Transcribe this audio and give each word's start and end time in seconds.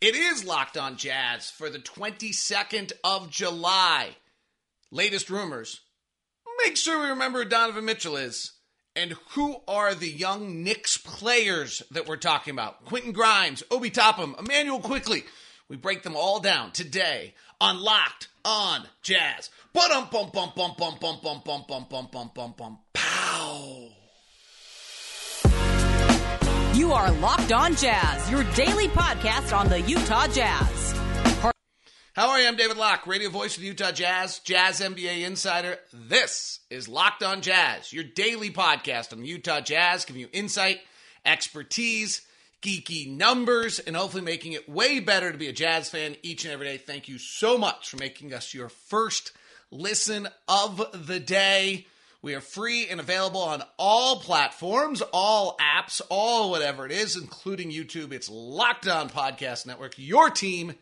It 0.00 0.14
is 0.14 0.46
Locked 0.46 0.78
On 0.78 0.96
Jazz 0.96 1.50
for 1.50 1.68
the 1.68 1.78
22nd 1.78 2.92
of 3.04 3.28
July. 3.28 4.16
Latest 4.90 5.28
rumors. 5.28 5.82
Make 6.64 6.78
sure 6.78 7.02
we 7.02 7.10
remember 7.10 7.40
who 7.42 7.50
Donovan 7.50 7.84
Mitchell 7.84 8.16
is. 8.16 8.52
And 8.96 9.14
who 9.32 9.58
are 9.68 9.94
the 9.94 10.08
young 10.08 10.64
Knicks 10.64 10.96
players 10.96 11.82
that 11.90 12.08
we're 12.08 12.16
talking 12.16 12.52
about? 12.52 12.86
Quentin 12.86 13.12
Grimes, 13.12 13.62
Obi 13.70 13.90
Toppin, 13.90 14.34
Immanuel 14.38 14.80
Quickley. 14.80 15.24
We 15.68 15.76
break 15.76 16.02
them 16.02 16.16
all 16.16 16.40
down 16.40 16.72
today 16.72 17.34
on 17.60 17.82
Locked 17.82 18.28
On 18.42 18.88
Jazz. 19.02 19.50
Bum 19.74 20.08
bum 20.10 20.30
bum 20.32 20.52
bum 20.56 20.74
bum 20.78 20.96
bum 20.98 21.20
bum 21.22 21.42
bum 21.44 21.64
bum 21.68 22.08
bum 22.10 22.30
bum 22.34 22.54
bum 22.56 22.78
You 26.80 26.94
are 26.94 27.12
Locked 27.12 27.52
On 27.52 27.76
Jazz, 27.76 28.30
your 28.30 28.42
daily 28.54 28.88
podcast 28.88 29.54
on 29.54 29.68
the 29.68 29.82
Utah 29.82 30.26
Jazz. 30.28 30.92
How 32.14 32.30
are 32.30 32.40
you? 32.40 32.48
I'm 32.48 32.56
David 32.56 32.78
Locke, 32.78 33.06
radio 33.06 33.28
voice 33.28 33.54
of 33.54 33.60
the 33.60 33.66
Utah 33.66 33.92
Jazz, 33.92 34.38
Jazz 34.38 34.80
NBA 34.80 35.26
insider. 35.26 35.76
This 35.92 36.60
is 36.70 36.88
Locked 36.88 37.22
On 37.22 37.42
Jazz, 37.42 37.92
your 37.92 38.04
daily 38.04 38.48
podcast 38.48 39.12
on 39.12 39.20
the 39.20 39.26
Utah 39.26 39.60
Jazz, 39.60 40.06
giving 40.06 40.22
you 40.22 40.30
insight, 40.32 40.80
expertise, 41.22 42.22
geeky 42.62 43.14
numbers, 43.14 43.78
and 43.78 43.94
hopefully 43.94 44.22
making 44.22 44.54
it 44.54 44.66
way 44.66 45.00
better 45.00 45.30
to 45.30 45.36
be 45.36 45.48
a 45.48 45.52
Jazz 45.52 45.90
fan 45.90 46.16
each 46.22 46.46
and 46.46 46.54
every 46.54 46.64
day. 46.64 46.78
Thank 46.78 47.08
you 47.08 47.18
so 47.18 47.58
much 47.58 47.90
for 47.90 47.98
making 47.98 48.32
us 48.32 48.54
your 48.54 48.70
first 48.70 49.32
listen 49.70 50.28
of 50.48 51.06
the 51.06 51.20
day. 51.20 51.84
We 52.22 52.34
are 52.34 52.42
free 52.42 52.86
and 52.88 53.00
available 53.00 53.40
on 53.40 53.62
all 53.78 54.20
platforms, 54.20 55.02
all 55.12 55.56
apps, 55.58 56.02
all 56.10 56.50
whatever 56.50 56.84
it 56.84 56.92
is, 56.92 57.16
including 57.16 57.70
YouTube. 57.70 58.12
It's 58.12 58.28
Locked 58.28 58.86
On 58.86 59.08
Podcast 59.08 59.66
Network, 59.66 59.94
your 59.96 60.28
team 60.28 60.74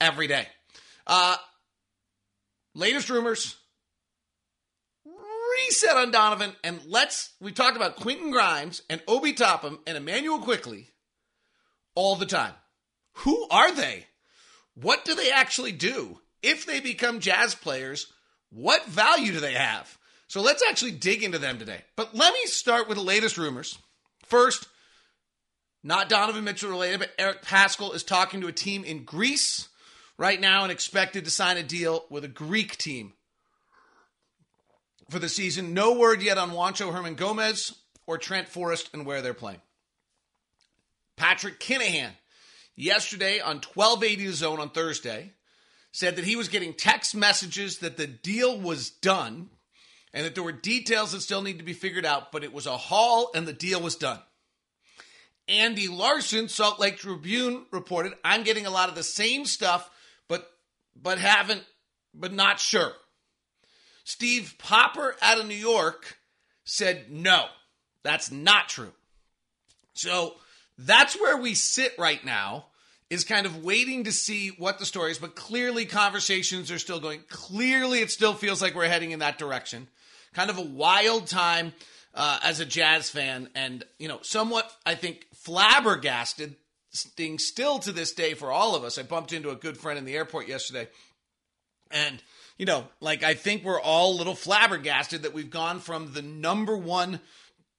every 0.00 0.28
day. 0.28 0.46
Uh, 1.06 1.36
latest 2.74 3.10
rumors. 3.10 3.56
Reset 5.04 5.96
on 5.96 6.10
Donovan, 6.10 6.52
and 6.64 6.80
let's. 6.86 7.34
We 7.38 7.52
talked 7.52 7.76
about 7.76 7.96
Quentin 7.96 8.30
Grimes 8.30 8.80
and 8.88 9.02
Obi 9.06 9.34
Toppin 9.34 9.76
and 9.86 9.96
Immanuel 9.96 10.38
Quickley 10.38 10.88
all 11.94 12.16
the 12.16 12.26
time. 12.26 12.54
Who 13.12 13.46
are 13.50 13.74
they? 13.74 14.06
What 14.74 15.04
do 15.04 15.14
they 15.14 15.30
actually 15.30 15.72
do? 15.72 16.20
If 16.42 16.64
they 16.64 16.80
become 16.80 17.20
jazz 17.20 17.54
players, 17.54 18.10
what 18.50 18.86
value 18.86 19.32
do 19.32 19.40
they 19.40 19.54
have? 19.54 19.97
So 20.28 20.42
let's 20.42 20.62
actually 20.68 20.92
dig 20.92 21.22
into 21.22 21.38
them 21.38 21.58
today. 21.58 21.80
But 21.96 22.14
let 22.14 22.32
me 22.34 22.44
start 22.44 22.86
with 22.86 22.98
the 22.98 23.04
latest 23.04 23.38
rumors. 23.38 23.78
First, 24.24 24.68
not 25.82 26.10
Donovan 26.10 26.44
Mitchell 26.44 26.70
related, 26.70 27.00
but 27.00 27.12
Eric 27.18 27.42
Paschall 27.42 27.94
is 27.94 28.02
talking 28.02 28.42
to 28.42 28.46
a 28.46 28.52
team 28.52 28.84
in 28.84 29.04
Greece 29.04 29.68
right 30.18 30.38
now 30.38 30.64
and 30.64 30.70
expected 30.70 31.24
to 31.24 31.30
sign 31.30 31.56
a 31.56 31.62
deal 31.62 32.04
with 32.10 32.24
a 32.24 32.28
Greek 32.28 32.76
team 32.76 33.14
for 35.08 35.18
the 35.18 35.30
season. 35.30 35.72
No 35.72 35.94
word 35.94 36.22
yet 36.22 36.36
on 36.36 36.50
Juancho 36.50 36.92
Hernangomez 36.92 37.74
or 38.06 38.18
Trent 38.18 38.48
Forrest 38.48 38.90
and 38.92 39.06
where 39.06 39.22
they're 39.22 39.32
playing. 39.32 39.62
Patrick 41.16 41.58
Kinahan, 41.58 42.10
yesterday 42.76 43.40
on 43.40 43.56
1280 43.56 44.26
The 44.26 44.32
Zone 44.34 44.60
on 44.60 44.70
Thursday, 44.70 45.32
said 45.90 46.16
that 46.16 46.24
he 46.26 46.36
was 46.36 46.48
getting 46.48 46.74
text 46.74 47.16
messages 47.16 47.78
that 47.78 47.96
the 47.96 48.06
deal 48.06 48.60
was 48.60 48.90
done 48.90 49.48
and 50.12 50.24
that 50.24 50.34
there 50.34 50.44
were 50.44 50.52
details 50.52 51.12
that 51.12 51.20
still 51.20 51.42
need 51.42 51.58
to 51.58 51.64
be 51.64 51.72
figured 51.72 52.06
out, 52.06 52.32
but 52.32 52.44
it 52.44 52.52
was 52.52 52.66
a 52.66 52.76
haul 52.76 53.30
and 53.34 53.46
the 53.46 53.52
deal 53.52 53.80
was 53.80 53.96
done. 53.96 54.20
Andy 55.48 55.88
Larsen, 55.88 56.48
Salt 56.48 56.78
Lake 56.78 56.98
Tribune 56.98 57.64
reported, 57.70 58.12
I'm 58.24 58.42
getting 58.42 58.66
a 58.66 58.70
lot 58.70 58.88
of 58.88 58.94
the 58.94 59.02
same 59.02 59.46
stuff, 59.46 59.90
but 60.28 60.48
but 60.94 61.18
haven't 61.18 61.64
but 62.14 62.32
not 62.32 62.60
sure. 62.60 62.92
Steve 64.04 64.54
Popper 64.58 65.16
out 65.22 65.40
of 65.40 65.46
New 65.46 65.54
York 65.54 66.18
said 66.64 67.10
no, 67.10 67.46
that's 68.02 68.30
not 68.30 68.68
true. 68.68 68.92
So 69.94 70.34
that's 70.76 71.18
where 71.18 71.36
we 71.36 71.54
sit 71.54 71.92
right 71.98 72.24
now 72.24 72.66
is 73.10 73.24
kind 73.24 73.46
of 73.46 73.64
waiting 73.64 74.04
to 74.04 74.12
see 74.12 74.48
what 74.58 74.78
the 74.78 74.86
story 74.86 75.10
is, 75.10 75.18
but 75.18 75.34
clearly 75.34 75.86
conversations 75.86 76.70
are 76.70 76.78
still 76.78 77.00
going. 77.00 77.20
Clearly, 77.28 78.00
it 78.00 78.10
still 78.10 78.34
feels 78.34 78.60
like 78.60 78.74
we're 78.74 78.86
heading 78.86 79.12
in 79.12 79.20
that 79.20 79.38
direction. 79.38 79.88
Kind 80.38 80.50
of 80.50 80.58
a 80.58 80.62
wild 80.62 81.26
time 81.26 81.72
uh, 82.14 82.38
as 82.44 82.60
a 82.60 82.64
Jazz 82.64 83.10
fan, 83.10 83.48
and 83.56 83.82
you 83.98 84.06
know, 84.06 84.20
somewhat 84.22 84.70
I 84.86 84.94
think 84.94 85.26
flabbergasted 85.34 86.54
thing 86.94 87.40
still 87.40 87.80
to 87.80 87.90
this 87.90 88.12
day 88.12 88.34
for 88.34 88.52
all 88.52 88.76
of 88.76 88.84
us. 88.84 88.98
I 88.98 89.02
bumped 89.02 89.32
into 89.32 89.50
a 89.50 89.56
good 89.56 89.76
friend 89.76 89.98
in 89.98 90.04
the 90.04 90.14
airport 90.14 90.46
yesterday, 90.46 90.86
and 91.90 92.22
you 92.56 92.66
know, 92.66 92.84
like 93.00 93.24
I 93.24 93.34
think 93.34 93.64
we're 93.64 93.80
all 93.80 94.12
a 94.12 94.16
little 94.16 94.36
flabbergasted 94.36 95.22
that 95.22 95.34
we've 95.34 95.50
gone 95.50 95.80
from 95.80 96.12
the 96.12 96.22
number 96.22 96.76
one 96.76 97.18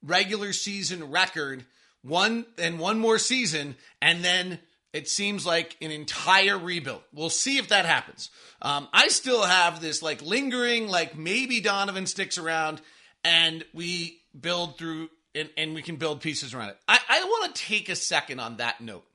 regular 0.03 0.51
season 0.51 1.11
record 1.11 1.63
one 2.01 2.45
and 2.57 2.77
one 2.77 2.99
more 2.99 3.19
season, 3.19 3.77
and 4.01 4.21
then 4.21 4.59
it 4.93 5.07
seems 5.07 5.45
like 5.45 5.77
an 5.81 5.91
entire 5.91 6.57
rebuild. 6.57 7.01
We'll 7.13 7.29
see 7.29 7.57
if 7.57 7.69
that 7.69 7.85
happens. 7.85 8.29
Um, 8.61 8.87
I 8.91 9.09
still 9.09 9.43
have 9.43 9.81
this 9.81 10.01
like 10.01 10.21
lingering, 10.21 10.87
like 10.87 11.17
maybe 11.17 11.61
Donovan 11.61 12.07
sticks 12.07 12.37
around 12.37 12.81
and 13.23 13.63
we 13.73 14.21
build 14.39 14.77
through 14.77 15.09
and, 15.35 15.49
and 15.57 15.75
we 15.75 15.81
can 15.81 15.97
build 15.97 16.21
pieces 16.21 16.53
around 16.53 16.69
it. 16.69 16.77
I, 16.87 16.99
I 17.07 17.23
want 17.23 17.55
to 17.55 17.61
take 17.61 17.89
a 17.89 17.95
second 17.95 18.39
on 18.39 18.57
that 18.57 18.81
note. 18.81 19.05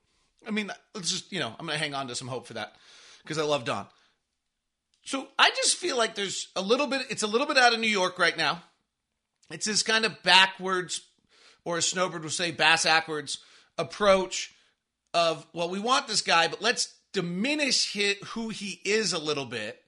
I 0.47 0.51
mean, 0.51 0.71
let's 0.93 1.11
just, 1.11 1.31
you 1.31 1.39
know, 1.39 1.53
I'm 1.59 1.65
going 1.65 1.77
to 1.77 1.83
hang 1.83 1.93
on 1.93 2.07
to 2.07 2.15
some 2.15 2.27
hope 2.27 2.47
for 2.47 2.53
that 2.53 2.75
because 3.23 3.37
I 3.37 3.43
love 3.43 3.65
Don. 3.65 3.85
So 5.03 5.27
I 5.37 5.49
just 5.51 5.75
feel 5.75 5.97
like 5.97 6.15
there's 6.15 6.47
a 6.55 6.61
little 6.61 6.87
bit, 6.87 7.01
it's 7.09 7.23
a 7.23 7.27
little 7.27 7.47
bit 7.47 7.57
out 7.57 7.73
of 7.73 7.79
New 7.79 7.87
York 7.87 8.17
right 8.17 8.37
now. 8.37 8.63
It's 9.51 9.65
this 9.65 9.83
kind 9.83 10.05
of 10.05 10.23
backwards, 10.23 11.01
or 11.63 11.77
as 11.77 11.87
Snowbird 11.87 12.23
would 12.23 12.31
say, 12.31 12.51
bass 12.51 12.85
backwards 12.85 13.39
approach 13.77 14.54
of 15.15 15.47
well, 15.53 15.69
we 15.69 15.79
want 15.79 16.07
this 16.07 16.21
guy, 16.21 16.47
but 16.49 16.61
let's 16.61 16.93
diminish 17.13 17.93
hit 17.93 18.21
who 18.23 18.49
he 18.49 18.81
is 18.83 19.13
a 19.13 19.17
little 19.17 19.45
bit 19.45 19.81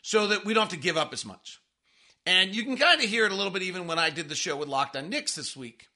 so 0.00 0.28
that 0.28 0.44
we 0.44 0.54
don't 0.54 0.62
have 0.62 0.70
to 0.70 0.78
give 0.78 0.96
up 0.96 1.12
as 1.12 1.26
much. 1.26 1.60
And 2.24 2.54
you 2.54 2.62
can 2.62 2.76
kind 2.76 3.02
of 3.02 3.10
hear 3.10 3.26
it 3.26 3.32
a 3.32 3.34
little 3.34 3.50
bit 3.50 3.62
even 3.62 3.88
when 3.88 3.98
I 3.98 4.10
did 4.10 4.28
the 4.28 4.34
show 4.36 4.56
with 4.56 4.68
Locked 4.68 4.96
on 4.96 5.08
Knicks 5.08 5.34
this 5.34 5.56
week. 5.56 5.88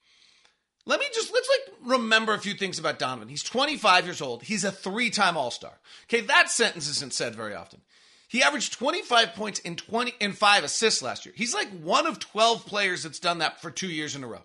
Let 0.85 0.99
me 0.99 1.07
just 1.15 1.33
let's 1.33 1.49
like 1.49 1.77
remember 1.97 2.35
a 2.35 2.39
few 2.39 2.55
things 2.55 2.79
about 2.79 2.99
Donovan. 2.99 3.29
He's 3.29 3.43
25 3.45 4.05
years 4.05 4.21
old. 4.21 4.43
He's 4.43 4.65
a 4.65 4.73
three-time 4.73 5.37
All-Star. 5.37 5.73
Okay, 6.07 6.21
that 6.23 6.51
sentence 6.51 6.89
isn't 6.89 7.15
said 7.15 7.35
very 7.35 7.55
often. 7.55 7.81
He 8.29 8.43
averaged 8.43 8.73
25 8.73 9.35
points 9.35 9.61
in 9.61 9.77
20 9.77 10.13
and 10.21 10.37
5 10.37 10.65
assists 10.65 11.03
last 11.03 11.25
year. 11.25 11.35
He's 11.37 11.55
like 11.55 11.71
one 11.71 12.07
of 12.07 12.19
12 12.19 12.67
players 12.67 13.05
that's 13.05 13.21
done 13.21 13.39
that 13.39 13.63
for 13.63 13.71
2 13.71 13.87
years 13.87 14.17
in 14.17 14.25
a 14.25 14.27
row. 14.27 14.43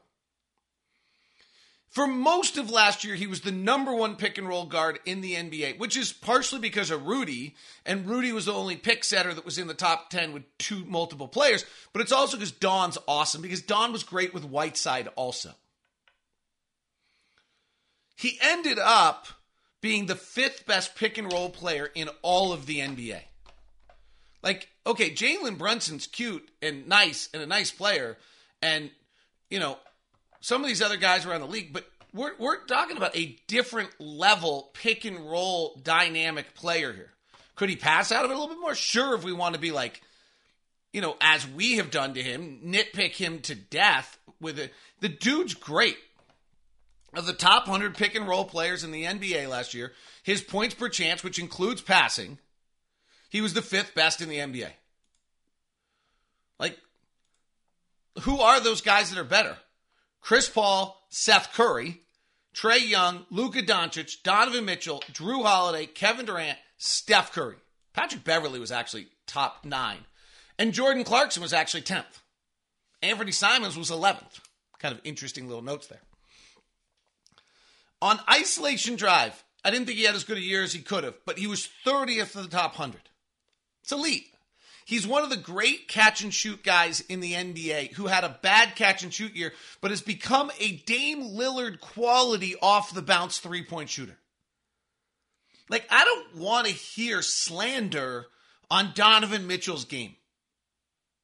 For 1.90 2.06
most 2.06 2.58
of 2.58 2.70
last 2.70 3.04
year, 3.04 3.16
he 3.16 3.26
was 3.26 3.42
the 3.42 3.52
number 3.52 3.94
one 3.94 4.16
pick 4.16 4.38
and 4.38 4.48
roll 4.48 4.66
guard 4.66 5.00
in 5.06 5.22
the 5.22 5.34
NBA, 5.34 5.80
which 5.80 5.98
is 5.98 6.14
partially 6.14 6.60
because 6.60 6.92
of 6.92 7.08
Rudy, 7.08 7.56
and 7.84 8.08
Rudy 8.08 8.32
was 8.32 8.46
the 8.46 8.54
only 8.54 8.76
pick 8.76 9.04
setter 9.04 9.34
that 9.34 9.44
was 9.44 9.58
in 9.58 9.66
the 9.66 9.74
top 9.74 10.12
10 10.12 10.32
with 10.32 10.44
two 10.60 10.86
multiple 10.86 11.28
players, 11.28 11.66
but 11.92 12.04
it's 12.04 12.12
also 12.12 12.38
because 12.38 12.52
Don's 12.52 13.00
awesome, 13.08 13.42
because 13.42 13.64
Don 13.64 13.92
was 13.92 14.04
great 14.04 14.36
with 14.36 14.46
Whiteside 14.46 15.10
also. 15.16 15.50
He 18.16 18.38
ended 18.40 18.78
up 18.78 19.28
being 19.82 20.06
the 20.06 20.16
fifth 20.16 20.68
best 20.68 20.96
pick 20.96 21.18
and 21.18 21.32
roll 21.32 21.50
player 21.50 21.90
in 21.96 22.10
all 22.22 22.54
of 22.54 22.68
the 22.68 22.80
NBA. 22.80 23.22
Like, 24.44 24.70
okay, 24.86 25.10
Jalen 25.10 25.58
Brunson's 25.58 26.06
cute 26.06 26.48
and 26.62 26.88
nice 26.88 27.30
and 27.34 27.42
a 27.42 27.48
nice 27.48 27.72
player, 27.72 28.18
and, 28.62 28.92
you 29.50 29.60
know, 29.60 29.80
some 30.42 30.62
of 30.62 30.68
these 30.68 30.82
other 30.82 30.98
guys 30.98 31.26
around 31.26 31.42
the 31.42 31.48
league, 31.48 31.74
but 31.74 31.86
we're, 32.14 32.36
we're 32.38 32.64
talking 32.66 32.98
about 32.98 33.16
a 33.16 33.38
different 33.48 33.90
level 34.00 34.72
pick 34.74 35.06
and 35.06 35.30
roll 35.30 35.80
dynamic 35.84 36.56
player 36.56 36.94
here. 36.94 37.12
Could 37.56 37.70
he 37.70 37.76
pass 37.76 38.12
out 38.12 38.26
of 38.26 38.32
it 38.32 38.34
a 38.34 38.38
little 38.40 38.56
bit 38.56 38.62
more? 38.62 38.74
Sure, 38.74 39.16
if 39.16 39.24
we 39.24 39.34
want 39.34 39.56
to 39.56 39.62
be 39.62 39.72
like, 39.72 40.02
you 40.94 41.02
know, 41.02 41.16
as 41.22 41.48
we 41.48 41.78
have 41.78 41.92
done 41.92 42.14
to 42.16 42.24
him, 42.24 42.62
nitpick 42.66 43.16
him 43.16 43.40
to 43.42 43.56
death 43.56 44.18
with 44.42 44.58
it. 44.58 44.74
The 45.02 45.10
dude's 45.10 45.54
great. 45.54 45.98
Of 47.16 47.26
the 47.26 47.34
top 47.34 47.68
100 47.68 47.98
pick 47.98 48.14
and 48.14 48.28
roll 48.28 48.46
players 48.46 48.84
in 48.84 48.92
the 48.92 49.04
NBA 49.04 49.50
last 49.50 49.74
year, 49.74 49.94
his 50.22 50.42
points 50.42 50.76
per 50.76 50.90
chance, 50.90 51.24
which 51.24 51.40
includes 51.40 51.82
passing, 51.82 52.38
he 53.30 53.42
was 53.42 53.56
the 53.56 53.64
fifth 53.64 53.96
best 53.96 54.22
in 54.22 54.30
the 54.30 54.38
NBA. 54.38 54.70
Like, 56.60 56.78
who 58.22 58.40
are 58.42 58.60
those 58.60 58.82
guys 58.82 59.10
that 59.10 59.20
are 59.20 59.24
better? 59.24 59.58
Chris 60.22 60.50
Paul, 60.50 61.02
Seth 61.10 61.54
Curry, 61.54 62.02
Trae 62.54 62.88
Young, 62.88 63.26
Luka 63.30 63.62
Doncic, 63.62 64.22
Donovan 64.24 64.66
Mitchell, 64.66 65.02
Jrue 65.12 65.44
Holiday, 65.44 65.86
Kevin 65.86 66.26
Durant, 66.26 66.58
Steph 66.78 67.32
Curry. 67.32 67.58
Patrick 67.94 68.24
Beverley 68.24 68.60
was 68.60 68.72
actually 68.72 69.08
top 69.28 69.66
nine. 69.66 70.00
And 70.58 70.74
Jordan 70.74 71.04
Clarkson 71.04 71.42
was 71.42 71.54
actually 71.54 71.84
10th. 71.84 72.22
Anthony 73.02 73.32
Simons 73.32 73.78
was 73.78 73.90
11th. 73.90 74.40
Kind 74.80 74.94
of 74.94 75.02
interesting 75.04 75.48
little 75.48 75.64
notes 75.64 75.88
there. 75.88 76.02
On 78.02 78.20
isolation 78.30 78.96
drive, 78.96 79.44
I 79.64 79.72
didn't 79.72 79.88
think 79.88 79.98
he 79.98 80.06
had 80.06 80.16
as 80.16 80.24
good 80.24 80.38
a 80.38 80.42
year 80.42 80.64
as 80.64 80.74
he 80.74 80.82
could 80.82 81.04
have, 81.04 81.16
but 81.26 81.38
he 81.38 81.48
was 81.48 81.68
30th 81.86 82.36
of 82.36 82.44
the 82.44 82.50
top 82.50 82.78
100. 82.78 83.02
It's 83.84 83.92
elite. 83.92 84.28
He's 84.90 85.06
one 85.06 85.24
of 85.24 85.30
the 85.30 85.38
great 85.38 85.88
catch 85.88 86.24
and 86.24 86.34
shoot 86.34 86.64
guys 86.64 87.02
in 87.02 87.20
the 87.20 87.34
NBA 87.34 87.94
who 87.94 88.08
had 88.08 88.24
a 88.24 88.40
bad 88.42 88.76
catch 88.76 89.04
and 89.04 89.14
shoot 89.14 89.36
year, 89.36 89.54
but 89.82 89.92
has 89.92 90.02
become 90.02 90.50
a 90.60 90.78
Dame 90.78 91.22
Lillard 91.22 91.80
quality 91.80 92.56
off 92.60 92.92
the 92.92 93.04
bounce 93.04 93.38
three 93.38 93.64
point 93.64 93.92
shooter. 93.92 94.18
Like, 95.70 95.86
I 95.92 96.04
don't 96.04 96.38
want 96.38 96.66
to 96.66 96.74
hear 96.74 97.22
slander 97.22 98.26
on 98.72 98.94
Donovan 98.96 99.46
Mitchell's 99.46 99.86
game. 99.86 100.16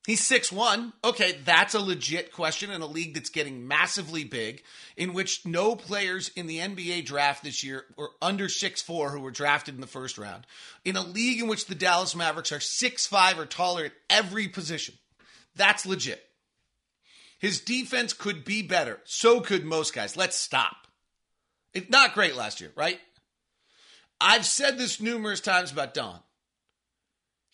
He's 0.06 0.24
six 0.24 0.52
one. 0.52 0.94
Okay, 1.04 1.40
that's 1.44 1.74
a 1.74 1.80
legit 1.80 2.32
question 2.32 2.70
in 2.70 2.82
a 2.82 2.86
league 2.86 3.16
that's 3.16 3.30
getting 3.30 3.68
massively 3.68 4.24
big, 4.24 4.62
in 4.96 5.14
which 5.14 5.46
no 5.46 5.76
players 5.76 6.30
in 6.36 6.46
the 6.46 6.60
NBA 6.60 7.06
draft 7.06 7.44
this 7.44 7.64
year 7.64 7.86
were 7.98 8.12
under 8.22 8.48
six 8.48 8.84
four 8.84 9.10
who 9.10 9.20
were 9.20 9.32
drafted 9.32 9.74
in 9.74 9.82
the 9.82 9.88
first 9.88 10.20
round. 10.20 10.46
In 10.84 10.96
a 10.96 11.02
league 11.02 11.42
in 11.42 11.48
which 11.48 11.66
the 11.66 11.74
Dallas 11.74 12.16
Mavericks 12.16 12.52
are 12.52 12.60
six 12.60 13.08
five 13.08 13.40
or 13.40 13.48
taller 13.48 13.86
at 13.86 13.94
every 14.10 14.48
position. 14.48 14.94
That's 15.56 15.88
legit. 15.88 16.24
His 17.40 17.60
defense 17.60 18.14
could 18.14 18.46
be 18.46 18.62
better. 18.62 19.00
So 19.06 19.42
could 19.42 19.66
most 19.66 19.94
guys. 19.94 20.16
Let's 20.16 20.36
stop. 20.36 20.88
It's 21.74 21.90
not 21.90 22.14
great 22.14 22.36
last 22.36 22.62
year, 22.62 22.72
right? 22.76 23.00
I've 24.22 24.46
said 24.46 24.78
this 24.78 25.02
numerous 25.02 25.42
times 25.42 25.72
about 25.72 25.94
Don. 25.94 26.20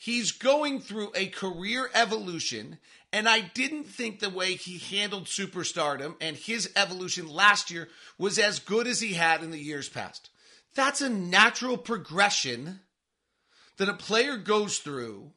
He's 0.01 0.31
going 0.31 0.79
through 0.79 1.11
a 1.13 1.27
career 1.27 1.87
evolution, 1.93 2.79
and 3.13 3.29
I 3.29 3.39
didn't 3.41 3.83
think 3.83 4.17
the 4.17 4.31
way 4.31 4.55
he 4.55 4.79
handled 4.79 5.25
superstardom 5.25 6.15
and 6.19 6.35
his 6.35 6.71
evolution 6.75 7.29
last 7.29 7.69
year 7.69 7.87
was 8.17 8.39
as 8.39 8.57
good 8.57 8.87
as 8.87 8.99
he 8.99 9.13
had 9.13 9.43
in 9.43 9.51
the 9.51 9.59
years 9.59 9.89
past. 9.89 10.31
That's 10.73 11.01
a 11.01 11.09
natural 11.09 11.77
progression 11.77 12.79
that 13.77 13.89
a 13.89 13.93
player 13.93 14.37
goes 14.37 14.79
through 14.79 15.33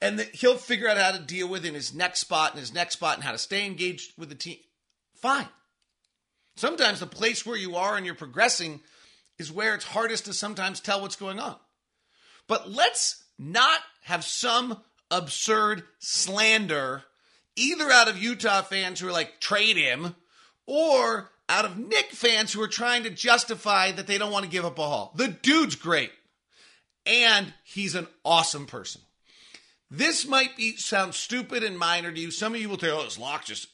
and 0.00 0.20
that 0.20 0.36
he'll 0.36 0.56
figure 0.56 0.88
out 0.88 0.98
how 0.98 1.10
to 1.10 1.18
deal 1.18 1.48
with 1.48 1.64
in 1.64 1.74
his 1.74 1.92
next 1.92 2.20
spot 2.20 2.52
and 2.52 2.60
his 2.60 2.72
next 2.72 2.94
spot 2.94 3.16
and 3.16 3.24
how 3.24 3.32
to 3.32 3.38
stay 3.38 3.66
engaged 3.66 4.12
with 4.16 4.28
the 4.28 4.36
team. 4.36 4.58
Fine. 5.16 5.48
Sometimes 6.54 7.00
the 7.00 7.08
place 7.08 7.44
where 7.44 7.58
you 7.58 7.74
are 7.74 7.96
and 7.96 8.06
you're 8.06 8.14
progressing 8.14 8.82
is 9.36 9.50
where 9.50 9.74
it's 9.74 9.84
hardest 9.84 10.26
to 10.26 10.32
sometimes 10.32 10.78
tell 10.78 11.00
what's 11.00 11.16
going 11.16 11.40
on. 11.40 11.56
But 12.46 12.70
let's 12.70 13.24
not 13.38 13.80
have 14.04 14.24
some 14.24 14.80
absurd 15.10 15.84
slander 15.98 17.02
either 17.56 17.90
out 17.90 18.08
of 18.08 18.18
Utah 18.18 18.62
fans 18.62 19.00
who 19.00 19.08
are 19.08 19.12
like, 19.12 19.40
trade 19.40 19.76
him, 19.76 20.14
or 20.66 21.30
out 21.48 21.64
of 21.64 21.78
Knick 21.78 22.10
fans 22.10 22.52
who 22.52 22.60
are 22.62 22.68
trying 22.68 23.04
to 23.04 23.10
justify 23.10 23.92
that 23.92 24.06
they 24.06 24.18
don't 24.18 24.32
want 24.32 24.44
to 24.44 24.50
give 24.50 24.64
up 24.64 24.78
a 24.78 24.82
haul. 24.82 25.12
The 25.16 25.28
dude's 25.28 25.76
great. 25.76 26.12
And 27.06 27.52
he's 27.64 27.94
an 27.94 28.08
awesome 28.24 28.66
person. 28.66 29.00
This 29.90 30.26
might 30.26 30.56
be 30.56 30.76
sound 30.76 31.14
stupid 31.14 31.62
and 31.62 31.78
minor 31.78 32.10
to 32.10 32.20
you. 32.20 32.32
Some 32.32 32.54
of 32.54 32.60
you 32.60 32.68
will 32.68 32.78
say, 32.78 32.90
oh, 32.90 33.04
this 33.04 33.18
lock 33.18 33.44
just 33.44 33.68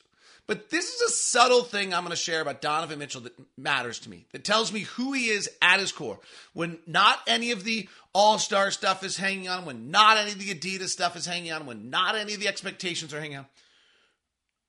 but 0.52 0.68
this 0.68 0.92
is 0.92 1.00
a 1.00 1.08
subtle 1.08 1.62
thing 1.62 1.94
I'm 1.94 2.02
going 2.02 2.10
to 2.10 2.16
share 2.16 2.42
about 2.42 2.60
Donovan 2.60 2.98
Mitchell 2.98 3.22
that 3.22 3.32
matters 3.56 4.00
to 4.00 4.10
me, 4.10 4.26
that 4.32 4.44
tells 4.44 4.70
me 4.70 4.80
who 4.80 5.14
he 5.14 5.30
is 5.30 5.48
at 5.62 5.80
his 5.80 5.92
core. 5.92 6.20
When 6.52 6.78
not 6.86 7.20
any 7.26 7.52
of 7.52 7.64
the 7.64 7.88
all 8.12 8.38
star 8.38 8.70
stuff 8.70 9.02
is 9.02 9.16
hanging 9.16 9.48
on, 9.48 9.64
when 9.64 9.90
not 9.90 10.18
any 10.18 10.32
of 10.32 10.38
the 10.38 10.54
Adidas 10.54 10.90
stuff 10.90 11.16
is 11.16 11.24
hanging 11.24 11.52
on, 11.52 11.64
when 11.64 11.88
not 11.88 12.16
any 12.16 12.34
of 12.34 12.40
the 12.40 12.48
expectations 12.48 13.14
are 13.14 13.20
hanging 13.20 13.38
on. 13.38 13.46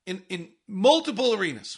In, 0.06 0.22
in 0.30 0.48
multiple 0.66 1.34
arenas, 1.34 1.76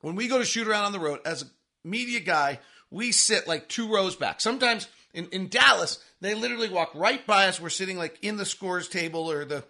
when 0.00 0.16
we 0.16 0.26
go 0.26 0.38
to 0.38 0.44
shoot 0.44 0.66
around 0.66 0.86
on 0.86 0.92
the 0.92 0.98
road, 0.98 1.20
as 1.24 1.42
a 1.42 1.46
media 1.84 2.18
guy, 2.18 2.58
we 2.90 3.12
sit 3.12 3.46
like 3.46 3.68
two 3.68 3.94
rows 3.94 4.16
back. 4.16 4.40
Sometimes 4.40 4.88
in, 5.14 5.26
in 5.28 5.48
Dallas, 5.48 6.02
they 6.20 6.34
literally 6.34 6.68
walk 6.68 6.90
right 6.96 7.24
by 7.24 7.46
us. 7.46 7.60
We're 7.60 7.68
sitting 7.68 7.96
like 7.96 8.18
in 8.22 8.38
the 8.38 8.44
scores 8.44 8.88
table 8.88 9.30
or 9.30 9.44
the 9.44 9.62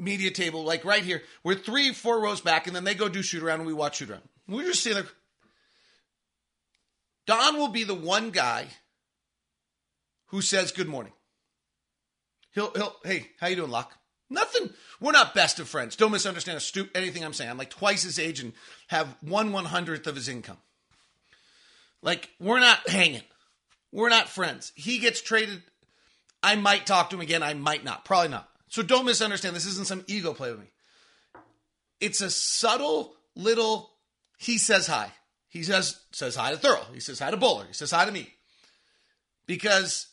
media 0.00 0.30
table, 0.30 0.64
like 0.64 0.84
right 0.84 1.02
here. 1.02 1.22
We're 1.44 1.54
three, 1.54 1.92
four 1.92 2.20
rows 2.20 2.40
back, 2.40 2.66
and 2.66 2.74
then 2.74 2.84
they 2.84 2.94
go 2.94 3.08
do 3.08 3.22
shoot 3.22 3.42
around 3.42 3.60
and 3.60 3.66
we 3.66 3.74
watch 3.74 3.98
shoot 3.98 4.10
around. 4.10 4.22
We're 4.48 4.64
just 4.64 4.82
sitting 4.82 5.02
there. 5.02 5.10
Don 7.26 7.58
will 7.58 7.68
be 7.68 7.84
the 7.84 7.94
one 7.94 8.30
guy 8.30 8.66
who 10.26 10.42
says 10.42 10.72
good 10.72 10.88
morning. 10.88 11.12
He'll 12.52 12.72
he'll 12.72 12.96
hey, 13.04 13.28
how 13.38 13.46
you 13.46 13.56
doing, 13.56 13.70
Locke? 13.70 13.94
Nothing. 14.28 14.70
We're 15.00 15.12
not 15.12 15.34
best 15.34 15.58
of 15.60 15.68
friends. 15.68 15.96
Don't 15.96 16.12
misunderstand 16.12 16.56
a 16.56 16.60
stu- 16.60 16.88
anything 16.94 17.24
I'm 17.24 17.32
saying. 17.32 17.50
I'm 17.50 17.58
like 17.58 17.70
twice 17.70 18.02
his 18.02 18.18
age 18.18 18.40
and 18.40 18.52
have 18.88 19.16
one 19.20 19.52
one 19.52 19.64
hundredth 19.64 20.06
of 20.06 20.16
his 20.16 20.28
income. 20.28 20.58
Like 22.02 22.30
we're 22.40 22.60
not 22.60 22.88
hanging. 22.88 23.22
We're 23.92 24.08
not 24.08 24.28
friends. 24.28 24.72
He 24.74 24.98
gets 24.98 25.20
traded. 25.20 25.62
I 26.42 26.56
might 26.56 26.86
talk 26.86 27.10
to 27.10 27.16
him 27.16 27.22
again. 27.22 27.42
I 27.42 27.54
might 27.54 27.84
not. 27.84 28.04
Probably 28.04 28.28
not. 28.28 28.49
So 28.70 28.82
don't 28.82 29.04
misunderstand. 29.04 29.54
This 29.54 29.66
isn't 29.66 29.86
some 29.86 30.04
ego 30.06 30.32
play 30.32 30.50
with 30.50 30.60
me. 30.60 30.70
It's 32.00 32.20
a 32.20 32.30
subtle 32.30 33.14
little. 33.34 33.90
He 34.38 34.56
says 34.56 34.86
hi. 34.86 35.12
He 35.48 35.64
says 35.64 36.00
says 36.12 36.36
hi 36.36 36.54
to 36.54 36.56
Thurl. 36.56 36.92
He 36.94 37.00
says 37.00 37.18
hi 37.18 37.30
to 37.30 37.36
Bowler. 37.36 37.66
He 37.66 37.74
says 37.74 37.90
hi 37.90 38.06
to 38.06 38.12
me. 38.12 38.32
Because 39.46 40.06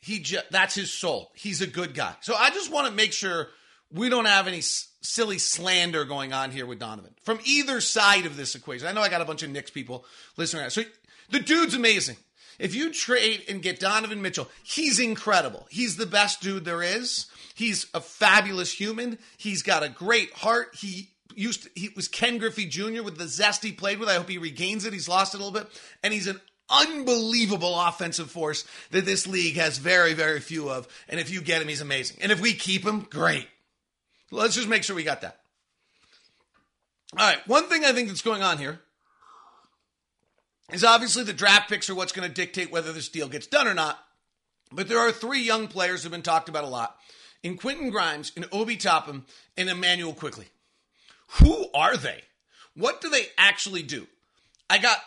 he 0.00 0.18
just 0.18 0.50
that's 0.50 0.74
his 0.74 0.90
soul. 0.92 1.30
He's 1.34 1.60
a 1.60 1.66
good 1.66 1.94
guy. 1.94 2.14
So 2.22 2.34
I 2.34 2.50
just 2.50 2.72
want 2.72 2.88
to 2.88 2.92
make 2.92 3.12
sure 3.12 3.48
we 3.92 4.08
don't 4.08 4.24
have 4.24 4.48
any 4.48 4.58
s- 4.58 4.88
silly 5.02 5.38
slander 5.38 6.04
going 6.04 6.32
on 6.32 6.50
here 6.50 6.64
with 6.64 6.78
Donovan 6.78 7.14
from 7.22 7.38
either 7.44 7.80
side 7.82 8.24
of 8.24 8.36
this 8.36 8.54
equation. 8.54 8.88
I 8.88 8.92
know 8.92 9.02
I 9.02 9.10
got 9.10 9.20
a 9.20 9.26
bunch 9.26 9.42
of 9.42 9.50
Knicks 9.50 9.70
people 9.70 10.06
listening. 10.38 10.68
So 10.70 10.82
the 11.28 11.40
dude's 11.40 11.74
amazing. 11.74 12.16
If 12.58 12.74
you 12.74 12.92
trade 12.92 13.44
and 13.48 13.62
get 13.62 13.80
Donovan 13.80 14.22
Mitchell, 14.22 14.48
he's 14.62 14.98
incredible. 14.98 15.66
He's 15.70 15.96
the 15.96 16.06
best 16.06 16.40
dude 16.40 16.64
there 16.64 16.82
is. 16.82 17.26
He's 17.60 17.88
a 17.92 18.00
fabulous 18.00 18.72
human. 18.72 19.18
He's 19.36 19.62
got 19.62 19.82
a 19.82 19.90
great 19.90 20.32
heart. 20.32 20.74
He 20.74 21.10
used 21.34 21.64
to, 21.64 21.70
he 21.74 21.90
was 21.94 22.08
Ken 22.08 22.38
Griffey 22.38 22.64
Jr. 22.64 23.02
with 23.02 23.18
the 23.18 23.28
zest 23.28 23.62
he 23.62 23.70
played 23.70 23.98
with. 23.98 24.08
I 24.08 24.14
hope 24.14 24.30
he 24.30 24.38
regains 24.38 24.86
it. 24.86 24.94
He's 24.94 25.10
lost 25.10 25.34
it 25.34 25.42
a 25.42 25.44
little 25.44 25.60
bit, 25.60 25.70
and 26.02 26.14
he's 26.14 26.26
an 26.26 26.40
unbelievable 26.70 27.78
offensive 27.78 28.30
force 28.30 28.64
that 28.92 29.04
this 29.04 29.26
league 29.26 29.56
has 29.56 29.76
very 29.76 30.14
very 30.14 30.40
few 30.40 30.70
of. 30.70 30.88
And 31.06 31.20
if 31.20 31.28
you 31.30 31.42
get 31.42 31.60
him, 31.60 31.68
he's 31.68 31.82
amazing. 31.82 32.16
And 32.22 32.32
if 32.32 32.40
we 32.40 32.54
keep 32.54 32.82
him, 32.82 33.00
great. 33.00 33.46
Let's 34.30 34.54
just 34.54 34.68
make 34.68 34.82
sure 34.82 34.96
we 34.96 35.04
got 35.04 35.20
that. 35.20 35.38
All 37.18 37.28
right, 37.28 37.46
one 37.46 37.68
thing 37.68 37.84
I 37.84 37.92
think 37.92 38.08
that's 38.08 38.22
going 38.22 38.42
on 38.42 38.56
here 38.56 38.80
is 40.72 40.82
obviously 40.82 41.24
the 41.24 41.34
draft 41.34 41.68
picks 41.68 41.90
are 41.90 41.94
what's 41.94 42.12
going 42.12 42.26
to 42.26 42.34
dictate 42.34 42.72
whether 42.72 42.90
this 42.94 43.10
deal 43.10 43.28
gets 43.28 43.48
done 43.48 43.68
or 43.68 43.74
not. 43.74 43.98
But 44.72 44.88
there 44.88 45.00
are 45.00 45.12
three 45.12 45.42
young 45.42 45.68
players 45.68 46.02
who 46.02 46.06
have 46.06 46.12
been 46.12 46.22
talked 46.22 46.48
about 46.48 46.64
a 46.64 46.68
lot 46.68 46.96
in 47.42 47.56
Quentin 47.56 47.90
Grimes, 47.90 48.32
in 48.36 48.44
Obi 48.52 48.76
Toppin, 48.76 49.24
and 49.56 49.68
Immanuel 49.68 50.12
Quickley. 50.12 50.46
Who 51.38 51.66
are 51.74 51.96
they? 51.96 52.22
What 52.74 53.00
do 53.00 53.08
they 53.08 53.26
actually 53.38 53.82
do? 53.82 54.06
I 54.68 54.78
got 54.78 54.98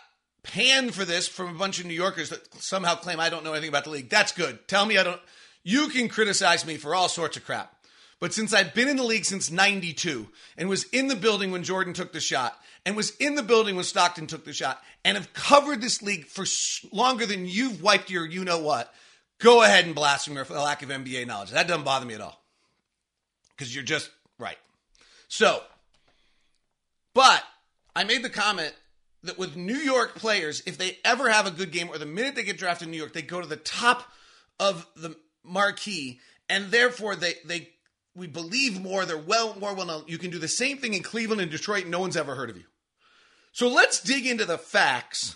panned 0.43 0.93
for 0.93 1.05
this 1.05 1.27
from 1.27 1.55
a 1.55 1.57
bunch 1.57 1.79
of 1.79 1.85
New 1.85 1.93
Yorkers 1.93 2.29
that 2.29 2.53
somehow 2.55 2.95
claim 2.95 3.19
I 3.19 3.29
don't 3.29 3.43
know 3.43 3.53
anything 3.53 3.69
about 3.69 3.85
the 3.85 3.89
league. 3.89 4.09
That's 4.09 4.31
good. 4.31 4.67
Tell 4.67 4.85
me 4.85 4.97
I 4.97 5.03
don't. 5.03 5.21
You 5.63 5.87
can 5.87 6.09
criticize 6.09 6.65
me 6.65 6.77
for 6.77 6.93
all 6.93 7.07
sorts 7.07 7.37
of 7.37 7.45
crap. 7.45 7.73
But 8.19 8.33
since 8.33 8.53
I've 8.53 8.73
been 8.73 8.87
in 8.87 8.97
the 8.97 9.03
league 9.03 9.25
since 9.25 9.51
92 9.51 10.27
and 10.57 10.69
was 10.69 10.85
in 10.85 11.07
the 11.07 11.15
building 11.15 11.51
when 11.51 11.63
Jordan 11.63 11.93
took 11.93 12.13
the 12.13 12.19
shot 12.19 12.57
and 12.85 12.95
was 12.95 13.15
in 13.17 13.35
the 13.35 13.43
building 13.43 13.75
when 13.75 13.83
Stockton 13.83 14.27
took 14.27 14.45
the 14.45 14.53
shot 14.53 14.81
and 15.03 15.17
have 15.17 15.33
covered 15.33 15.81
this 15.81 16.01
league 16.01 16.25
for 16.25 16.45
longer 16.91 17.25
than 17.25 17.45
you've 17.45 17.81
wiped 17.81 18.09
your 18.09 18.25
you 18.25 18.45
know 18.45 18.59
what, 18.59 18.93
go 19.43 19.61
ahead 19.61 19.85
and 19.85 19.93
blast 19.93 20.29
me 20.29 20.43
for 20.43 20.53
the 20.53 20.61
lack 20.61 20.81
of 20.81 20.89
NBA 20.89 21.27
knowledge. 21.27 21.51
That 21.51 21.67
doesn't 21.67 21.83
bother 21.83 22.05
me 22.05 22.15
at 22.15 22.21
all 22.21 22.41
because 23.51 23.75
you're 23.75 23.83
just 23.83 24.09
right. 24.39 24.57
So, 25.27 25.61
but 27.13 27.43
I 27.95 28.05
made 28.05 28.23
the 28.23 28.29
comment 28.29 28.73
that 29.23 29.37
with 29.37 29.55
New 29.55 29.75
York 29.75 30.15
players, 30.15 30.63
if 30.65 30.77
they 30.77 30.97
ever 31.05 31.29
have 31.29 31.45
a 31.45 31.51
good 31.51 31.71
game 31.71 31.89
or 31.89 31.97
the 31.97 32.05
minute 32.05 32.35
they 32.35 32.43
get 32.43 32.57
drafted 32.57 32.87
in 32.87 32.91
New 32.91 32.97
York, 32.97 33.13
they 33.13 33.21
go 33.21 33.41
to 33.41 33.47
the 33.47 33.57
top 33.57 34.09
of 34.59 34.87
the 34.95 35.15
marquee, 35.43 36.19
and 36.49 36.71
therefore 36.71 37.15
they 37.15 37.33
they 37.45 37.69
we 38.15 38.27
believe 38.27 38.81
more. 38.81 39.05
They're 39.05 39.17
well 39.17 39.55
more 39.59 39.73
well 39.73 39.85
known. 39.85 40.03
You 40.07 40.17
can 40.17 40.31
do 40.31 40.39
the 40.39 40.47
same 40.47 40.77
thing 40.77 40.93
in 40.93 41.03
Cleveland 41.03 41.41
and 41.41 41.51
Detroit. 41.51 41.85
No 41.85 41.99
one's 41.99 42.17
ever 42.17 42.35
heard 42.35 42.49
of 42.49 42.57
you. 42.57 42.63
So 43.51 43.67
let's 43.67 44.01
dig 44.01 44.25
into 44.25 44.45
the 44.45 44.57
facts 44.57 45.35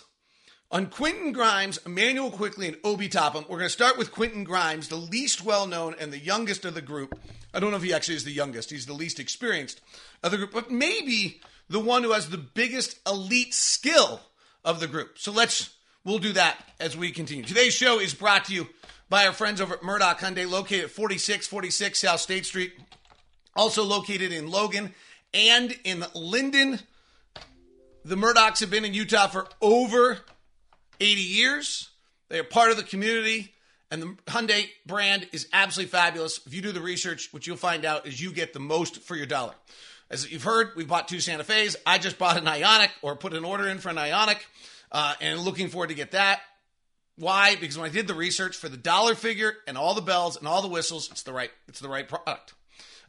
on 0.70 0.86
Quentin 0.86 1.32
Grimes, 1.32 1.78
Immanuel 1.86 2.30
Quickley, 2.30 2.68
and 2.68 2.76
Obi 2.84 3.08
Toppin. 3.08 3.44
We're 3.48 3.58
going 3.58 3.68
to 3.68 3.70
start 3.70 3.96
with 3.96 4.12
Quentin 4.12 4.44
Grimes, 4.44 4.88
the 4.88 4.96
least 4.96 5.44
well 5.44 5.66
known 5.66 5.94
and 5.98 6.12
the 6.12 6.18
youngest 6.18 6.64
of 6.64 6.74
the 6.74 6.82
group. 6.82 7.18
I 7.54 7.60
don't 7.60 7.70
know 7.70 7.78
if 7.78 7.82
he 7.82 7.94
actually 7.94 8.16
is 8.16 8.24
the 8.24 8.32
youngest. 8.32 8.70
He's 8.70 8.86
the 8.86 8.92
least 8.92 9.18
experienced 9.18 9.80
of 10.22 10.30
the 10.30 10.36
group, 10.36 10.52
but 10.52 10.70
maybe 10.70 11.40
the 11.68 11.80
one 11.80 12.02
who 12.02 12.12
has 12.12 12.28
the 12.28 12.38
biggest 12.38 12.98
elite 13.06 13.54
skill 13.54 14.20
of 14.64 14.80
the 14.80 14.86
group. 14.86 15.18
So 15.18 15.32
let's 15.32 15.70
we'll 16.04 16.18
do 16.18 16.32
that 16.34 16.58
as 16.78 16.96
we 16.96 17.10
continue. 17.10 17.44
Today's 17.44 17.74
show 17.74 17.98
is 17.98 18.12
brought 18.12 18.46
to 18.46 18.54
you 18.54 18.68
by 19.08 19.26
our 19.26 19.32
friends 19.32 19.60
over 19.60 19.74
at 19.74 19.82
Murdoch 19.82 20.18
Hyundai, 20.20 20.48
located 20.48 20.84
at 20.84 20.90
4646 20.90 21.98
South 21.98 22.20
State 22.20 22.44
Street, 22.44 22.72
also 23.56 23.82
located 23.82 24.32
in 24.32 24.50
Logan 24.50 24.94
and 25.32 25.74
in 25.84 26.04
Lindon. 26.14 26.80
The 28.04 28.16
Murdochs 28.16 28.60
have 28.60 28.70
been 28.70 28.84
in 28.84 28.94
Utah 28.94 29.28
for 29.28 29.48
over 29.62 30.18
80 31.00 31.20
years. 31.20 31.90
They 32.28 32.38
are 32.38 32.44
part 32.44 32.70
of 32.70 32.76
the 32.76 32.82
community, 32.82 33.54
and 33.90 34.02
the 34.02 34.16
Hyundai 34.26 34.68
brand 34.86 35.28
is 35.32 35.48
absolutely 35.52 35.90
fabulous. 35.90 36.40
If 36.46 36.54
you 36.54 36.60
do 36.60 36.72
the 36.72 36.80
research, 36.80 37.32
what 37.32 37.46
you'll 37.46 37.56
find 37.56 37.84
out 37.84 38.06
is 38.06 38.20
you 38.20 38.32
get 38.32 38.52
the 38.52 38.60
most 38.60 39.02
for 39.02 39.16
your 39.16 39.26
dollar. 39.26 39.54
As 40.10 40.30
you've 40.30 40.44
heard, 40.44 40.70
we 40.76 40.84
bought 40.84 41.08
two 41.08 41.20
Santa 41.20 41.44
Fe's. 41.44 41.76
I 41.86 41.98
just 41.98 42.18
bought 42.18 42.36
an 42.36 42.44
Ioniq 42.44 42.90
or 43.02 43.16
put 43.16 43.34
an 43.34 43.44
order 43.44 43.68
in 43.68 43.78
for 43.78 43.90
an 43.90 43.96
Ioniq, 43.96 44.38
uh, 44.92 45.14
and 45.20 45.40
looking 45.40 45.68
forward 45.68 45.88
to 45.88 45.94
get 45.94 46.12
that. 46.12 46.40
Why? 47.16 47.56
Because 47.56 47.76
when 47.76 47.90
I 47.90 47.92
did 47.92 48.06
the 48.06 48.14
research 48.14 48.56
for 48.56 48.68
the 48.68 48.76
dollar 48.76 49.14
figure 49.14 49.54
and 49.66 49.76
all 49.76 49.94
the 49.94 50.00
bells 50.00 50.36
and 50.36 50.46
all 50.46 50.62
the 50.62 50.68
whistles, 50.68 51.10
it's 51.10 51.22
the 51.22 51.32
right 51.32 51.50
it's 51.66 51.80
the 51.80 51.88
right 51.88 52.08
product. 52.08 52.54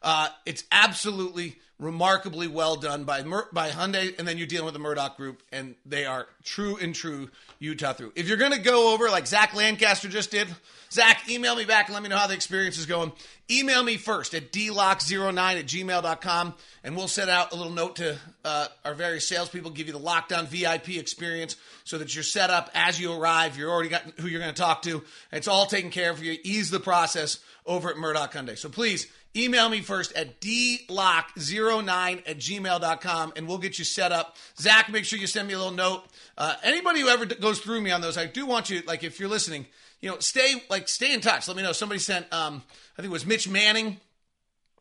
Uh, 0.01 0.29
it's 0.45 0.63
absolutely 0.71 1.57
remarkably 1.79 2.47
well 2.47 2.75
done 2.75 3.05
by 3.05 3.23
Mur- 3.23 3.47
by 3.53 3.69
Hyundai, 3.69 4.17
and 4.19 4.27
then 4.27 4.37
you're 4.37 4.47
dealing 4.47 4.65
with 4.65 4.73
the 4.73 4.79
Murdoch 4.79 5.15
Group, 5.15 5.41
and 5.51 5.75
they 5.85 6.05
are 6.05 6.27
true 6.43 6.77
and 6.77 6.93
true 6.93 7.29
Utah 7.59 7.93
through. 7.93 8.11
If 8.15 8.27
you're 8.27 8.37
going 8.37 8.51
to 8.51 8.59
go 8.59 8.93
over 8.93 9.09
like 9.09 9.25
Zach 9.25 9.55
Lancaster 9.55 10.09
just 10.09 10.31
did, 10.31 10.47
Zach, 10.91 11.29
email 11.29 11.55
me 11.55 11.65
back 11.65 11.87
and 11.87 11.93
let 11.93 12.03
me 12.03 12.09
know 12.09 12.17
how 12.17 12.27
the 12.27 12.33
experience 12.33 12.77
is 12.77 12.85
going. 12.85 13.11
Email 13.49 13.81
me 13.81 13.95
first 13.95 14.33
at 14.33 14.51
dlock09 14.51 15.59
at 15.59 15.65
gmail.com, 15.65 16.53
and 16.83 16.97
we'll 16.97 17.07
send 17.07 17.29
out 17.29 17.53
a 17.53 17.55
little 17.55 17.71
note 17.71 17.95
to 17.97 18.17
uh, 18.43 18.67
our 18.83 18.93
various 18.93 19.27
salespeople, 19.27 19.71
give 19.71 19.87
you 19.87 19.93
the 19.93 19.99
lockdown 19.99 20.47
VIP 20.47 20.97
experience 20.97 21.55
so 21.85 21.97
that 21.97 22.13
you're 22.13 22.23
set 22.23 22.49
up 22.49 22.69
as 22.73 22.99
you 22.99 23.13
arrive. 23.13 23.57
You're 23.57 23.71
already 23.71 23.89
got 23.89 24.01
who 24.19 24.27
you're 24.27 24.41
going 24.41 24.53
to 24.53 24.61
talk 24.61 24.81
to. 24.83 25.03
It's 25.31 25.47
all 25.47 25.65
taken 25.65 25.91
care 25.91 26.11
of 26.11 26.17
for 26.17 26.25
you. 26.25 26.37
Ease 26.43 26.71
the 26.71 26.79
process 26.79 27.39
over 27.65 27.89
at 27.89 27.97
Murdoch 27.97 28.33
Hyundai. 28.33 28.57
So 28.57 28.67
please 28.67 29.07
email 29.35 29.69
me 29.69 29.81
first 29.81 30.11
at 30.13 30.41
dlock09 30.41 32.23
at 32.27 32.37
gmail.com 32.37 33.33
and 33.35 33.47
we'll 33.47 33.57
get 33.57 33.79
you 33.79 33.85
set 33.85 34.11
up. 34.11 34.35
Zach, 34.57 34.89
make 34.89 35.05
sure 35.05 35.19
you 35.19 35.27
send 35.27 35.47
me 35.47 35.53
a 35.53 35.57
little 35.57 35.73
note. 35.73 36.03
Uh, 36.37 36.55
anybody 36.63 37.01
who 37.01 37.09
ever 37.09 37.25
goes 37.25 37.59
through 37.59 37.81
me 37.81 37.91
on 37.91 38.01
those, 38.01 38.17
I 38.17 38.25
do 38.25 38.45
want 38.45 38.69
you, 38.69 38.81
like, 38.87 39.03
if 39.03 39.19
you're 39.19 39.29
listening, 39.29 39.65
you 40.01 40.09
know, 40.09 40.19
stay, 40.19 40.63
like, 40.69 40.87
stay 40.87 41.13
in 41.13 41.21
touch. 41.21 41.47
Let 41.47 41.57
me 41.57 41.63
know. 41.63 41.73
Somebody 41.73 41.99
sent, 41.99 42.31
um, 42.33 42.63
I 42.93 43.01
think 43.01 43.07
it 43.07 43.11
was 43.11 43.25
Mitch 43.25 43.47
Manning. 43.47 43.99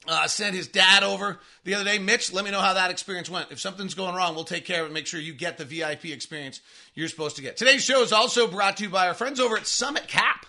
Uh, 0.07 0.27
sent 0.27 0.55
his 0.55 0.69
dad 0.69 1.03
over 1.03 1.39
the 1.65 1.75
other 1.75 1.85
day. 1.85 1.99
Mitch, 1.99 2.33
let 2.33 2.43
me 2.43 2.51
know 2.51 2.61
how 2.61 2.73
that 2.73 2.91
experience 2.91 3.29
went. 3.29 3.51
If 3.51 3.61
something's 3.61 3.93
going 3.93 4.15
wrong, 4.15 4.35
we'll 4.35 4.45
take 4.45 4.65
care 4.65 4.83
of 4.83 4.91
it. 4.91 4.95
Make 4.95 5.07
sure 5.07 5.21
you 5.21 5.35
get 5.35 5.59
the 5.59 5.67
VIP 5.67 6.07
experience 6.07 6.63
you're 6.95 7.09
supposed 7.09 7.37
to 7.37 7.43
get. 7.43 7.59
Today's 7.59 7.85
show 7.85 8.01
is 8.01 8.13
also 8.13 8.47
brought 8.47 8.79
to 8.79 8.85
you 8.85 8.89
by 8.89 9.09
our 9.09 9.13
friends 9.13 9.39
over 9.39 9.59
at 9.59 9.67
Summit 9.67 10.09
Cap. 10.09 10.47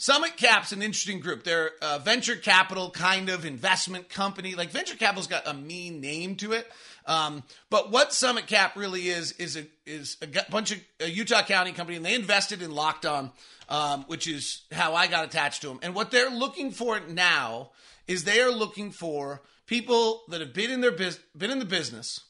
Summit 0.00 0.36
Cap's 0.36 0.70
an 0.70 0.80
interesting 0.80 1.18
group. 1.18 1.42
They're 1.42 1.72
a 1.82 1.98
venture 1.98 2.36
capital 2.36 2.90
kind 2.90 3.28
of 3.28 3.44
investment 3.44 4.08
company. 4.08 4.54
Like 4.54 4.70
venture 4.70 4.96
capital's 4.96 5.26
got 5.26 5.46
a 5.46 5.52
mean 5.52 6.00
name 6.00 6.36
to 6.36 6.52
it. 6.52 6.70
Um, 7.04 7.42
but 7.68 7.90
what 7.90 8.12
Summit 8.12 8.46
Cap 8.46 8.76
really 8.76 9.08
is 9.08 9.32
is 9.32 9.56
a 9.56 9.66
is 9.86 10.16
a 10.22 10.28
bunch 10.50 10.70
of 10.70 10.78
a 11.00 11.10
Utah 11.10 11.42
County 11.42 11.72
company, 11.72 11.96
and 11.96 12.06
they 12.06 12.14
invested 12.14 12.62
in 12.62 12.70
Locked 12.70 13.06
On, 13.06 13.32
um, 13.68 14.04
which 14.06 14.28
is 14.28 14.62
how 14.70 14.94
I 14.94 15.08
got 15.08 15.24
attached 15.24 15.62
to 15.62 15.68
them. 15.68 15.80
And 15.82 15.96
what 15.96 16.12
they're 16.12 16.30
looking 16.30 16.70
for 16.70 17.00
now 17.00 17.70
is 18.06 18.22
they 18.22 18.40
are 18.40 18.52
looking 18.52 18.92
for 18.92 19.42
people 19.66 20.22
that 20.28 20.40
have 20.40 20.54
been 20.54 20.70
in 20.70 20.80
their 20.80 20.92
biz- 20.92 21.18
been 21.36 21.50
in 21.50 21.58
the 21.58 21.64
business 21.64 22.20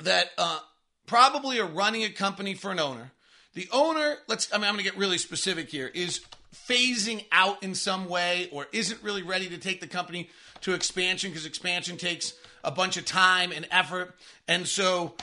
that 0.00 0.30
uh, 0.38 0.60
probably 1.06 1.58
are 1.58 1.66
running 1.66 2.04
a 2.04 2.10
company 2.10 2.54
for 2.54 2.70
an 2.70 2.78
owner. 2.78 3.10
The 3.54 3.68
owner, 3.72 4.18
let's 4.28 4.52
I 4.52 4.58
mean 4.58 4.66
I'm 4.66 4.74
going 4.74 4.84
to 4.84 4.90
get 4.90 4.98
really 4.98 5.18
specific 5.18 5.70
here, 5.70 5.90
is 5.92 6.20
phasing 6.54 7.24
out 7.32 7.62
in 7.62 7.74
some 7.74 8.08
way 8.08 8.48
or 8.52 8.66
isn't 8.72 9.02
really 9.02 9.22
ready 9.22 9.48
to 9.48 9.58
take 9.58 9.80
the 9.80 9.86
company 9.86 10.28
to 10.60 10.74
expansion 10.74 11.30
because 11.30 11.46
expansion 11.46 11.96
takes 11.96 12.34
a 12.62 12.70
bunch 12.70 12.96
of 12.96 13.04
time 13.04 13.52
and 13.52 13.66
effort. 13.70 14.14
And 14.46 14.66
so 14.66 15.14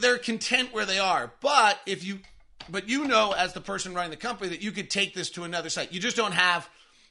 they're 0.00 0.18
content 0.18 0.72
where 0.72 0.86
they 0.86 0.98
are. 0.98 1.32
But 1.40 1.78
if 1.86 2.04
you 2.04 2.18
but 2.68 2.88
you 2.88 3.06
know 3.06 3.32
as 3.32 3.52
the 3.52 3.60
person 3.60 3.94
running 3.94 4.10
the 4.10 4.16
company 4.16 4.50
that 4.50 4.62
you 4.62 4.72
could 4.72 4.90
take 4.90 5.14
this 5.14 5.30
to 5.30 5.44
another 5.44 5.68
site. 5.68 5.92
You 5.92 6.00
just 6.00 6.16
don't 6.16 6.32
have 6.32 6.68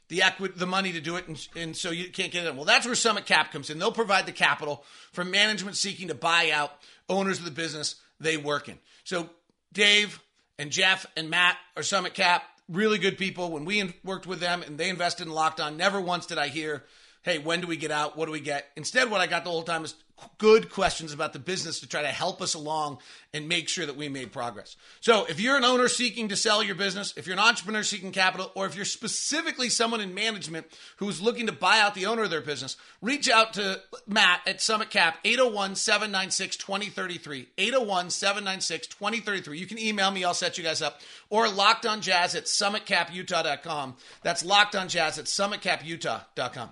the 0.07 0.23
equity, 0.23 0.53
the 0.57 0.65
money 0.65 0.91
to 0.91 1.01
do 1.01 1.15
it, 1.15 1.27
and, 1.27 1.47
and 1.55 1.75
so 1.75 1.91
you 1.91 2.09
can't 2.09 2.31
get 2.31 2.45
it. 2.45 2.55
Well, 2.55 2.65
that's 2.65 2.85
where 2.85 2.95
Summit 2.95 3.25
Cap 3.25 3.51
comes 3.51 3.69
in. 3.69 3.79
They'll 3.79 3.91
provide 3.91 4.25
the 4.25 4.31
capital 4.31 4.83
for 5.11 5.23
management 5.23 5.77
seeking 5.77 6.09
to 6.09 6.15
buy 6.15 6.51
out 6.51 6.71
owners 7.09 7.39
of 7.39 7.45
the 7.45 7.51
business 7.51 7.95
they 8.19 8.37
work 8.37 8.67
in. 8.67 8.77
So 9.03 9.29
Dave 9.71 10.21
and 10.59 10.69
Jeff 10.69 11.05
and 11.15 11.29
Matt 11.29 11.57
are 11.77 11.83
Summit 11.83 12.13
Cap, 12.13 12.43
really 12.71 12.97
good 12.97 13.17
people. 13.17 13.51
When 13.51 13.65
we 13.65 13.93
worked 14.03 14.25
with 14.25 14.39
them 14.39 14.63
and 14.63 14.77
they 14.77 14.89
invested 14.89 15.27
in 15.27 15.33
Locked 15.33 15.59
On, 15.59 15.77
never 15.77 15.99
once 15.99 16.25
did 16.25 16.37
I 16.37 16.47
hear, 16.47 16.85
"Hey, 17.21 17.37
when 17.37 17.61
do 17.61 17.67
we 17.67 17.77
get 17.77 17.91
out? 17.91 18.17
What 18.17 18.25
do 18.25 18.31
we 18.31 18.39
get?" 18.39 18.71
Instead, 18.75 19.11
what 19.11 19.21
I 19.21 19.27
got 19.27 19.43
the 19.43 19.51
whole 19.51 19.63
time 19.63 19.83
is 19.85 19.95
good 20.37 20.69
questions 20.69 21.13
about 21.13 21.33
the 21.33 21.39
business 21.39 21.79
to 21.79 21.87
try 21.87 22.01
to 22.01 22.07
help 22.07 22.41
us 22.41 22.53
along 22.53 22.99
and 23.33 23.47
make 23.47 23.69
sure 23.69 23.85
that 23.85 23.95
we 23.95 24.09
made 24.09 24.31
progress. 24.31 24.75
So, 24.99 25.25
if 25.25 25.39
you're 25.39 25.55
an 25.55 25.63
owner 25.63 25.87
seeking 25.87 26.29
to 26.29 26.35
sell 26.35 26.63
your 26.63 26.75
business, 26.75 27.13
if 27.15 27.27
you're 27.27 27.35
an 27.35 27.43
entrepreneur 27.43 27.83
seeking 27.83 28.11
capital, 28.11 28.51
or 28.55 28.65
if 28.65 28.75
you're 28.75 28.85
specifically 28.85 29.69
someone 29.69 30.01
in 30.01 30.13
management 30.13 30.67
who's 30.97 31.21
looking 31.21 31.47
to 31.47 31.51
buy 31.51 31.79
out 31.79 31.95
the 31.95 32.05
owner 32.05 32.23
of 32.23 32.29
their 32.29 32.41
business, 32.41 32.77
reach 33.01 33.29
out 33.29 33.53
to 33.53 33.81
Matt 34.07 34.41
at 34.45 34.61
Summit 34.61 34.89
Cap 34.89 35.17
801 35.23 35.75
796 35.75 36.57
2033. 36.57 37.47
801 37.57 38.09
796 38.09 38.87
2033. 38.87 39.57
You 39.57 39.65
can 39.65 39.79
email 39.79 40.11
me, 40.11 40.23
I'll 40.23 40.33
set 40.33 40.57
you 40.57 40.63
guys 40.63 40.81
up, 40.81 40.99
or 41.29 41.49
locked 41.49 41.85
on 41.85 42.01
jazz 42.01 42.35
at 42.35 42.45
summitcaputah.com. 42.45 43.95
That's 44.23 44.43
locked 44.43 44.75
on 44.75 44.89
jazz 44.89 45.17
at 45.17 45.25
summitcaputah.com. 45.25 46.71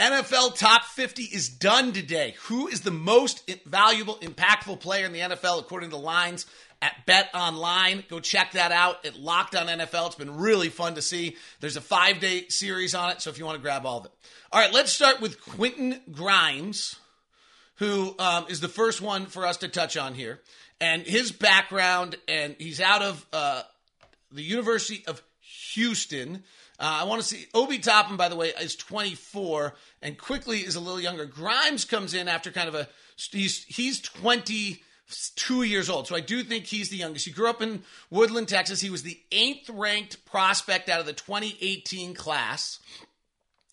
NFL 0.00 0.56
Top 0.56 0.84
50 0.84 1.24
is 1.24 1.50
done 1.50 1.92
today. 1.92 2.34
Who 2.44 2.68
is 2.68 2.80
the 2.80 2.90
most 2.90 3.48
valuable, 3.66 4.16
impactful 4.16 4.80
player 4.80 5.04
in 5.04 5.12
the 5.12 5.18
NFL 5.18 5.60
according 5.60 5.90
to 5.90 5.98
lines 5.98 6.46
at 6.80 7.04
Bet 7.04 7.28
Online? 7.34 8.02
Go 8.08 8.18
check 8.18 8.52
that 8.52 8.72
out 8.72 9.04
at 9.04 9.20
Locked 9.20 9.54
On 9.54 9.66
NFL. 9.66 10.06
It's 10.06 10.14
been 10.14 10.38
really 10.38 10.70
fun 10.70 10.94
to 10.94 11.02
see. 11.02 11.36
There's 11.60 11.76
a 11.76 11.82
five 11.82 12.18
day 12.18 12.48
series 12.48 12.94
on 12.94 13.10
it, 13.10 13.20
so 13.20 13.28
if 13.28 13.38
you 13.38 13.44
want 13.44 13.56
to 13.56 13.62
grab 13.62 13.84
all 13.84 13.98
of 13.98 14.06
it. 14.06 14.12
All 14.50 14.58
right, 14.58 14.72
let's 14.72 14.90
start 14.90 15.20
with 15.20 15.38
Quentin 15.38 16.00
Grimes, 16.10 16.96
who 17.74 18.14
um, 18.18 18.46
is 18.48 18.60
the 18.60 18.68
first 18.68 19.02
one 19.02 19.26
for 19.26 19.44
us 19.44 19.58
to 19.58 19.68
touch 19.68 19.98
on 19.98 20.14
here, 20.14 20.40
and 20.80 21.02
his 21.02 21.30
background, 21.30 22.16
and 22.26 22.56
he's 22.58 22.80
out 22.80 23.02
of 23.02 23.26
uh, 23.34 23.64
the 24.32 24.42
University 24.42 25.04
of 25.06 25.22
Houston. 25.74 26.42
Uh, 26.80 27.00
I 27.02 27.04
want 27.04 27.20
to 27.20 27.28
see 27.28 27.46
Obi 27.52 27.78
Toppin, 27.78 28.16
by 28.16 28.30
the 28.30 28.36
way, 28.36 28.54
is 28.58 28.74
24 28.74 29.74
and 30.02 30.18
Quickley 30.18 30.60
is 30.60 30.76
a 30.76 30.80
little 30.80 31.00
younger. 31.00 31.24
Grimes 31.26 31.84
comes 31.84 32.14
in 32.14 32.28
after 32.28 32.50
kind 32.50 32.68
of 32.68 32.74
a 32.74 32.88
he's 33.16 33.64
he's 33.64 34.00
22 34.00 35.62
years 35.62 35.90
old, 35.90 36.06
so 36.06 36.16
I 36.16 36.20
do 36.20 36.42
think 36.42 36.66
he's 36.66 36.88
the 36.88 36.96
youngest. 36.96 37.26
He 37.26 37.32
grew 37.32 37.50
up 37.50 37.62
in 37.62 37.82
Woodland, 38.10 38.48
Texas. 38.48 38.80
He 38.80 38.90
was 38.90 39.02
the 39.02 39.20
eighth 39.30 39.68
ranked 39.70 40.24
prospect 40.24 40.88
out 40.88 41.00
of 41.00 41.06
the 41.06 41.12
2018 41.12 42.14
class. 42.14 42.80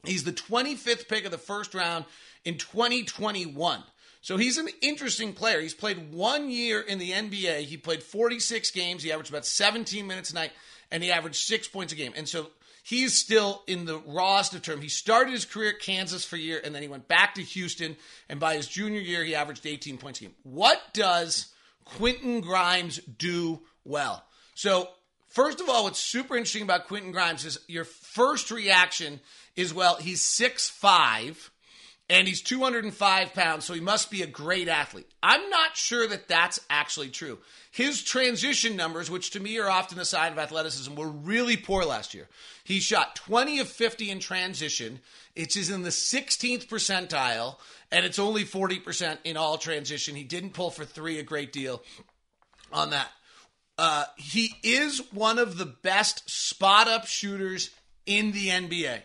He's 0.03 0.23
the 0.23 0.31
25th 0.31 1.07
pick 1.07 1.25
of 1.25 1.31
the 1.31 1.37
first 1.37 1.73
round 1.73 2.05
in 2.45 2.57
2021. 2.57 3.83
So 4.21 4.35
he's 4.35 4.57
an 4.57 4.67
interesting 4.81 5.33
player. 5.33 5.61
He's 5.61 5.73
played 5.73 6.11
one 6.11 6.49
year 6.49 6.81
in 6.81 6.99
the 6.99 7.11
NBA. 7.11 7.61
He 7.61 7.77
played 7.77 8.03
46 8.03 8.71
games. 8.71 9.03
He 9.03 9.11
averaged 9.11 9.29
about 9.29 9.45
17 9.45 10.05
minutes 10.05 10.31
a 10.31 10.35
night, 10.35 10.51
and 10.91 11.01
he 11.01 11.11
averaged 11.11 11.37
six 11.37 11.67
points 11.67 11.93
a 11.93 11.95
game. 11.95 12.13
And 12.15 12.27
so 12.27 12.47
he's 12.87 13.13
still 13.13 13.63
in 13.67 13.83
the 13.83 13.99
rawest 14.05 14.53
of 14.53 14.61
terms. 14.61 14.81
He 14.81 14.87
started 14.87 15.33
his 15.33 15.43
career 15.43 15.71
at 15.71 15.79
Kansas 15.81 16.23
for 16.23 16.37
a 16.37 16.39
year, 16.39 16.61
and 16.63 16.73
then 16.73 16.81
he 16.81 16.87
went 16.87 17.09
back 17.09 17.35
to 17.35 17.41
Houston. 17.41 17.97
And 18.29 18.39
by 18.39 18.55
his 18.55 18.65
junior 18.65 19.01
year, 19.01 19.25
he 19.25 19.35
averaged 19.35 19.65
18 19.65 19.97
points 19.97 20.21
a 20.21 20.23
game. 20.23 20.35
What 20.43 20.81
does 20.93 21.47
Quentin 21.83 22.39
Grimes 22.39 22.99
do 22.99 23.59
well? 23.83 24.23
So, 24.55 24.87
first 25.27 25.59
of 25.59 25.67
all, 25.67 25.83
what's 25.83 25.99
super 25.99 26.37
interesting 26.37 26.63
about 26.63 26.87
Quentin 26.87 27.11
Grimes 27.11 27.43
is 27.43 27.59
your 27.67 27.83
first 27.83 28.51
reaction 28.51 29.19
is, 29.57 29.73
well, 29.73 29.97
he's 29.97 30.21
6'5 30.21 31.49
and 32.09 32.27
he's 32.27 32.41
205 32.41 33.33
pounds, 33.33 33.65
so 33.65 33.73
he 33.73 33.81
must 33.81 34.09
be 34.09 34.21
a 34.21 34.27
great 34.27 34.69
athlete. 34.69 35.09
I'm 35.21 35.49
not 35.49 35.75
sure 35.75 36.07
that 36.07 36.29
that's 36.29 36.59
actually 36.69 37.09
true. 37.09 37.39
His 37.71 38.01
transition 38.01 38.77
numbers, 38.77 39.11
which 39.11 39.31
to 39.31 39.41
me 39.41 39.59
are 39.59 39.69
often 39.69 39.97
the 39.97 40.05
sign 40.05 40.31
of 40.31 40.37
athleticism, 40.37 40.95
were 40.95 41.09
really 41.09 41.57
poor 41.57 41.83
last 41.83 42.13
year. 42.13 42.29
He 42.63 42.79
shot 42.79 43.15
20 43.15 43.59
of 43.59 43.67
50 43.67 44.09
in 44.09 44.19
transition. 44.19 44.99
which 45.35 45.57
is 45.57 45.69
in 45.69 45.83
the 45.83 45.89
16th 45.89 46.67
percentile, 46.67 47.57
and 47.91 48.05
it's 48.05 48.19
only 48.19 48.45
40% 48.45 49.17
in 49.25 49.35
all 49.35 49.57
transition. 49.57 50.15
He 50.15 50.23
didn't 50.23 50.53
pull 50.53 50.71
for 50.71 50.85
three 50.85 51.19
a 51.19 51.23
great 51.23 51.51
deal 51.51 51.83
on 52.71 52.91
that. 52.91 53.09
Uh, 53.77 54.05
he 54.15 54.55
is 54.63 55.01
one 55.11 55.37
of 55.37 55.57
the 55.57 55.65
best 55.65 56.29
spot 56.29 56.87
up 56.87 57.05
shooters 57.05 57.69
in 58.05 58.31
the 58.31 58.47
NBA. 58.47 59.01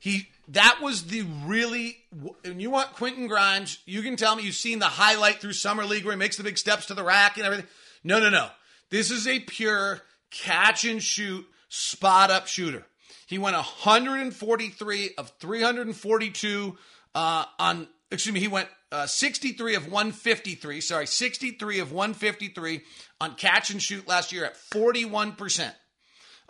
He 0.00 0.28
that 0.52 0.80
was 0.82 1.06
the 1.06 1.22
really 1.44 1.96
and 2.44 2.60
you 2.60 2.70
want 2.70 2.92
Quentin 2.94 3.28
Grimes, 3.28 3.78
you 3.86 4.02
can 4.02 4.16
tell 4.16 4.34
me 4.34 4.42
you've 4.42 4.54
seen 4.54 4.78
the 4.78 4.86
highlight 4.86 5.40
through 5.40 5.52
summer 5.52 5.84
league 5.84 6.04
where 6.04 6.14
he 6.14 6.18
makes 6.18 6.36
the 6.36 6.42
big 6.42 6.58
steps 6.58 6.86
to 6.86 6.94
the 6.94 7.04
rack 7.04 7.36
and 7.36 7.46
everything. 7.46 7.66
No, 8.02 8.18
no, 8.18 8.30
no. 8.30 8.48
This 8.90 9.10
is 9.10 9.26
a 9.28 9.38
pure 9.40 10.00
catch 10.30 10.84
and 10.84 11.02
shoot 11.02 11.46
spot 11.68 12.30
up 12.30 12.46
shooter. 12.46 12.84
He 13.26 13.38
went 13.38 13.54
143 13.54 15.10
of 15.16 15.32
342 15.38 16.78
uh, 17.14 17.44
on 17.58 17.88
excuse 18.10 18.34
me, 18.34 18.40
he 18.40 18.48
went 18.48 18.68
uh, 18.90 19.06
63 19.06 19.76
of 19.76 19.84
153. 19.84 20.80
Sorry, 20.80 21.06
63 21.06 21.78
of 21.78 21.92
153 21.92 22.82
on 23.20 23.34
catch 23.34 23.70
and 23.70 23.80
shoot 23.80 24.08
last 24.08 24.32
year 24.32 24.44
at 24.44 24.56
41% 24.56 25.72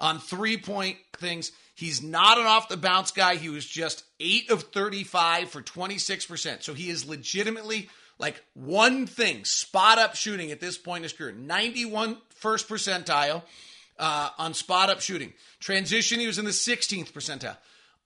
on 0.01 0.19
three 0.19 0.57
point 0.57 0.97
things. 1.19 1.53
He's 1.75 2.03
not 2.03 2.39
an 2.39 2.47
off 2.47 2.69
the 2.69 2.77
bounce 2.77 3.11
guy. 3.11 3.37
He 3.37 3.49
was 3.49 3.65
just 3.65 4.05
8 4.19 4.51
of 4.51 4.65
35 4.65 5.49
for 5.49 5.63
26%. 5.63 6.63
So 6.63 6.75
he 6.75 6.91
is 6.91 7.09
legitimately 7.09 7.89
like 8.19 8.43
one 8.55 9.07
thing 9.07 9.45
spot 9.45 9.99
up 9.99 10.15
shooting 10.15 10.51
at 10.51 10.61
this 10.61 10.77
point 10.77 10.99
in 10.99 11.03
his 11.05 11.13
career 11.13 11.33
91 11.33 12.19
first 12.29 12.69
percentile 12.69 13.43
uh, 13.99 14.31
on 14.39 14.55
spot 14.55 14.91
up 14.91 15.01
shooting. 15.01 15.33
Transition, 15.59 16.21
he 16.21 16.27
was 16.27 16.39
in 16.39 16.45
the 16.45 16.51
16th 16.51 17.13
percentile. 17.13 17.57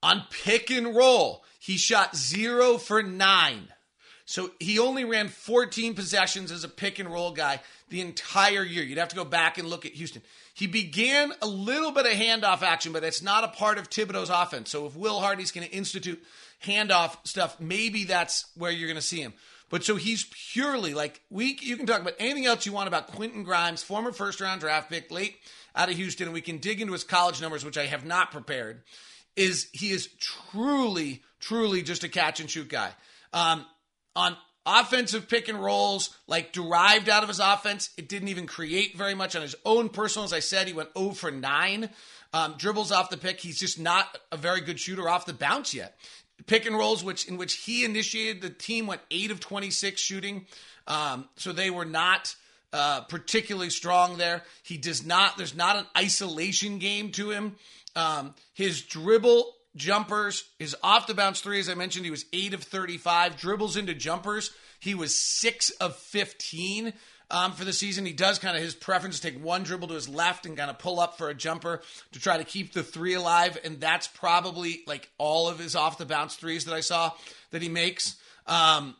On 0.03 0.23
pick 0.29 0.69
and 0.69 0.95
roll, 0.95 1.43
he 1.59 1.77
shot 1.77 2.15
zero 2.15 2.77
for 2.77 3.01
nine. 3.01 3.67
So 4.25 4.51
he 4.59 4.79
only 4.79 5.05
ran 5.05 5.27
14 5.27 5.93
possessions 5.93 6.51
as 6.51 6.63
a 6.63 6.69
pick 6.69 6.99
and 6.99 7.11
roll 7.11 7.31
guy 7.31 7.59
the 7.89 8.01
entire 8.01 8.63
year. 8.63 8.83
You'd 8.83 8.97
have 8.97 9.09
to 9.09 9.15
go 9.15 9.25
back 9.25 9.57
and 9.57 9.67
look 9.67 9.85
at 9.85 9.93
Houston. 9.93 10.21
He 10.53 10.67
began 10.67 11.31
a 11.41 11.47
little 11.47 11.91
bit 11.91 12.05
of 12.05 12.13
handoff 12.13 12.61
action, 12.61 12.93
but 12.93 13.03
it's 13.03 13.21
not 13.21 13.43
a 13.43 13.49
part 13.49 13.77
of 13.77 13.89
Thibodeau's 13.89 14.29
offense. 14.29 14.69
So 14.69 14.85
if 14.85 14.95
Will 14.95 15.19
Hardy's 15.19 15.51
going 15.51 15.67
to 15.67 15.73
institute 15.73 16.23
handoff 16.63 17.17
stuff, 17.25 17.59
maybe 17.59 18.05
that's 18.05 18.45
where 18.55 18.71
you're 18.71 18.87
going 18.87 18.95
to 18.95 19.01
see 19.01 19.21
him. 19.21 19.33
But 19.69 19.83
so 19.83 19.95
he's 19.95 20.25
purely 20.51 20.93
like 20.93 21.21
we. 21.29 21.57
You 21.59 21.75
can 21.75 21.87
talk 21.87 22.01
about 22.01 22.13
anything 22.19 22.45
else 22.45 22.65
you 22.65 22.71
want 22.71 22.87
about 22.87 23.07
Quentin 23.07 23.43
Grimes, 23.43 23.81
former 23.81 24.11
first 24.11 24.39
round 24.39 24.61
draft 24.61 24.89
pick, 24.89 25.09
late 25.09 25.35
out 25.75 25.89
of 25.89 25.95
Houston, 25.97 26.31
we 26.31 26.41
can 26.41 26.57
dig 26.57 26.81
into 26.81 26.93
his 26.93 27.03
college 27.03 27.41
numbers, 27.41 27.65
which 27.65 27.77
I 27.77 27.85
have 27.85 28.05
not 28.05 28.31
prepared. 28.31 28.83
Is 29.35 29.67
he 29.73 29.91
is 29.91 30.07
truly, 30.19 31.21
truly 31.39 31.81
just 31.81 32.05
a 32.05 32.09
catch 32.09 32.39
and 32.39 32.49
shoot 32.49 32.69
guy. 32.69 32.91
Um, 33.33 33.65
on 34.15 34.37
offensive 34.65 35.29
pick 35.29 35.47
and 35.47 35.61
rolls, 35.61 36.17
like 36.27 36.51
derived 36.51 37.09
out 37.09 37.23
of 37.23 37.29
his 37.29 37.39
offense, 37.39 37.89
it 37.97 38.09
didn't 38.09 38.29
even 38.29 38.47
create 38.47 38.97
very 38.97 39.13
much 39.13 39.35
on 39.35 39.41
his 39.41 39.55
own 39.65 39.89
personal. 39.89 40.25
As 40.25 40.33
I 40.33 40.39
said, 40.39 40.67
he 40.67 40.73
went 40.73 40.89
0 40.97 41.11
for 41.11 41.31
9. 41.31 41.89
Um, 42.33 42.55
dribbles 42.57 42.91
off 42.91 43.09
the 43.09 43.17
pick. 43.17 43.39
He's 43.39 43.59
just 43.59 43.79
not 43.79 44.17
a 44.31 44.37
very 44.37 44.59
good 44.59 44.79
shooter 44.79 45.07
off 45.07 45.25
the 45.25 45.33
bounce 45.33 45.73
yet 45.73 45.97
pick 46.47 46.65
and 46.65 46.77
rolls, 46.77 47.03
which 47.03 47.27
in 47.27 47.37
which 47.37 47.53
he 47.53 47.85
initiated. 47.85 48.41
The 48.41 48.49
team 48.49 48.87
went 48.87 49.01
eight 49.11 49.31
of 49.31 49.39
twenty 49.39 49.71
six 49.71 50.01
shooting, 50.01 50.45
um, 50.87 51.27
so 51.37 51.51
they 51.51 51.69
were 51.69 51.85
not 51.85 52.35
uh, 52.73 53.01
particularly 53.01 53.69
strong 53.69 54.17
there. 54.17 54.43
He 54.63 54.77
does 54.77 55.05
not. 55.05 55.37
There's 55.37 55.55
not 55.55 55.77
an 55.77 55.85
isolation 55.97 56.79
game 56.79 57.11
to 57.13 57.31
him. 57.31 57.55
Um, 57.95 58.35
his 58.53 58.81
dribble 58.81 59.54
jumpers, 59.75 60.45
his 60.59 60.75
off 60.81 61.07
the 61.07 61.13
bounce 61.13 61.41
three, 61.41 61.59
as 61.59 61.69
I 61.69 61.75
mentioned, 61.75 62.05
he 62.05 62.11
was 62.11 62.25
eight 62.33 62.53
of 62.53 62.63
thirty 62.63 62.97
five. 62.97 63.37
Dribbles 63.37 63.77
into 63.77 63.93
jumpers, 63.93 64.51
he 64.79 64.95
was 64.95 65.15
six 65.15 65.69
of 65.71 65.95
fifteen 65.95 66.93
um, 67.29 67.51
for 67.53 67.65
the 67.65 67.73
season. 67.73 68.05
He 68.05 68.13
does 68.13 68.39
kind 68.39 68.55
of 68.55 68.63
his 68.63 68.75
preference 68.75 69.19
to 69.19 69.31
take 69.31 69.43
one 69.43 69.63
dribble 69.63 69.87
to 69.89 69.93
his 69.95 70.07
left 70.07 70.45
and 70.45 70.57
kind 70.57 70.69
of 70.69 70.79
pull 70.79 70.99
up 70.99 71.17
for 71.17 71.29
a 71.29 71.33
jumper 71.33 71.81
to 72.11 72.19
try 72.19 72.37
to 72.37 72.43
keep 72.43 72.73
the 72.73 72.83
three 72.83 73.13
alive. 73.13 73.57
And 73.63 73.79
that's 73.79 74.07
probably 74.07 74.83
like 74.87 75.09
all 75.17 75.47
of 75.47 75.59
his 75.59 75.75
off 75.75 75.97
the 75.97 76.05
bounce 76.05 76.35
threes 76.35 76.65
that 76.65 76.73
I 76.73 76.81
saw 76.81 77.11
that 77.51 77.61
he 77.61 77.69
makes. 77.69 78.15
Um, 78.47 78.95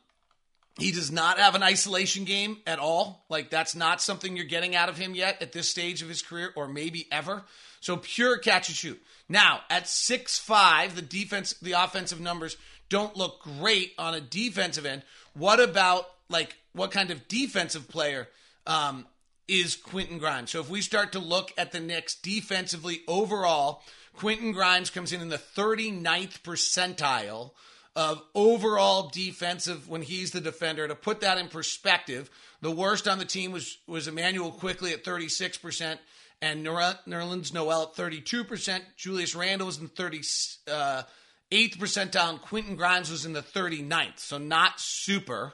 he 0.79 0.91
does 0.91 1.11
not 1.11 1.39
have 1.39 1.55
an 1.55 1.63
isolation 1.63 2.25
game 2.25 2.57
at 2.67 2.79
all. 2.79 3.23
Like 3.29 3.49
that's 3.49 3.75
not 3.75 4.01
something 4.01 4.35
you're 4.35 4.45
getting 4.45 4.75
out 4.75 4.89
of 4.89 4.97
him 4.97 5.15
yet 5.15 5.41
at 5.41 5.53
this 5.53 5.69
stage 5.69 6.01
of 6.01 6.09
his 6.09 6.21
career, 6.21 6.51
or 6.55 6.67
maybe 6.67 7.07
ever. 7.11 7.43
So 7.85 7.97
pure 7.97 8.39
catch 8.39 8.67
and 8.67 8.75
shoot. 8.75 8.99
Now 9.29 9.59
at 9.69 9.87
six 9.87 10.39
five, 10.39 10.95
the 10.95 11.03
defense, 11.03 11.53
the 11.61 11.73
offensive 11.73 12.19
numbers 12.19 12.57
don't 12.89 13.15
look 13.15 13.43
great 13.43 13.93
on 13.99 14.15
a 14.15 14.19
defensive 14.19 14.87
end. 14.87 15.03
What 15.35 15.59
about 15.59 16.07
like 16.27 16.57
what 16.73 16.89
kind 16.89 17.11
of 17.11 17.27
defensive 17.27 17.87
player 17.87 18.27
um, 18.65 19.05
is 19.47 19.75
Quentin 19.75 20.17
Grimes. 20.17 20.49
So 20.49 20.61
if 20.61 20.67
we 20.67 20.81
start 20.81 21.11
to 21.11 21.19
look 21.19 21.53
at 21.59 21.73
the 21.73 21.79
Knicks 21.79 22.15
defensively 22.15 23.01
overall, 23.07 23.83
Quentin 24.15 24.51
Grimes 24.51 24.89
comes 24.89 25.13
in 25.13 25.21
in 25.21 25.29
the 25.29 25.37
39th 25.37 26.41
percentile 26.41 27.51
of 27.95 28.19
overall 28.33 29.11
defensive 29.13 29.87
when 29.87 30.01
he's 30.01 30.31
the 30.31 30.41
defender. 30.41 30.87
To 30.87 30.95
put 30.95 31.21
that 31.21 31.37
in 31.37 31.49
perspective, 31.49 32.31
the 32.61 32.71
worst 32.71 33.07
on 33.07 33.19
the 33.19 33.25
team 33.25 33.51
was 33.51 33.77
was 33.85 34.07
Immanuel 34.07 34.49
Quickley 34.49 34.91
at 34.91 35.03
36%. 35.03 35.99
And 36.41 36.65
Nerlens 36.65 37.53
Noel 37.53 37.83
at 37.83 37.95
32%. 37.95 38.81
Julius 38.97 39.35
Randle 39.35 39.67
was 39.67 39.79
in 39.79 39.89
38th 39.89 40.57
uh, 40.71 41.03
percentile. 41.51 42.29
And 42.29 42.41
Quentin 42.41 42.75
Grimes 42.75 43.09
was 43.09 43.25
in 43.25 43.33
the 43.33 43.41
39th. 43.41 44.19
So 44.19 44.37
not 44.37 44.79
super. 44.79 45.53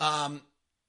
Um, 0.00 0.42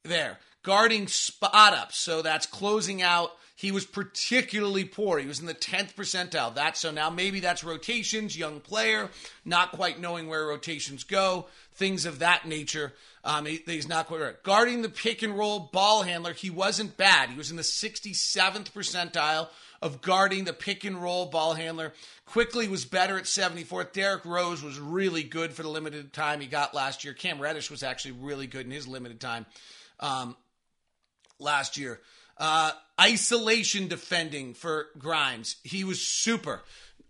there. 0.04 0.40
Guarding 0.64 1.08
spot 1.08 1.74
ups, 1.74 1.98
so 1.98 2.22
that's 2.22 2.46
closing 2.46 3.02
out. 3.02 3.32
He 3.56 3.72
was 3.72 3.86
particularly 3.86 4.86
poor. 4.86 5.20
He 5.20 5.28
was 5.28 5.40
in 5.40 5.46
the 5.46 5.54
10th 5.54 5.94
percentile. 5.94 6.56
That's 6.56 6.80
so 6.80 6.92
now 6.92 7.10
maybe 7.10 7.40
that's 7.40 7.64
rotations, 7.64 8.38
young 8.38 8.60
player, 8.60 9.10
not 9.46 9.72
quite 9.72 10.00
knowing 10.00 10.28
where 10.28 10.48
rotations 10.48 11.04
go, 11.04 11.48
things 11.76 12.06
of 12.06 12.20
that 12.20 12.48
nature. 12.48 12.94
Um, 13.24 13.46
he, 13.46 13.62
he's 13.66 13.88
not 13.88 14.08
quite 14.08 14.22
right. 14.22 14.44
Guarding 14.44 14.82
the 14.82 14.90
pick 14.90 15.22
and 15.22 15.38
roll 15.38 15.70
ball 15.72 16.04
handler, 16.04 16.34
he 16.34 16.50
wasn't 16.50 16.98
bad. 16.98 17.30
He 17.30 17.38
was 17.38 17.52
in 17.52 17.58
the 17.58 17.64
67th 17.64 18.72
percentile 18.72 19.48
of 19.82 20.02
guarding 20.02 20.46
the 20.46 20.54
pick 20.54 20.86
and 20.86 21.02
roll 21.02 21.26
ball 21.26 21.54
handler. 21.54 21.94
Quickley 22.26 22.68
was 22.68 22.86
better 22.86 23.18
at 23.18 23.26
74th. 23.26 23.92
Derrick 23.92 24.26
Rose 24.26 24.64
was 24.64 24.80
really 24.80 25.24
good 25.24 25.54
for 25.54 25.62
the 25.62 25.70
limited 25.70 26.14
time 26.14 26.40
he 26.40 26.48
got 26.48 26.74
last 26.74 27.04
year. 27.04 27.14
Cam 27.14 27.40
Reddish 27.40 27.70
was 27.70 27.84
actually 27.84 28.14
really 28.14 28.48
good 28.48 28.66
in 28.66 28.72
his 28.72 28.88
limited 28.88 29.20
time 29.20 29.46
um, 30.00 30.38
last 31.38 31.78
year. 31.78 32.00
Uh, 32.38 32.72
isolation 33.00 33.88
defending 33.88 34.54
for 34.54 34.88
Grimes. 34.98 35.58
He 35.64 35.84
was 35.84 36.02
super. 36.02 36.62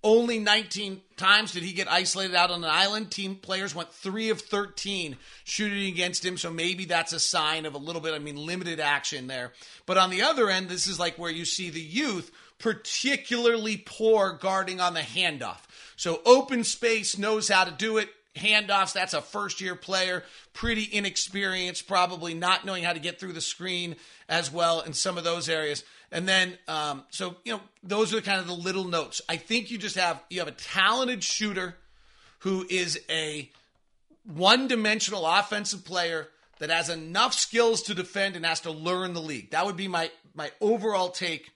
Only 0.03 0.39
19 0.39 1.01
times 1.15 1.53
did 1.53 1.63
he 1.63 1.71
get 1.71 1.89
isolated 1.89 2.35
out 2.35 2.51
on 2.51 2.63
an 2.63 2.69
island. 2.69 3.09
Team 3.09 3.35
players 3.35 3.73
went 3.73 3.93
3 3.93 4.31
of 4.31 4.41
13 4.41 5.15
shooting 5.45 5.87
against 5.87 6.25
him, 6.25 6.37
so 6.37 6.51
maybe 6.51 6.83
that's 6.83 7.13
a 7.13 7.19
sign 7.19 7.65
of 7.65 7.73
a 7.73 7.77
little 7.77 8.01
bit, 8.01 8.13
I 8.13 8.19
mean, 8.19 8.35
limited 8.35 8.81
action 8.81 9.27
there. 9.27 9.53
But 9.85 9.97
on 9.97 10.09
the 10.09 10.21
other 10.21 10.49
end, 10.49 10.67
this 10.67 10.87
is 10.87 10.99
like 10.99 11.17
where 11.17 11.31
you 11.31 11.45
see 11.45 11.69
the 11.69 11.79
youth 11.79 12.31
particularly 12.59 13.77
poor 13.77 14.33
guarding 14.33 14.79
on 14.79 14.93
the 14.93 15.01
handoff. 15.01 15.59
So 15.95 16.21
open 16.25 16.63
space 16.63 17.17
knows 17.17 17.49
how 17.49 17.63
to 17.63 17.71
do 17.71 17.97
it 17.97 18.09
handoffs. 18.35 18.93
That's 18.93 19.13
a 19.13 19.21
first 19.21 19.61
year 19.61 19.75
player, 19.75 20.23
pretty 20.53 20.87
inexperienced, 20.91 21.87
probably 21.87 22.33
not 22.33 22.65
knowing 22.65 22.83
how 22.83 22.93
to 22.93 22.99
get 22.99 23.19
through 23.19 23.33
the 23.33 23.41
screen 23.41 23.95
as 24.27 24.51
well 24.51 24.81
in 24.81 24.93
some 24.93 25.17
of 25.17 25.23
those 25.23 25.49
areas. 25.49 25.83
And 26.11 26.27
then, 26.27 26.57
um, 26.67 27.03
so 27.09 27.37
you 27.43 27.53
know, 27.53 27.61
those 27.81 28.13
are 28.13 28.21
kind 28.21 28.39
of 28.39 28.47
the 28.47 28.53
little 28.53 28.85
notes. 28.85 29.21
I 29.27 29.37
think 29.37 29.71
you 29.71 29.77
just 29.77 29.95
have 29.95 30.21
you 30.29 30.39
have 30.39 30.47
a 30.47 30.51
talented 30.51 31.23
shooter 31.23 31.75
who 32.39 32.65
is 32.69 32.99
a 33.09 33.49
one 34.23 34.67
dimensional 34.67 35.25
offensive 35.25 35.85
player 35.85 36.27
that 36.59 36.69
has 36.69 36.89
enough 36.89 37.33
skills 37.33 37.81
to 37.83 37.93
defend 37.93 38.35
and 38.35 38.45
has 38.45 38.61
to 38.61 38.71
learn 38.71 39.13
the 39.13 39.21
league. 39.21 39.51
That 39.51 39.65
would 39.65 39.77
be 39.77 39.87
my 39.87 40.11
my 40.35 40.51
overall 40.61 41.09
take 41.09 41.51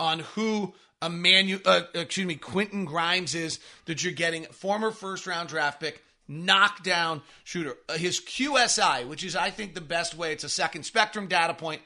on 0.00 0.20
who 0.20 0.74
Immanuel, 1.00 1.60
uh, 1.64 1.82
excuse 1.94 2.26
me, 2.26 2.34
Quentin 2.34 2.84
Grimes 2.84 3.34
is 3.34 3.60
that 3.84 4.02
you're 4.02 4.12
getting 4.12 4.44
former 4.44 4.90
first 4.90 5.26
round 5.26 5.48
draft 5.48 5.80
pick 5.80 6.02
knockdown 6.28 7.22
shooter. 7.44 7.74
Uh, 7.88 7.94
his 7.94 8.20
QSI, 8.20 9.08
which 9.08 9.24
is, 9.24 9.34
I 9.34 9.50
think, 9.50 9.74
the 9.74 9.80
best 9.80 10.14
way, 10.16 10.32
it's 10.32 10.44
a 10.44 10.48
second 10.48 10.84
spectrum 10.84 11.26
data 11.26 11.54
point, 11.54 11.80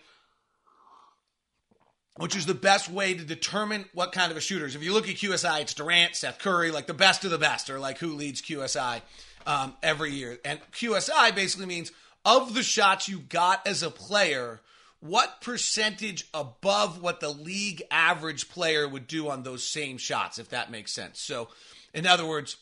which 2.16 2.36
is 2.36 2.44
the 2.44 2.54
best 2.54 2.90
way 2.90 3.14
to 3.14 3.24
determine 3.24 3.86
what 3.94 4.12
kind 4.12 4.30
of 4.30 4.36
a 4.36 4.40
shooter 4.40 4.66
is. 4.66 4.74
If 4.74 4.82
you 4.82 4.92
look 4.92 5.08
at 5.08 5.16
QSI, 5.16 5.62
it's 5.62 5.74
Durant, 5.74 6.16
Steph 6.16 6.38
Curry, 6.38 6.70
like 6.70 6.86
the 6.86 6.94
best 6.94 7.24
of 7.24 7.30
the 7.30 7.38
best, 7.38 7.70
or 7.70 7.78
like 7.78 7.98
who 7.98 8.14
leads 8.14 8.42
QSI 8.42 9.00
um, 9.46 9.74
every 9.82 10.12
year. 10.12 10.38
And 10.44 10.60
QSI 10.72 11.34
basically 11.34 11.66
means 11.66 11.92
of 12.24 12.54
the 12.54 12.62
shots 12.62 13.08
you 13.08 13.18
got 13.18 13.66
as 13.66 13.82
a 13.82 13.90
player, 13.90 14.60
what 15.00 15.40
percentage 15.40 16.28
above 16.32 17.02
what 17.02 17.20
the 17.20 17.30
league 17.30 17.82
average 17.90 18.48
player 18.48 18.88
would 18.88 19.06
do 19.06 19.28
on 19.28 19.42
those 19.42 19.64
same 19.64 19.98
shots, 19.98 20.38
if 20.38 20.50
that 20.50 20.70
makes 20.70 20.92
sense. 20.92 21.20
So, 21.20 21.48
in 21.92 22.06
other 22.06 22.26
words, 22.26 22.56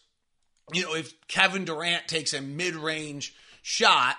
you 0.72 0.82
know, 0.82 0.94
if 0.94 1.14
Kevin 1.28 1.64
Durant 1.64 2.08
takes 2.08 2.32
a 2.32 2.40
mid 2.40 2.74
range 2.74 3.34
shot 3.62 4.16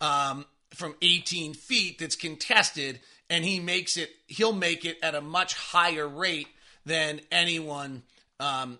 um, 0.00 0.46
from 0.72 0.94
18 1.02 1.54
feet 1.54 1.98
that's 1.98 2.16
contested 2.16 3.00
and 3.30 3.44
he 3.44 3.60
makes 3.60 3.96
it, 3.96 4.10
he'll 4.26 4.52
make 4.52 4.84
it 4.84 4.98
at 5.02 5.14
a 5.14 5.20
much 5.20 5.54
higher 5.54 6.06
rate 6.06 6.48
than 6.84 7.20
anyone 7.30 8.02
um, 8.40 8.78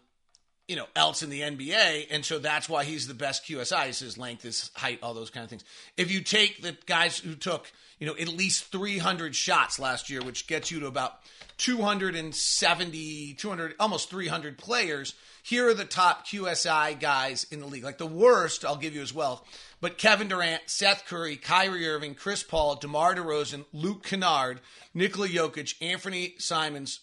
you 0.68 0.76
know, 0.76 0.86
else 0.96 1.22
in 1.22 1.28
the 1.28 1.42
NBA, 1.42 2.06
and 2.10 2.24
so 2.24 2.38
that's 2.38 2.68
why 2.68 2.84
he's 2.84 3.06
the 3.06 3.14
best 3.14 3.46
QSI. 3.46 3.90
Is 3.90 3.98
his 3.98 4.16
length, 4.16 4.42
his 4.42 4.70
height, 4.74 4.98
all 5.02 5.12
those 5.12 5.30
kind 5.30 5.44
of 5.44 5.50
things. 5.50 5.64
If 5.96 6.10
you 6.10 6.22
take 6.22 6.62
the 6.62 6.76
guys 6.86 7.18
who 7.18 7.34
took, 7.34 7.70
you 7.98 8.06
know, 8.06 8.16
at 8.16 8.28
least 8.28 8.64
300 8.72 9.34
shots 9.34 9.78
last 9.78 10.10
year, 10.10 10.22
which 10.22 10.46
gets 10.46 10.70
you 10.70 10.80
to 10.80 10.86
about 10.86 11.20
270, 11.58 13.34
200, 13.34 13.74
almost 13.78 14.10
300 14.10 14.58
players. 14.58 15.14
Here 15.42 15.68
are 15.68 15.74
the 15.74 15.84
top 15.84 16.26
QSI 16.26 16.98
guys 16.98 17.46
in 17.50 17.60
the 17.60 17.66
league. 17.66 17.84
Like 17.84 17.98
the 17.98 18.06
worst, 18.06 18.64
I'll 18.64 18.76
give 18.76 18.94
you 18.94 19.02
as 19.02 19.14
well. 19.14 19.46
But 19.80 19.98
Kevin 19.98 20.28
Durant, 20.28 20.62
Seth 20.66 21.04
Curry, 21.06 21.36
Kyrie 21.36 21.86
Irving, 21.86 22.14
Chris 22.14 22.42
Paul, 22.42 22.76
DeMar 22.76 23.14
DeRozan, 23.14 23.66
Luke 23.72 24.04
Kennard, 24.04 24.60
Nikola 24.94 25.28
Jokic, 25.28 25.74
Anthony 25.82 26.34
Simons, 26.38 27.00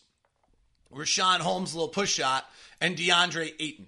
Richaun 0.91 1.39
Holmes, 1.39 1.73
little 1.73 1.89
push 1.89 2.13
shot, 2.13 2.45
and 2.81 2.97
DeAndre 2.97 3.53
Ayton. 3.59 3.87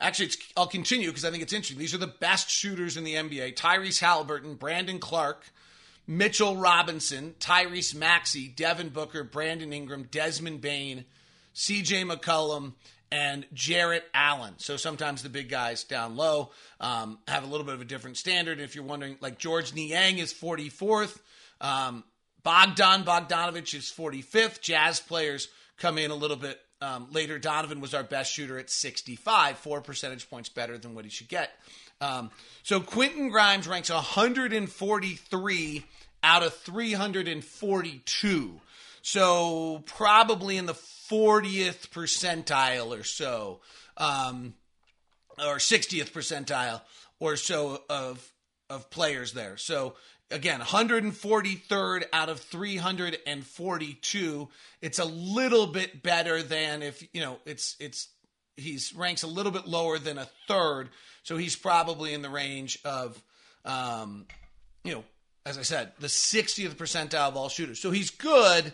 Actually, 0.00 0.30
I'll 0.56 0.66
continue 0.66 1.08
because 1.08 1.26
I 1.26 1.30
think 1.30 1.42
it's 1.42 1.52
interesting. 1.52 1.78
These 1.78 1.94
are 1.94 1.98
the 1.98 2.06
best 2.06 2.48
shooters 2.48 2.96
in 2.96 3.04
the 3.04 3.14
NBA 3.14 3.54
Tyrese 3.54 4.00
Halliburton, 4.00 4.54
Brandon 4.54 4.98
Clarke, 4.98 5.44
Mitchell 6.10 6.56
Robinson, 6.56 7.36
Tyrese 7.38 7.94
Maxey, 7.94 8.48
Devin 8.48 8.88
Booker, 8.88 9.22
Brandon 9.22 9.72
Ingram, 9.72 10.08
Desmond 10.10 10.60
Bane, 10.60 11.04
CJ 11.54 12.04
McCollum, 12.10 12.72
and 13.12 13.46
Jarrett 13.54 14.02
Allen. 14.12 14.54
So 14.56 14.76
sometimes 14.76 15.22
the 15.22 15.28
big 15.28 15.48
guys 15.48 15.84
down 15.84 16.16
low 16.16 16.50
um, 16.80 17.20
have 17.28 17.44
a 17.44 17.46
little 17.46 17.64
bit 17.64 17.76
of 17.76 17.80
a 17.80 17.84
different 17.84 18.16
standard. 18.16 18.58
If 18.58 18.74
you're 18.74 18.82
wondering, 18.82 19.18
like 19.20 19.38
George 19.38 19.72
Niang 19.72 20.18
is 20.18 20.34
44th, 20.34 21.16
um, 21.60 22.02
Bogdan 22.42 23.04
Bogdanovich 23.04 23.72
is 23.74 23.84
45th. 23.96 24.60
Jazz 24.60 24.98
players 24.98 25.46
come 25.78 25.96
in 25.96 26.10
a 26.10 26.16
little 26.16 26.36
bit 26.36 26.58
um, 26.82 27.06
later. 27.12 27.38
Donovan 27.38 27.80
was 27.80 27.94
our 27.94 28.02
best 28.02 28.32
shooter 28.32 28.58
at 28.58 28.68
65, 28.68 29.58
four 29.58 29.80
percentage 29.80 30.28
points 30.28 30.48
better 30.48 30.76
than 30.76 30.96
what 30.96 31.04
he 31.04 31.10
should 31.10 31.28
get. 31.28 31.52
Um, 32.00 32.30
so 32.62 32.80
Quentin 32.80 33.28
Grimes 33.28 33.68
ranks 33.68 33.90
143 33.90 35.84
out 36.22 36.42
of 36.42 36.54
342. 36.54 38.60
So 39.02 39.82
probably 39.86 40.56
in 40.56 40.66
the 40.66 40.74
40th 40.74 41.88
percentile 41.88 42.98
or 42.98 43.02
so, 43.02 43.60
um, 43.96 44.54
or 45.38 45.56
60th 45.56 46.12
percentile 46.12 46.82
or 47.18 47.36
so 47.36 47.82
of 47.88 48.32
of 48.68 48.90
players 48.90 49.32
there. 49.32 49.56
So 49.56 49.94
again 50.30 50.60
143rd 50.60 52.04
out 52.12 52.28
of 52.28 52.40
342 52.40 54.48
it's 54.80 54.98
a 54.98 55.04
little 55.04 55.66
bit 55.66 56.02
better 56.02 56.42
than 56.42 56.82
if 56.82 57.06
you 57.12 57.20
know 57.20 57.38
it's 57.44 57.76
it's 57.80 58.08
he's 58.56 58.94
ranks 58.94 59.22
a 59.22 59.26
little 59.26 59.52
bit 59.52 59.66
lower 59.66 59.98
than 59.98 60.16
a 60.18 60.28
third 60.46 60.88
so 61.22 61.36
he's 61.36 61.56
probably 61.56 62.14
in 62.14 62.22
the 62.22 62.30
range 62.30 62.78
of 62.84 63.20
um 63.64 64.26
you 64.84 64.92
know 64.92 65.04
as 65.46 65.58
i 65.58 65.62
said 65.62 65.92
the 66.00 66.06
60th 66.06 66.74
percentile 66.74 67.28
of 67.28 67.36
all 67.36 67.48
shooters 67.48 67.80
so 67.80 67.90
he's 67.90 68.10
good 68.10 68.72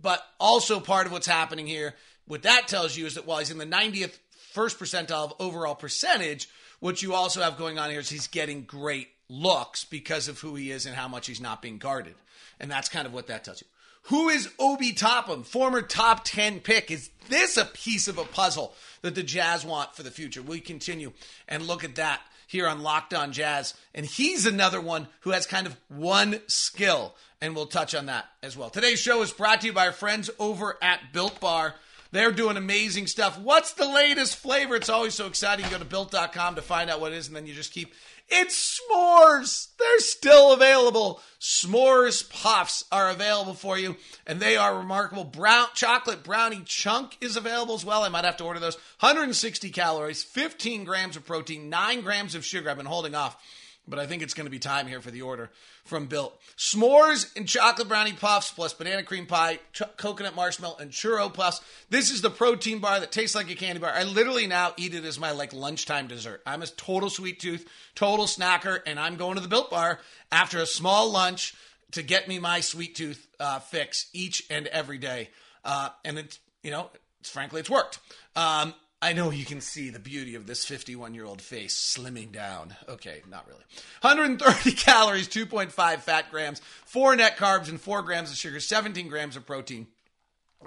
but 0.00 0.22
also 0.38 0.80
part 0.80 1.06
of 1.06 1.12
what's 1.12 1.26
happening 1.26 1.66
here 1.66 1.94
what 2.26 2.42
that 2.42 2.68
tells 2.68 2.96
you 2.96 3.06
is 3.06 3.14
that 3.14 3.26
while 3.26 3.38
he's 3.38 3.50
in 3.50 3.58
the 3.58 3.66
90th 3.66 4.18
first 4.52 4.78
percentile 4.78 5.24
of 5.24 5.34
overall 5.38 5.74
percentage 5.74 6.48
what 6.80 7.02
you 7.02 7.14
also 7.14 7.42
have 7.42 7.58
going 7.58 7.78
on 7.78 7.90
here 7.90 8.00
is 8.00 8.08
he's 8.08 8.26
getting 8.26 8.62
great 8.62 9.08
looks 9.28 9.84
because 9.84 10.28
of 10.28 10.40
who 10.40 10.56
he 10.56 10.70
is 10.70 10.86
and 10.86 10.96
how 10.96 11.08
much 11.08 11.26
he's 11.26 11.40
not 11.40 11.62
being 11.62 11.78
guarded. 11.78 12.14
And 12.58 12.70
that's 12.70 12.88
kind 12.88 13.06
of 13.06 13.14
what 13.14 13.28
that 13.28 13.44
tells 13.44 13.60
you. 13.60 13.66
Who 14.04 14.30
is 14.30 14.50
Obi 14.58 14.92
Toppin, 14.92 15.44
former 15.44 15.82
top 15.82 16.24
10 16.24 16.60
pick? 16.60 16.90
Is 16.90 17.10
this 17.28 17.56
a 17.58 17.66
piece 17.66 18.08
of 18.08 18.18
a 18.18 18.24
puzzle 18.24 18.74
that 19.02 19.14
the 19.14 19.22
Jazz 19.22 19.64
want 19.64 19.94
for 19.94 20.02
the 20.02 20.10
future? 20.10 20.42
We 20.42 20.60
continue 20.60 21.12
and 21.46 21.66
look 21.66 21.84
at 21.84 21.96
that 21.96 22.20
here 22.50 22.66
on 22.66 22.82
Locked 22.82 23.14
On 23.14 23.30
Jazz. 23.32 23.74
And 23.94 24.04
he's 24.04 24.44
another 24.44 24.80
one 24.80 25.06
who 25.20 25.30
has 25.30 25.46
kind 25.46 25.68
of 25.68 25.76
one 25.86 26.40
skill, 26.48 27.14
and 27.40 27.54
we'll 27.54 27.66
touch 27.66 27.94
on 27.94 28.06
that 28.06 28.26
as 28.42 28.56
well. 28.56 28.70
Today's 28.70 28.98
show 28.98 29.22
is 29.22 29.32
brought 29.32 29.60
to 29.60 29.68
you 29.68 29.72
by 29.72 29.86
our 29.86 29.92
friends 29.92 30.30
over 30.36 30.76
at 30.82 31.12
Built 31.12 31.38
Bar. 31.38 31.76
They're 32.10 32.32
doing 32.32 32.56
amazing 32.56 33.06
stuff. 33.06 33.38
What's 33.38 33.74
the 33.74 33.86
latest 33.86 34.34
flavor? 34.34 34.74
It's 34.74 34.88
always 34.88 35.14
so 35.14 35.28
exciting. 35.28 35.64
You 35.64 35.70
go 35.70 35.78
to 35.78 35.84
built.com 35.84 36.56
to 36.56 36.62
find 36.62 36.90
out 36.90 37.00
what 37.00 37.12
it 37.12 37.18
is, 37.18 37.28
and 37.28 37.36
then 37.36 37.46
you 37.46 37.54
just 37.54 37.72
keep 37.72 37.94
it's 38.30 38.80
s'mores. 38.80 39.68
They're 39.78 40.00
still 40.00 40.52
available. 40.52 41.20
S'mores 41.40 42.28
puffs 42.28 42.84
are 42.92 43.10
available 43.10 43.54
for 43.54 43.78
you, 43.78 43.96
and 44.26 44.40
they 44.40 44.56
are 44.56 44.76
remarkable. 44.76 45.24
Brown 45.24 45.68
chocolate 45.74 46.22
brownie 46.22 46.62
chunk 46.64 47.16
is 47.20 47.36
available 47.36 47.74
as 47.74 47.84
well. 47.84 48.02
I 48.02 48.08
might 48.08 48.24
have 48.24 48.36
to 48.38 48.44
order 48.44 48.60
those. 48.60 48.76
160 49.00 49.70
calories, 49.70 50.22
15 50.22 50.84
grams 50.84 51.16
of 51.16 51.26
protein, 51.26 51.68
9 51.68 52.02
grams 52.02 52.34
of 52.34 52.44
sugar. 52.44 52.70
I've 52.70 52.76
been 52.76 52.86
holding 52.86 53.14
off 53.14 53.36
but 53.90 53.98
I 53.98 54.06
think 54.06 54.22
it's 54.22 54.34
going 54.34 54.46
to 54.46 54.50
be 54.50 54.58
time 54.58 54.86
here 54.86 55.00
for 55.00 55.10
the 55.10 55.22
order 55.22 55.50
from 55.84 56.06
Built. 56.06 56.38
S'mores 56.56 57.36
and 57.36 57.48
chocolate 57.48 57.88
brownie 57.88 58.12
puffs 58.12 58.50
plus 58.50 58.72
banana 58.72 59.02
cream 59.02 59.26
pie, 59.26 59.58
ch- 59.72 59.82
coconut 59.96 60.36
marshmallow, 60.36 60.76
and 60.78 60.90
churro 60.90 61.32
puffs. 61.32 61.60
This 61.88 62.10
is 62.10 62.22
the 62.22 62.30
protein 62.30 62.78
bar 62.78 63.00
that 63.00 63.12
tastes 63.12 63.34
like 63.34 63.50
a 63.50 63.54
candy 63.54 63.80
bar. 63.80 63.92
I 63.92 64.04
literally 64.04 64.46
now 64.46 64.72
eat 64.76 64.94
it 64.94 65.04
as 65.04 65.18
my 65.18 65.32
like 65.32 65.52
lunchtime 65.52 66.06
dessert. 66.06 66.42
I'm 66.46 66.62
a 66.62 66.66
total 66.66 67.10
sweet 67.10 67.40
tooth, 67.40 67.68
total 67.94 68.26
snacker, 68.26 68.80
and 68.86 68.98
I'm 68.98 69.16
going 69.16 69.36
to 69.36 69.42
the 69.42 69.48
Built 69.48 69.70
Bar 69.70 70.00
after 70.30 70.58
a 70.58 70.66
small 70.66 71.10
lunch 71.10 71.54
to 71.92 72.02
get 72.02 72.28
me 72.28 72.38
my 72.38 72.60
sweet 72.60 72.94
tooth 72.94 73.26
uh, 73.40 73.58
fix 73.58 74.08
each 74.12 74.46
and 74.50 74.66
every 74.68 74.98
day. 74.98 75.30
Uh, 75.64 75.90
and 76.04 76.18
it's 76.18 76.38
you 76.62 76.70
know, 76.70 76.90
it's, 77.20 77.30
frankly, 77.30 77.60
it's 77.60 77.70
worked. 77.70 77.98
Um, 78.36 78.74
I 79.02 79.14
know 79.14 79.30
you 79.30 79.46
can 79.46 79.62
see 79.62 79.88
the 79.88 79.98
beauty 79.98 80.34
of 80.34 80.46
this 80.46 80.66
51 80.66 81.14
year 81.14 81.24
old 81.24 81.40
face 81.40 81.96
slimming 81.96 82.32
down. 82.32 82.76
Okay, 82.86 83.22
not 83.30 83.46
really. 83.46 83.62
130 84.02 84.72
calories, 84.76 85.26
2.5 85.26 85.72
fat 86.00 86.30
grams, 86.30 86.60
4 86.84 87.16
net 87.16 87.38
carbs, 87.38 87.70
and 87.70 87.80
4 87.80 88.02
grams 88.02 88.30
of 88.30 88.36
sugar, 88.36 88.60
17 88.60 89.08
grams 89.08 89.36
of 89.36 89.46
protein. 89.46 89.86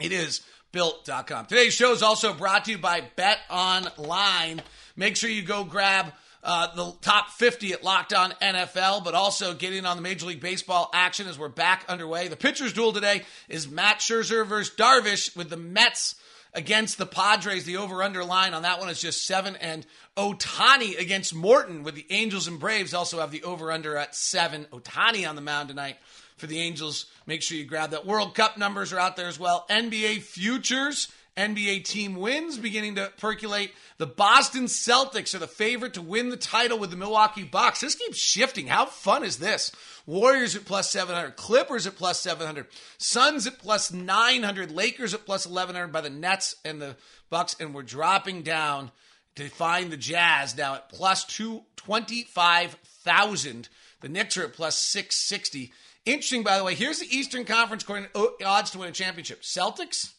It 0.02 0.12
is 0.12 0.42
built.com. 0.72 1.46
Today's 1.46 1.76
show 1.76 1.92
is 1.92 2.02
also 2.02 2.34
brought 2.34 2.66
to 2.66 2.72
you 2.72 2.80
by 2.80 3.04
Bet 3.16 3.38
Online. 3.52 4.64
Make 4.96 5.16
sure 5.16 5.30
you 5.30 5.44
go 5.44 5.64
grab 5.64 6.12
uh, 6.44 6.76
the 6.76 6.92
top 7.02 7.30
50 7.30 7.74
at 7.74 7.84
Locked 7.84 8.14
On 8.14 8.32
NFL, 8.42 9.04
but 9.04 9.14
also 9.14 9.54
getting 9.54 9.86
on 9.86 9.96
the 9.96 10.02
Major 10.02 10.26
League 10.26 10.42
Baseball 10.42 10.90
action 10.92 11.28
as 11.28 11.38
we're 11.38 11.50
back 11.50 11.86
underway. 11.88 12.28
The 12.28 12.36
pitcher's 12.36 12.74
duel 12.74 12.92
today 12.94 13.22
is 13.48 13.70
Max 13.70 14.08
Scherzer 14.08 14.46
versus 14.46 14.76
Darvish 14.76 15.36
with 15.38 15.52
the 15.52 15.58
Mets 15.58 16.16
against 16.54 16.98
the 16.98 17.06
Padres. 17.06 17.66
The 17.66 17.78
over 17.78 18.04
under 18.04 18.24
line 18.24 18.54
on 18.54 18.64
that 18.64 18.80
one 18.80 18.90
is 18.90 19.02
just 19.02 19.26
seven. 19.26 19.56
And 19.56 19.86
Ohtani 20.18 21.00
against 21.00 21.34
Morton 21.34 21.84
with 21.84 21.96
the 21.96 22.06
Angels 22.10 22.48
and 22.48 22.60
Braves 22.60 22.94
also 22.94 23.20
have 23.20 23.32
the 23.32 23.44
over 23.44 23.72
under 23.72 23.98
at 23.98 24.16
seven. 24.16 24.66
Ohtani 24.72 25.28
on 25.28 25.36
the 25.36 25.42
mound 25.42 25.70
tonight 25.70 25.98
for 26.38 26.48
the 26.48 26.60
Angels. 26.60 27.06
Make 27.26 27.42
sure 27.42 27.58
you 27.58 27.66
grab 27.66 27.92
that. 27.92 28.06
World 28.06 28.36
Cup 28.36 28.58
numbers 28.58 28.94
are 28.94 29.00
out 29.00 29.16
there 29.16 29.28
as 29.28 29.40
well. 29.40 29.66
NBA 29.70 30.22
futures. 30.22 31.12
NBA 31.36 31.86
team 31.86 32.16
wins 32.16 32.58
beginning 32.58 32.96
to 32.96 33.12
percolate. 33.18 33.72
The 33.98 34.06
Boston 34.06 34.66
Celtics 34.66 35.34
are 35.34 35.40
the 35.40 35.48
favorite 35.48 35.96
to 35.96 36.02
win 36.02 36.30
the 36.30 36.38
title 36.38 36.78
with 36.78 36.92
the 36.92 36.98
Milwaukee 36.98 37.44
Bucks. 37.44 37.82
This 37.82 37.96
keeps 37.96 38.18
shifting. 38.18 38.68
How 38.68 38.86
fun 38.86 39.24
is 39.24 39.38
this? 39.38 39.72
Warriors 40.06 40.56
at 40.56 40.66
plus 40.66 40.92
700, 40.92 41.36
Clippers 41.36 41.88
at 41.88 41.96
plus 41.96 42.20
700, 42.20 42.68
Suns 42.98 43.48
at 43.48 43.58
plus 43.58 43.92
900, 43.92 44.72
Lakers 44.72 45.14
at 45.14 45.26
plus 45.26 45.48
1100 45.48 45.92
by 45.92 46.02
the 46.02 46.10
Nets 46.10 46.56
and 46.66 46.82
the 46.82 46.98
Bucks, 47.30 47.56
and 47.60 47.74
we're 47.74 47.84
dropping 47.84 48.44
down 48.44 48.92
to 49.36 49.50
find 49.50 49.92
the 49.92 49.98
Jazz 49.98 50.56
now 50.56 50.76
at 50.76 50.90
plus 50.90 51.26
225,000. 51.26 53.70
The 54.02 54.10
Knicks 54.10 54.38
are 54.38 54.44
at 54.44 54.54
plus 54.54 54.78
660. 54.78 55.74
Interesting, 56.06 56.44
by 56.44 56.58
the 56.58 56.64
way, 56.64 56.76
here's 56.76 57.00
the 57.00 57.16
Eastern 57.16 57.46
Conference 57.46 57.86
oh, 58.14 58.34
odds 58.46 58.72
to 58.72 58.80
win 58.80 58.90
a 58.90 58.92
championship 58.92 59.42
Celtics, 59.42 60.14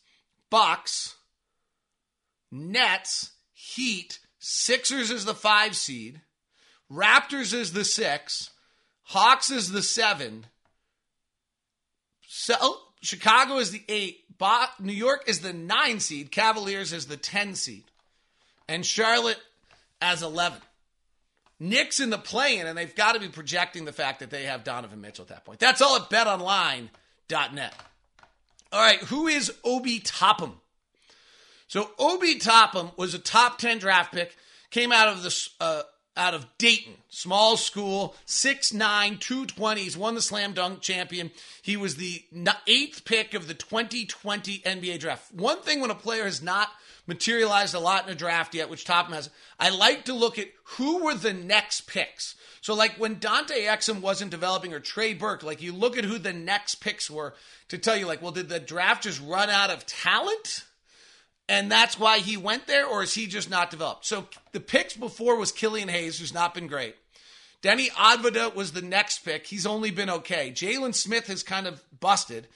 Bucks, 0.54 1.16
Nets, 2.52 3.32
Heat, 3.52 4.20
Sixers 4.38 5.10
is 5.10 5.24
the 5.24 5.34
five 5.34 5.74
seed, 5.74 6.20
Raptors 6.88 7.52
is 7.52 7.72
the 7.72 7.84
six, 7.84 8.50
Hawks 9.02 9.50
is 9.50 9.72
the 9.72 9.82
seven. 9.82 10.46
So 12.28 12.54
oh, 12.60 12.80
Chicago 13.02 13.56
is 13.56 13.72
the 13.72 13.82
eight. 13.88 14.20
Bo- 14.38 14.66
New 14.78 14.92
York 14.92 15.24
is 15.26 15.40
the 15.40 15.52
nine 15.52 15.98
seed. 15.98 16.30
Cavaliers 16.30 16.92
is 16.92 17.08
the 17.08 17.16
ten 17.16 17.56
seed, 17.56 17.82
and 18.68 18.86
Charlotte 18.86 19.42
as 20.00 20.22
eleven. 20.22 20.60
Knicks 21.58 21.98
in 21.98 22.10
the 22.10 22.16
play-in, 22.18 22.68
and 22.68 22.78
they've 22.78 22.94
got 22.94 23.14
to 23.14 23.20
be 23.20 23.28
projecting 23.28 23.86
the 23.86 23.92
fact 23.92 24.20
that 24.20 24.30
they 24.30 24.44
have 24.44 24.62
Donovan 24.62 25.00
Mitchell 25.00 25.24
at 25.24 25.30
that 25.30 25.44
point. 25.44 25.58
That's 25.58 25.82
all 25.82 25.96
at 25.96 26.10
BetOnline.net. 26.10 27.74
All 28.74 28.80
right, 28.80 28.98
who 29.04 29.28
is 29.28 29.52
Obi 29.62 30.00
Toppin? 30.00 30.50
So 31.68 31.90
Obi 31.96 32.40
Toppin 32.40 32.90
was 32.96 33.14
a 33.14 33.20
top 33.20 33.58
ten 33.58 33.78
draft 33.78 34.12
pick. 34.12 34.36
Came 34.70 34.90
out 34.90 35.06
of 35.06 35.22
the 35.22 35.48
uh, 35.60 35.82
out 36.16 36.34
of 36.34 36.46
Dayton, 36.58 36.94
small 37.08 37.56
school, 37.56 38.16
6'9, 38.26 39.20
220. 39.20 39.80
He's 39.80 39.96
won 39.96 40.14
the 40.16 40.22
slam 40.22 40.54
dunk 40.54 40.80
champion. 40.80 41.30
He 41.62 41.76
was 41.76 41.96
the 41.96 42.24
eighth 42.66 43.04
pick 43.04 43.34
of 43.34 43.46
the 43.46 43.54
2020 43.54 44.58
NBA 44.58 44.98
draft. 44.98 45.32
One 45.32 45.60
thing 45.60 45.80
when 45.80 45.90
a 45.90 45.96
player 45.96 46.24
has 46.24 46.42
not 46.42 46.68
materialized 47.06 47.74
a 47.74 47.80
lot 47.80 48.06
in 48.06 48.12
a 48.12 48.16
draft 48.16 48.54
yet, 48.54 48.70
which 48.70 48.84
Toppin 48.84 49.14
has, 49.14 49.30
I 49.58 49.70
like 49.70 50.04
to 50.06 50.14
look 50.14 50.38
at 50.38 50.48
who 50.64 51.04
were 51.04 51.14
the 51.14 51.32
next 51.32 51.82
picks. 51.82 52.34
So, 52.64 52.72
like 52.72 52.94
when 52.96 53.18
Dante 53.18 53.66
Exum 53.66 54.00
wasn't 54.00 54.30
developing 54.30 54.72
or 54.72 54.80
Trey 54.80 55.12
Burke, 55.12 55.42
like 55.42 55.60
you 55.60 55.74
look 55.74 55.98
at 55.98 56.04
who 56.04 56.16
the 56.16 56.32
next 56.32 56.76
picks 56.76 57.10
were 57.10 57.34
to 57.68 57.76
tell 57.76 57.94
you, 57.94 58.06
like, 58.06 58.22
well, 58.22 58.32
did 58.32 58.48
the 58.48 58.58
draft 58.58 59.02
just 59.02 59.20
run 59.20 59.50
out 59.50 59.68
of 59.68 59.84
talent? 59.84 60.64
And 61.46 61.70
that's 61.70 61.98
why 61.98 62.20
he 62.20 62.38
went 62.38 62.66
there, 62.66 62.86
or 62.86 63.02
is 63.02 63.12
he 63.12 63.26
just 63.26 63.50
not 63.50 63.70
developed? 63.70 64.06
So 64.06 64.28
the 64.52 64.60
picks 64.60 64.96
before 64.96 65.36
was 65.36 65.52
Killian 65.52 65.88
Hayes, 65.88 66.18
who's 66.18 66.32
not 66.32 66.54
been 66.54 66.66
great. 66.66 66.96
Deni 67.62 67.90
Avdija 67.90 68.54
was 68.54 68.72
the 68.72 68.80
next 68.80 69.18
pick. 69.26 69.46
He's 69.46 69.66
only 69.66 69.90
been 69.90 70.08
okay. 70.08 70.50
Jalen 70.50 70.94
Smith 70.94 71.26
has 71.26 71.42
kind 71.42 71.66
of 71.66 71.84
busted. 72.00 72.46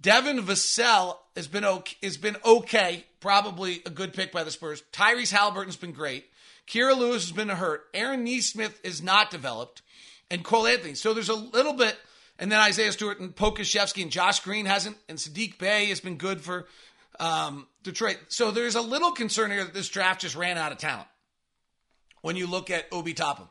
Devin 0.00 0.38
Vassell 0.38 1.16
has 1.34 1.48
been 1.48 1.64
okay, 1.64 1.96
has 2.00 2.16
been 2.16 2.36
okay, 2.44 3.06
probably 3.18 3.82
a 3.84 3.90
good 3.90 4.14
pick 4.14 4.30
by 4.30 4.44
the 4.44 4.52
Spurs. 4.52 4.84
Tyrese 4.92 5.32
Halliburton's 5.32 5.74
been 5.74 5.90
great. 5.90 6.26
Kira 6.68 6.96
Lewis 6.96 7.24
has 7.24 7.32
been 7.32 7.48
hurt. 7.48 7.86
Aaron 7.94 8.24
Nesmith 8.24 8.78
is 8.84 9.02
not 9.02 9.30
developed, 9.30 9.82
and 10.30 10.44
Cole 10.44 10.66
Anthony. 10.66 10.94
So 10.94 11.14
there's 11.14 11.30
a 11.30 11.34
little 11.34 11.72
bit, 11.72 11.96
and 12.38 12.52
then 12.52 12.60
Isaiah 12.60 12.92
Stewart 12.92 13.20
and 13.20 13.34
Pokusevski 13.34 14.02
and 14.02 14.10
Josh 14.10 14.40
Green 14.40 14.66
hasn't, 14.66 14.96
and 15.08 15.18
Saddiq 15.18 15.58
Bey 15.58 15.86
has 15.86 16.00
been 16.00 16.16
good 16.16 16.40
for 16.40 16.66
um, 17.18 17.66
Detroit. 17.82 18.18
So 18.28 18.50
there's 18.50 18.74
a 18.74 18.82
little 18.82 19.12
concern 19.12 19.50
here 19.50 19.64
that 19.64 19.74
this 19.74 19.88
draft 19.88 20.20
just 20.20 20.36
ran 20.36 20.58
out 20.58 20.72
of 20.72 20.78
talent. 20.78 21.08
When 22.20 22.36
you 22.36 22.46
look 22.46 22.70
at 22.70 22.86
Obi 22.92 23.14
Toppin, 23.14 23.46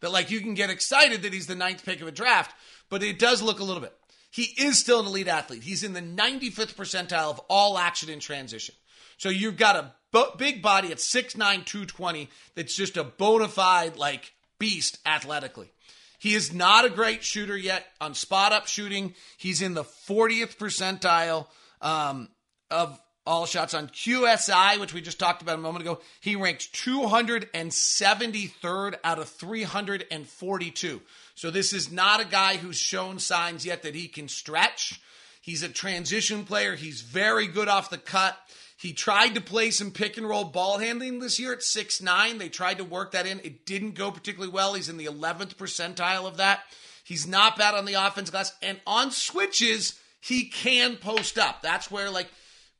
that 0.00 0.12
like 0.12 0.30
you 0.30 0.40
can 0.40 0.54
get 0.54 0.70
excited 0.70 1.22
that 1.22 1.32
he's 1.32 1.46
the 1.46 1.54
ninth 1.54 1.84
pick 1.84 2.00
of 2.00 2.08
a 2.08 2.12
draft, 2.12 2.54
but 2.88 3.02
it 3.02 3.18
does 3.18 3.42
look 3.42 3.60
a 3.60 3.64
little 3.64 3.82
bit. 3.82 3.94
He 4.30 4.42
is 4.58 4.78
still 4.78 5.00
an 5.00 5.06
elite 5.06 5.28
athlete. 5.28 5.62
He's 5.62 5.82
in 5.82 5.92
the 5.92 6.02
95th 6.02 6.74
percentile 6.74 7.30
of 7.30 7.40
all 7.48 7.78
action 7.78 8.08
in 8.08 8.20
transition. 8.20 8.74
So 9.18 9.28
you've 9.28 9.56
got 9.56 9.76
a 9.76 9.92
big 10.36 10.62
body 10.62 10.92
at 10.92 10.98
6'9, 10.98 11.36
220 11.36 12.28
that's 12.54 12.74
just 12.74 12.96
a 12.96 13.04
bona 13.04 13.48
fide, 13.48 13.96
like, 13.96 14.32
beast 14.58 14.98
athletically. 15.06 15.70
He 16.18 16.34
is 16.34 16.52
not 16.52 16.84
a 16.84 16.90
great 16.90 17.22
shooter 17.22 17.56
yet 17.56 17.86
on 18.00 18.14
spot 18.14 18.52
up 18.52 18.66
shooting. 18.66 19.14
He's 19.36 19.62
in 19.62 19.74
the 19.74 19.84
40th 19.84 20.56
percentile 20.56 21.46
um, 21.80 22.28
of 22.70 22.98
all 23.26 23.44
shots 23.44 23.74
on 23.74 23.88
QSI, 23.88 24.78
which 24.78 24.94
we 24.94 25.00
just 25.00 25.18
talked 25.18 25.42
about 25.42 25.58
a 25.58 25.62
moment 25.62 25.82
ago. 25.82 25.98
He 26.20 26.36
ranked 26.36 26.72
273rd 26.72 28.94
out 29.02 29.18
of 29.18 29.28
342. 29.28 31.02
So 31.34 31.50
this 31.50 31.72
is 31.72 31.90
not 31.90 32.20
a 32.20 32.24
guy 32.24 32.56
who's 32.56 32.78
shown 32.78 33.18
signs 33.18 33.66
yet 33.66 33.82
that 33.82 33.96
he 33.96 34.08
can 34.08 34.28
stretch. 34.28 35.00
He's 35.40 35.62
a 35.62 35.68
transition 35.68 36.44
player. 36.44 36.74
He's 36.76 37.02
very 37.02 37.46
good 37.46 37.68
off 37.68 37.90
the 37.90 37.98
cut. 37.98 38.38
He 38.76 38.92
tried 38.92 39.34
to 39.34 39.40
play 39.40 39.70
some 39.70 39.90
pick 39.90 40.18
and 40.18 40.28
roll 40.28 40.44
ball 40.44 40.78
handling 40.78 41.18
this 41.18 41.40
year 41.40 41.52
at 41.52 41.62
six 41.62 42.02
nine. 42.02 42.38
They 42.38 42.50
tried 42.50 42.78
to 42.78 42.84
work 42.84 43.12
that 43.12 43.26
in. 43.26 43.40
It 43.40 43.64
didn't 43.64 43.94
go 43.94 44.10
particularly 44.10 44.52
well. 44.52 44.74
He's 44.74 44.90
in 44.90 44.98
the 44.98 45.06
11th 45.06 45.56
percentile 45.56 46.26
of 46.26 46.36
that. 46.36 46.60
He's 47.02 47.26
not 47.26 47.56
bad 47.56 47.74
on 47.74 47.86
the 47.86 47.94
offense 47.94 48.30
glass. 48.30 48.52
And 48.62 48.80
on 48.86 49.12
switches, 49.12 49.98
he 50.20 50.44
can 50.44 50.96
post 50.96 51.38
up. 51.38 51.62
That's 51.62 51.90
where, 51.90 52.10
like, 52.10 52.28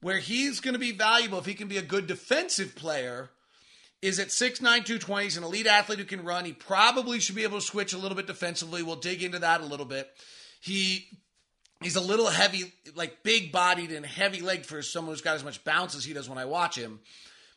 where 0.01 0.19
he's 0.19 0.61
going 0.61 0.75
to 0.75 0.81
be 0.81 0.93
valuable 0.93 1.39
if 1.39 1.47
he 1.47 1.55
can 1.55 1.69
be 1.69 1.79
a 1.79 1.83
good 1.83 2.07
defensive 2.07 2.75
player 2.75 3.31
is 4.03 4.19
at 4.19 4.29
6'9, 4.29 4.59
220. 4.61 5.25
He's 5.25 5.37
an 5.37 5.45
elite 5.45 5.67
athlete 5.67 5.99
who 5.99 6.05
can 6.05 6.25
run. 6.25 6.45
He 6.45 6.53
probably 6.53 7.21
should 7.21 7.37
be 7.37 7.45
able 7.45 7.59
to 7.59 7.65
switch 7.65 7.93
a 7.93 7.99
little 7.99 8.17
bit 8.17 8.27
defensively. 8.27 8.83
We'll 8.83 8.97
dig 8.97 9.23
into 9.23 9.39
that 9.39 9.63
a 9.63 9.65
little 9.65 9.87
bit. 9.87 10.09
He 10.61 11.07
he's 11.83 11.97
a 11.97 12.01
little 12.01 12.27
heavy, 12.27 12.73
like 12.95 13.23
big 13.23 13.53
bodied 13.53 13.93
and 13.93 14.05
heavy 14.05 14.41
legged 14.41 14.67
for 14.67 14.83
someone 14.83 15.13
who's 15.13 15.21
got 15.21 15.37
as 15.37 15.45
much 15.45 15.63
bounce 15.65 15.95
as 15.95 16.05
he 16.05 16.13
does 16.13 16.29
when 16.29 16.39
I 16.39 16.45
watch 16.45 16.77
him. 16.77 17.01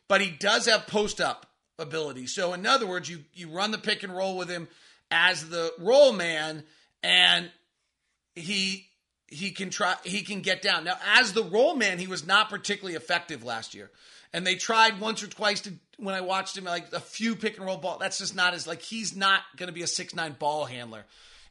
But 0.08 0.20
he 0.20 0.30
does 0.30 0.66
have 0.66 0.86
post 0.86 1.20
up 1.20 1.46
ability. 1.78 2.26
So 2.26 2.52
in 2.52 2.66
other 2.66 2.86
words, 2.86 3.08
you 3.08 3.20
you 3.34 3.48
run 3.48 3.70
the 3.70 3.78
pick 3.78 4.02
and 4.02 4.14
roll 4.14 4.36
with 4.36 4.48
him 4.48 4.68
as 5.10 5.48
the 5.48 5.72
roll 5.78 6.12
man, 6.12 6.64
and 7.02 7.50
he 8.34 8.86
he 9.28 9.50
can 9.50 9.70
try 9.70 9.96
he 10.04 10.22
can 10.22 10.40
get 10.40 10.62
down. 10.62 10.84
Now 10.84 10.96
as 11.16 11.32
the 11.32 11.44
roll 11.44 11.74
man, 11.74 11.98
he 11.98 12.06
was 12.06 12.26
not 12.26 12.50
particularly 12.50 12.96
effective 12.96 13.44
last 13.44 13.74
year. 13.74 13.90
And 14.32 14.46
they 14.46 14.54
tried 14.54 15.00
once 15.00 15.24
or 15.24 15.26
twice 15.26 15.60
to 15.62 15.72
when 15.96 16.14
I 16.14 16.20
watched 16.20 16.56
him 16.56 16.64
like 16.64 16.92
a 16.92 17.00
few 17.00 17.34
pick 17.34 17.56
and 17.56 17.66
roll 17.66 17.76
ball. 17.76 17.98
That's 17.98 18.18
just 18.18 18.34
not 18.34 18.54
as 18.54 18.66
like 18.66 18.82
he's 18.82 19.16
not 19.16 19.42
to 19.58 19.72
be 19.72 19.82
a 19.82 19.88
six 19.88 20.14
nine 20.14 20.36
ball 20.38 20.64
handler 20.66 21.04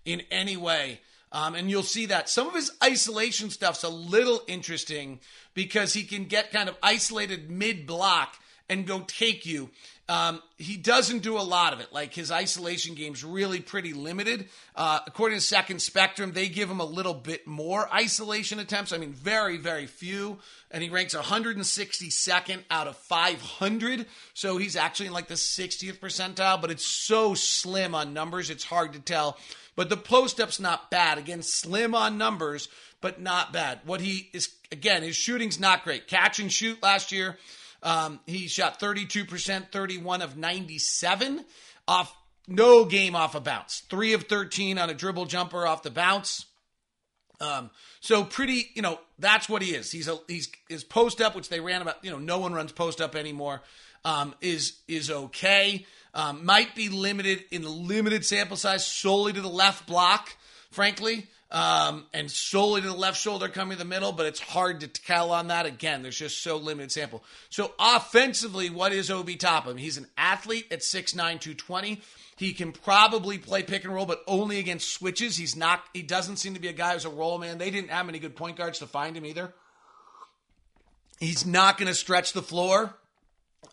in 0.06 0.22
any 0.32 0.58
way. 0.58 1.02
Um, 1.32 1.54
and 1.54 1.70
you'll 1.70 1.84
see 1.84 2.08
that 2.08 2.28
some 2.28 2.48
of 2.48 2.56
his 2.56 2.72
isolation 2.84 3.50
stuff's 3.50 3.84
a 3.84 3.90
little 3.90 4.42
interesting 4.48 5.20
because 5.54 5.94
he 5.94 6.04
can 6.04 6.26
get 6.26 6.52
kind 6.52 6.68
of 6.68 6.78
isolated 6.82 7.52
mid 7.52 7.86
block 7.86 8.36
and 8.68 8.88
go 8.88 9.02
take 9.02 9.46
you. 9.46 9.70
Um, 10.10 10.42
he 10.58 10.76
doesn't 10.76 11.20
do 11.20 11.38
a 11.38 11.42
lot 11.42 11.72
of 11.72 11.82
it. 11.82 11.94
Like 11.94 12.16
his 12.16 12.32
isolation 12.32 12.96
game's 12.96 13.24
really 13.24 13.60
pretty 13.60 13.94
limited. 13.94 14.50
Uh, 14.76 15.00
according 15.06 15.38
to 15.38 15.42
Second 15.42 15.84
Spectrum, 15.84 16.32
they 16.32 16.50
give 16.50 16.68
him 16.68 16.80
a 16.80 16.86
little 16.86 17.14
bit 17.14 17.46
more 17.46 17.88
isolation 17.94 18.58
attempts. 18.58 18.92
I 18.92 18.98
mean, 18.98 19.14
very, 19.14 19.58
very 19.58 19.86
few. 19.86 20.40
And 20.72 20.82
he 20.82 20.90
ranks 20.90 21.14
162nd 21.14 22.64
out 22.72 22.88
of 22.88 22.98
500. 22.98 24.08
So 24.34 24.58
he's 24.58 24.76
actually 24.76 25.08
in 25.08 25.14
like 25.14 25.28
the 25.28 25.36
60th 25.36 26.00
percentile, 26.00 26.60
but 26.60 26.72
it's 26.72 26.86
so 26.86 27.36
slim 27.36 27.94
on 27.94 28.12
numbers, 28.12 28.50
it's 28.50 28.64
hard 28.64 28.94
to 28.94 29.00
tell. 29.00 29.38
But 29.76 29.90
the 29.90 29.98
post 29.98 30.42
up's 30.42 30.60
not 30.60 30.90
bad. 30.90 31.20
Again, 31.20 31.44
slim 31.44 31.94
on 31.94 32.18
numbers, 32.18 32.68
but 33.00 33.22
not 33.22 33.54
bad. 33.54 33.82
What 33.86 34.02
he 34.02 34.32
is, 34.34 34.50
again, 34.72 35.04
his 35.04 35.16
shooting's 35.16 35.60
not 35.60 35.84
great. 35.84 36.08
Catch 36.08 36.40
and 36.40 36.52
shoot 36.52 36.82
last 36.82 37.12
year, 37.12 37.38
um, 37.84 38.20
he 38.26 38.48
shot 38.48 38.80
32%, 38.80 39.72
31 39.72 40.22
of 40.22 40.38
97 40.38 41.46
off 41.88 42.16
no 42.48 42.86
game 42.86 43.16
off 43.16 43.36
a 43.36 43.40
bounce. 43.40 43.84
Three 43.90 44.14
of 44.14 44.24
13 44.24 44.78
on 44.78 44.90
a 44.90 44.94
dribble 44.94 45.26
jumper 45.26 45.66
off 45.66 45.84
the 45.84 45.92
bounce. 45.92 46.46
Um, 47.40 47.70
so 48.02 48.24
pretty, 48.24 48.70
you 48.74 48.82
know, 48.82 49.00
that's 49.18 49.48
what 49.48 49.62
he 49.62 49.74
is. 49.74 49.92
He's 49.92 50.08
a 50.08 50.20
he's 50.28 50.52
his 50.68 50.84
post 50.84 51.22
up, 51.22 51.36
which 51.36 51.48
they 51.48 51.62
ran 51.62 51.82
about. 51.82 52.04
You 52.04 52.12
know, 52.12 52.18
no 52.18 52.40
one 52.40 52.54
runs 52.54 52.72
post 52.72 53.00
up 53.00 53.16
anymore. 53.16 53.62
Um, 54.04 54.36
is 54.42 54.80
is 54.88 55.10
okay. 55.10 55.86
Um, 56.14 56.44
might 56.44 56.76
be 56.76 56.90
limited 56.90 57.46
in 57.52 57.88
limited 57.88 58.26
sample 58.26 58.58
size 58.58 58.86
solely 58.86 59.32
to 59.32 59.42
the 59.42 59.48
left 59.48 59.88
block, 59.88 60.36
frankly 60.72 61.28
um, 61.52 62.06
and 62.14 62.30
solely 62.30 62.82
to 62.82 62.88
the 62.88 62.94
left 62.94 63.20
shoulder 63.20 63.48
coming 63.48 63.78
to 63.78 63.84
the 63.84 63.90
middle, 63.90 64.12
but 64.12 64.28
it's 64.28 64.40
hard 64.40 64.82
to 64.82 64.88
tell 64.88 65.32
on 65.32 65.48
that. 65.48 65.66
Again, 65.66 66.04
there's 66.04 66.18
just 66.18 66.44
so 66.44 66.58
limited 66.58 66.92
sample. 66.92 67.24
So 67.50 67.74
offensively, 67.80 68.70
what 68.70 68.94
is 68.94 69.10
Obi 69.10 69.36
Toppin? 69.36 69.78
He's 69.78 69.98
an 69.98 70.08
athlete 70.18 70.68
at 70.72 70.80
6'9", 70.80 71.16
220. 71.16 72.02
He 72.36 72.54
can 72.54 72.72
probably 72.72 73.38
play 73.38 73.64
pick 73.64 73.84
and 73.84 73.94
roll, 73.94 74.06
but 74.06 74.24
only 74.28 74.60
against 74.60 74.94
switches. 74.94 75.36
He's 75.36 75.56
not. 75.56 75.84
He 75.94 76.04
doesn't 76.04 76.38
seem 76.38 76.54
to 76.54 76.62
be 76.62 76.70
a 76.70 76.74
guy 76.74 76.94
who's 76.94 77.06
a 77.06 77.10
roll 77.10 77.38
man. 77.38 77.58
They 77.58 77.72
didn't 77.72 77.90
have 77.90 78.08
any 78.08 78.20
good 78.20 78.36
point 78.36 78.56
guards 78.56 78.80
to 78.80 78.88
find 78.88 79.18
him 79.18 79.26
either. 79.26 79.54
He's 81.20 81.46
not 81.46 81.78
going 81.78 81.90
to 81.90 81.96
stretch 81.96 82.32
the 82.32 82.42
floor. 82.42 82.96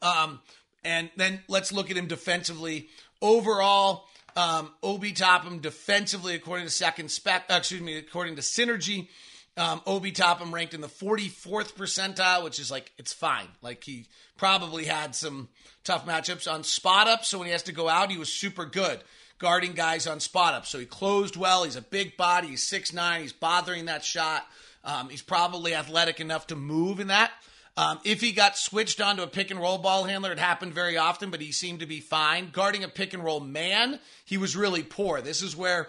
Um, 0.02 0.40
and 0.82 1.10
then 1.16 1.42
let's 1.46 1.72
look 1.72 1.90
at 1.90 1.96
him 1.96 2.06
defensively. 2.06 2.88
Overall, 3.22 4.06
um, 4.36 4.70
Obi 4.82 5.12
Toppin 5.12 5.60
defensively, 5.60 6.34
according 6.34 6.66
to 6.66 6.72
second 6.72 7.10
spec, 7.10 7.46
uh, 7.50 7.54
excuse 7.54 7.80
me, 7.80 7.96
according 7.96 8.36
to 8.36 8.42
Synergy, 8.42 9.08
um, 9.56 9.80
Obi 9.86 10.12
Toppin 10.12 10.52
ranked 10.52 10.74
in 10.74 10.82
the 10.82 10.88
44th 10.88 11.74
percentile, 11.74 12.44
which 12.44 12.58
is 12.58 12.70
like 12.70 12.92
it's 12.98 13.12
fine. 13.12 13.48
Like 13.62 13.82
he 13.82 14.06
probably 14.36 14.84
had 14.84 15.14
some 15.14 15.48
tough 15.82 16.06
matchups 16.06 16.50
on 16.50 16.62
spot 16.62 17.08
up, 17.08 17.24
so 17.24 17.38
when 17.38 17.46
he 17.46 17.52
has 17.52 17.62
to 17.64 17.72
go 17.72 17.88
out, 17.88 18.10
he 18.10 18.18
was 18.18 18.32
super 18.32 18.66
good 18.66 19.00
guarding 19.38 19.72
guys 19.72 20.06
on 20.06 20.20
spot 20.20 20.54
up. 20.54 20.66
So 20.66 20.78
he 20.78 20.86
closed 20.86 21.36
well. 21.36 21.64
He's 21.64 21.76
a 21.76 21.82
big 21.82 22.16
body. 22.16 22.48
He's 22.48 22.62
six 22.62 22.92
nine. 22.92 23.22
He's 23.22 23.32
bothering 23.32 23.86
that 23.86 24.04
shot. 24.04 24.46
Um, 24.84 25.08
he's 25.08 25.22
probably 25.22 25.74
athletic 25.74 26.20
enough 26.20 26.46
to 26.48 26.56
move 26.56 27.00
in 27.00 27.08
that. 27.08 27.32
Um, 27.78 28.00
if 28.04 28.22
he 28.22 28.32
got 28.32 28.56
switched 28.56 29.02
onto 29.02 29.22
a 29.22 29.26
pick 29.26 29.50
and 29.50 29.60
roll 29.60 29.76
ball 29.76 30.04
handler, 30.04 30.32
it 30.32 30.38
happened 30.38 30.72
very 30.72 30.96
often, 30.96 31.30
but 31.30 31.42
he 31.42 31.52
seemed 31.52 31.80
to 31.80 31.86
be 31.86 32.00
fine. 32.00 32.48
Guarding 32.50 32.84
a 32.84 32.88
pick 32.88 33.12
and 33.12 33.22
roll 33.22 33.40
man, 33.40 34.00
he 34.24 34.38
was 34.38 34.56
really 34.56 34.82
poor. 34.82 35.20
This 35.20 35.42
is 35.42 35.54
where 35.54 35.88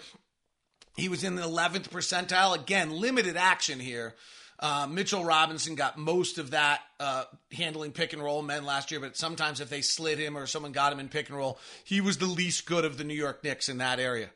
he 0.97 1.07
was 1.07 1.23
in 1.23 1.35
the 1.35 1.43
11th 1.43 1.89
percentile. 1.89 2.59
Again, 2.59 2.91
limited 2.91 3.37
action 3.37 3.79
here. 3.79 4.15
Uh, 4.59 4.87
Mitchell 4.89 5.23
Robinson 5.23 5.75
got 5.75 5.97
most 5.97 6.39
of 6.39 6.51
that 6.51 6.81
uh, 6.99 7.25
handling 7.53 7.91
pick 7.91 8.11
and 8.11 8.21
roll 8.21 8.41
men 8.41 8.65
last 8.65 8.91
year, 8.91 8.99
but 8.99 9.15
sometimes 9.15 9.61
if 9.61 9.69
they 9.69 9.81
slid 9.81 10.17
him 10.17 10.35
or 10.35 10.47
someone 10.47 10.71
got 10.71 10.91
him 10.91 10.99
in 10.99 11.09
pick 11.09 11.29
and 11.29 11.37
roll, 11.37 11.59
he 11.83 12.01
was 12.01 12.17
the 12.17 12.25
least 12.25 12.65
good 12.65 12.83
of 12.83 12.97
the 12.97 13.03
New 13.03 13.13
York 13.13 13.43
Knicks 13.43 13.69
in 13.69 13.77
that 13.77 13.99
area 13.99 14.29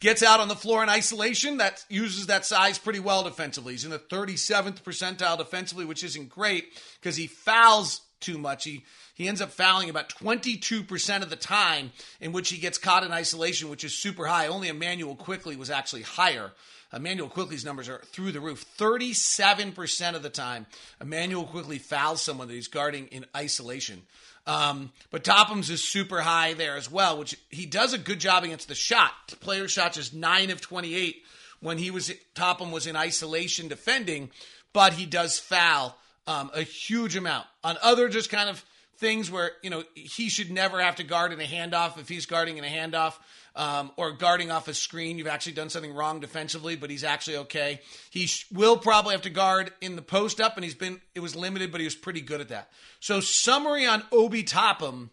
gets 0.00 0.22
out 0.22 0.40
on 0.40 0.48
the 0.48 0.56
floor 0.56 0.82
in 0.82 0.88
isolation. 0.88 1.58
That 1.58 1.84
uses 1.88 2.26
that 2.26 2.44
size 2.44 2.78
pretty 2.78 3.00
well 3.00 3.24
defensively. 3.24 3.74
He's 3.74 3.84
in 3.84 3.90
the 3.90 3.98
37th 3.98 4.82
percentile 4.82 5.38
defensively, 5.38 5.84
which 5.84 6.04
isn't 6.04 6.28
great 6.28 6.80
because 7.00 7.16
he 7.16 7.26
fouls 7.26 8.00
too 8.20 8.38
much. 8.38 8.64
He 8.64 8.84
he 9.14 9.28
ends 9.28 9.40
up 9.40 9.52
fouling 9.52 9.90
about 9.90 10.08
22% 10.08 11.22
of 11.22 11.30
the 11.30 11.36
time 11.36 11.92
in 12.20 12.32
which 12.32 12.50
he 12.50 12.58
gets 12.58 12.78
caught 12.78 13.04
in 13.04 13.12
isolation, 13.12 13.70
which 13.70 13.84
is 13.84 13.94
super 13.94 14.26
high. 14.26 14.48
Only 14.48 14.68
Immanuel 14.68 15.14
Quickley 15.14 15.54
was 15.54 15.70
actually 15.70 16.02
higher. 16.02 16.50
Immanuel 16.92 17.28
Quickley's 17.28 17.64
numbers 17.64 17.88
are 17.88 18.02
through 18.06 18.32
the 18.32 18.40
roof. 18.40 18.64
37% 18.76 20.14
of 20.14 20.22
the 20.22 20.30
time, 20.30 20.66
Immanuel 21.00 21.44
Quickley 21.44 21.78
fouls 21.78 22.22
someone 22.22 22.48
that 22.48 22.54
he's 22.54 22.68
guarding 22.68 23.06
in 23.08 23.24
isolation. 23.36 24.02
Um, 24.46 24.92
but 25.10 25.24
Toppin's 25.24 25.70
is 25.70 25.82
super 25.82 26.20
high 26.20 26.52
there 26.52 26.76
as 26.76 26.90
well, 26.90 27.18
which 27.18 27.36
he 27.50 27.64
does 27.64 27.94
a 27.94 27.98
good 27.98 28.18
job 28.18 28.44
against 28.44 28.68
the 28.68 28.74
shot. 28.74 29.12
Player 29.40 29.68
shots 29.68 29.96
is 29.96 30.12
9 30.12 30.50
of 30.50 30.60
28 30.60 31.22
when 31.60 31.78
he 31.78 31.90
was 31.90 32.12
Topham 32.34 32.70
was 32.70 32.86
in 32.86 32.94
isolation 32.94 33.68
defending, 33.68 34.30
but 34.72 34.92
he 34.92 35.06
does 35.06 35.38
foul 35.38 35.96
um, 36.26 36.50
a 36.54 36.62
huge 36.62 37.16
amount 37.16 37.46
on 37.62 37.76
other 37.82 38.08
just 38.08 38.30
kind 38.30 38.50
of 38.50 38.62
things 38.96 39.30
where 39.30 39.52
you 39.62 39.70
know 39.70 39.82
he 39.94 40.28
should 40.28 40.50
never 40.50 40.80
have 40.80 40.96
to 40.96 41.04
guard 41.04 41.32
in 41.32 41.40
a 41.40 41.44
handoff 41.44 41.98
if 41.98 42.08
he's 42.08 42.26
guarding 42.26 42.58
in 42.58 42.64
a 42.64 42.68
handoff 42.68 43.14
um, 43.56 43.92
or 43.96 44.12
guarding 44.12 44.50
off 44.50 44.68
a 44.68 44.74
screen. 44.74 45.18
You've 45.18 45.26
actually 45.26 45.52
done 45.52 45.70
something 45.70 45.94
wrong 45.94 46.20
defensively, 46.20 46.76
but 46.76 46.90
he's 46.90 47.04
actually 47.04 47.36
okay. 47.38 47.80
He 48.10 48.26
sh- 48.26 48.46
will 48.52 48.76
probably 48.76 49.12
have 49.12 49.22
to 49.22 49.30
guard 49.30 49.72
in 49.80 49.96
the 49.96 50.02
post 50.02 50.40
up, 50.40 50.56
and 50.56 50.64
he's 50.64 50.74
been 50.74 51.00
it 51.14 51.20
was 51.20 51.36
limited, 51.36 51.70
but 51.70 51.80
he 51.80 51.86
was 51.86 51.94
pretty 51.94 52.20
good 52.20 52.40
at 52.40 52.48
that. 52.48 52.70
So 53.00 53.20
summary 53.20 53.86
on 53.86 54.02
Obi 54.12 54.42
Toppin 54.42 55.10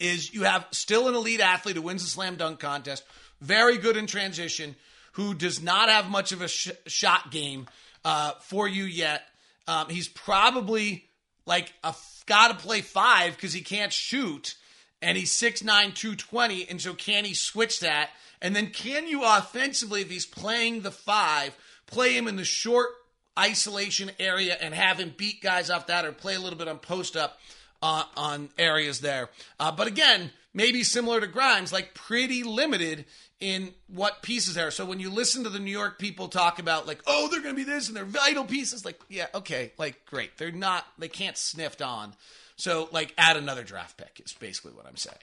is 0.00 0.34
you 0.34 0.42
have 0.42 0.66
still 0.72 1.08
an 1.08 1.14
elite 1.14 1.40
athlete 1.40 1.76
who 1.76 1.82
wins 1.82 2.02
the 2.02 2.10
slam 2.10 2.36
dunk 2.36 2.58
contest, 2.58 3.04
very 3.40 3.78
good 3.78 3.96
in 3.96 4.06
transition, 4.06 4.74
who 5.12 5.34
does 5.34 5.62
not 5.62 5.88
have 5.88 6.10
much 6.10 6.32
of 6.32 6.42
a 6.42 6.48
sh- 6.48 6.70
shot 6.86 7.30
game 7.30 7.66
uh, 8.04 8.32
for 8.40 8.66
you 8.66 8.84
yet. 8.84 9.22
Um, 9.68 9.88
he's 9.88 10.08
probably 10.08 11.04
like 11.46 11.72
a 11.84 11.94
got 12.26 12.48
to 12.48 12.54
play 12.66 12.80
five 12.80 13.34
because 13.36 13.52
he 13.52 13.60
can't 13.60 13.92
shoot 13.92 14.56
and 15.04 15.18
he's 15.18 15.36
6'9, 15.36 15.94
220. 15.94 16.68
And 16.68 16.80
so 16.80 16.94
can 16.94 17.26
he 17.26 17.34
switch 17.34 17.80
that? 17.80 18.10
And 18.40 18.56
then 18.56 18.68
can 18.68 19.06
you 19.06 19.22
offensively, 19.22 20.00
if 20.00 20.10
he's 20.10 20.26
playing 20.26 20.80
the 20.80 20.90
five, 20.90 21.54
play 21.86 22.16
him 22.16 22.26
in 22.26 22.36
the 22.36 22.44
short 22.44 22.88
isolation 23.38 24.10
area 24.18 24.56
and 24.60 24.74
have 24.74 24.98
him 24.98 25.14
beat 25.16 25.42
guys 25.42 25.68
off 25.68 25.88
that 25.88 26.06
or 26.06 26.12
play 26.12 26.34
a 26.34 26.40
little 26.40 26.58
bit 26.58 26.68
on 26.68 26.78
post 26.78 27.16
up 27.16 27.38
uh, 27.82 28.04
on 28.16 28.48
areas 28.56 29.00
there? 29.00 29.28
Uh, 29.60 29.70
but 29.70 29.86
again, 29.86 30.30
maybe 30.54 30.82
similar 30.82 31.20
to 31.20 31.26
Grimes, 31.26 31.72
like 31.72 31.92
pretty 31.92 32.42
limited 32.42 33.04
in 33.40 33.74
what 33.88 34.22
pieces 34.22 34.54
there. 34.54 34.70
So 34.70 34.86
when 34.86 35.00
you 35.00 35.10
listen 35.10 35.44
to 35.44 35.50
the 35.50 35.58
New 35.58 35.70
York 35.70 35.98
people 35.98 36.28
talk 36.28 36.58
about 36.58 36.86
like, 36.86 37.02
oh, 37.06 37.28
they're 37.30 37.42
going 37.42 37.54
to 37.54 37.62
be 37.62 37.70
this 37.70 37.88
and 37.88 37.96
they're 37.96 38.06
vital 38.06 38.44
pieces, 38.44 38.86
like, 38.86 38.98
yeah, 39.10 39.26
okay, 39.34 39.72
like 39.76 40.06
great. 40.06 40.38
They're 40.38 40.50
not, 40.50 40.86
they 40.98 41.08
can't 41.08 41.36
sniffed 41.36 41.82
on. 41.82 42.14
So, 42.56 42.88
like, 42.92 43.14
add 43.18 43.36
another 43.36 43.64
draft 43.64 43.96
pick 43.96 44.22
is 44.24 44.32
basically 44.32 44.72
what 44.72 44.86
I'm 44.86 44.96
saying. 44.96 45.16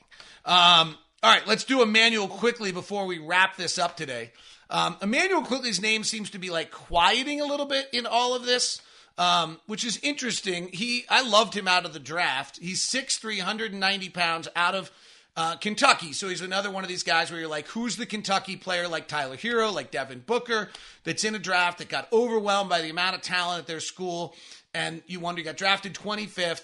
Um, 0.46 0.98
all 1.24 1.32
right, 1.32 1.46
let's 1.48 1.64
do 1.64 1.82
Immanuel 1.82 2.28
Quickley 2.28 2.72
before 2.72 3.06
we 3.06 3.20
wrap 3.20 3.56
this 3.56 3.78
up 3.78 3.96
today. 3.96 4.32
Um, 4.70 4.98
Immanuel 5.02 5.44
Quickley's 5.44 5.82
name 5.82 6.04
seems 6.04 6.30
to 6.32 6.40
be 6.40 6.50
like 6.50 6.72
quieting 6.72 7.42
a 7.42 7.46
little 7.46 7.66
bit 7.66 7.88
in 7.94 8.06
all 8.06 8.36
of 8.36 8.46
this, 8.46 8.82
um, 9.18 9.60
which 9.68 9.86
is 9.86 10.00
interesting. 10.02 10.70
He, 10.74 11.06
I 11.10 11.28
loved 11.28 11.54
him 11.54 11.68
out 11.68 11.86
of 11.86 11.94
the 11.94 12.00
draft. 12.00 12.58
He's 12.62 12.82
6'3", 12.82 13.38
190 13.38 14.10
pounds 14.10 14.48
out 14.56 14.76
of 14.76 14.92
uh, 15.38 15.56
Kentucky. 15.58 16.14
So 16.14 16.28
he's 16.28 16.42
another 16.42 16.72
one 16.72 16.84
of 16.84 16.90
these 16.90 17.04
guys 17.04 17.32
where 17.32 17.40
you're 17.40 17.50
like, 17.50 17.68
who's 17.68 17.98
the 17.98 18.06
Kentucky 18.06 18.58
player 18.58 18.88
like 18.88 19.08
Tyler 19.08 19.38
Herro, 19.38 19.74
like 19.74 19.92
Devin 19.92 20.24
Booker, 20.26 20.70
that's 21.04 21.24
in 21.24 21.36
a 21.36 21.40
draft 21.40 21.78
that 21.78 21.90
got 21.90 22.12
overwhelmed 22.12 22.70
by 22.70 22.82
the 22.82 22.90
amount 22.90 23.16
of 23.16 23.22
talent 23.22 23.60
at 23.60 23.68
their 23.68 23.80
school, 23.80 24.36
and 24.74 25.02
you 25.06 25.20
wonder, 25.20 25.40
he 25.40 25.46
got 25.46 25.58
drafted 25.58 25.94
25th 25.94 26.64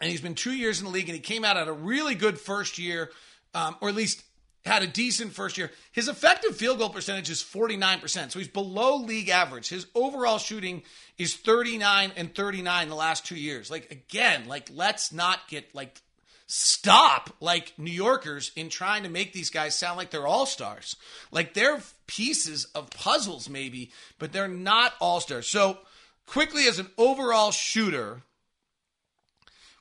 and 0.00 0.10
he's 0.10 0.20
been 0.20 0.34
two 0.34 0.52
years 0.52 0.78
in 0.78 0.84
the 0.84 0.90
league, 0.90 1.08
and 1.08 1.14
he 1.14 1.20
came 1.20 1.44
out 1.44 1.56
at 1.56 1.68
a 1.68 1.72
really 1.72 2.14
good 2.14 2.38
first 2.38 2.78
year, 2.78 3.10
um, 3.54 3.76
or 3.80 3.88
at 3.88 3.94
least 3.94 4.22
had 4.64 4.82
a 4.82 4.86
decent 4.86 5.32
first 5.32 5.58
year. 5.58 5.70
His 5.92 6.08
effective 6.08 6.56
field 6.56 6.78
goal 6.78 6.90
percentage 6.90 7.30
is 7.30 7.42
49%, 7.42 8.30
so 8.30 8.38
he's 8.38 8.48
below 8.48 8.96
league 8.96 9.28
average. 9.28 9.68
His 9.68 9.86
overall 9.94 10.38
shooting 10.38 10.82
is 11.16 11.34
39 11.34 12.12
and 12.16 12.34
39 12.34 12.88
the 12.88 12.94
last 12.94 13.26
two 13.26 13.36
years. 13.36 13.70
Like, 13.70 13.90
again, 13.90 14.46
like, 14.46 14.70
let's 14.72 15.12
not 15.12 15.48
get, 15.48 15.74
like, 15.74 16.00
stop 16.48 17.28
like 17.40 17.74
New 17.76 17.92
Yorkers 17.92 18.50
in 18.56 18.70
trying 18.70 19.02
to 19.02 19.08
make 19.10 19.32
these 19.32 19.50
guys 19.50 19.76
sound 19.76 19.98
like 19.98 20.10
they're 20.10 20.26
all 20.26 20.46
stars. 20.46 20.96
Like 21.30 21.52
they're 21.52 21.80
pieces 22.06 22.64
of 22.74 22.90
puzzles, 22.90 23.50
maybe, 23.50 23.92
but 24.18 24.32
they're 24.32 24.48
not 24.48 24.94
all 24.98 25.20
stars. 25.20 25.46
So, 25.46 25.78
Quickley, 26.26 26.66
as 26.66 26.78
an 26.78 26.88
overall 26.96 27.50
shooter, 27.52 28.22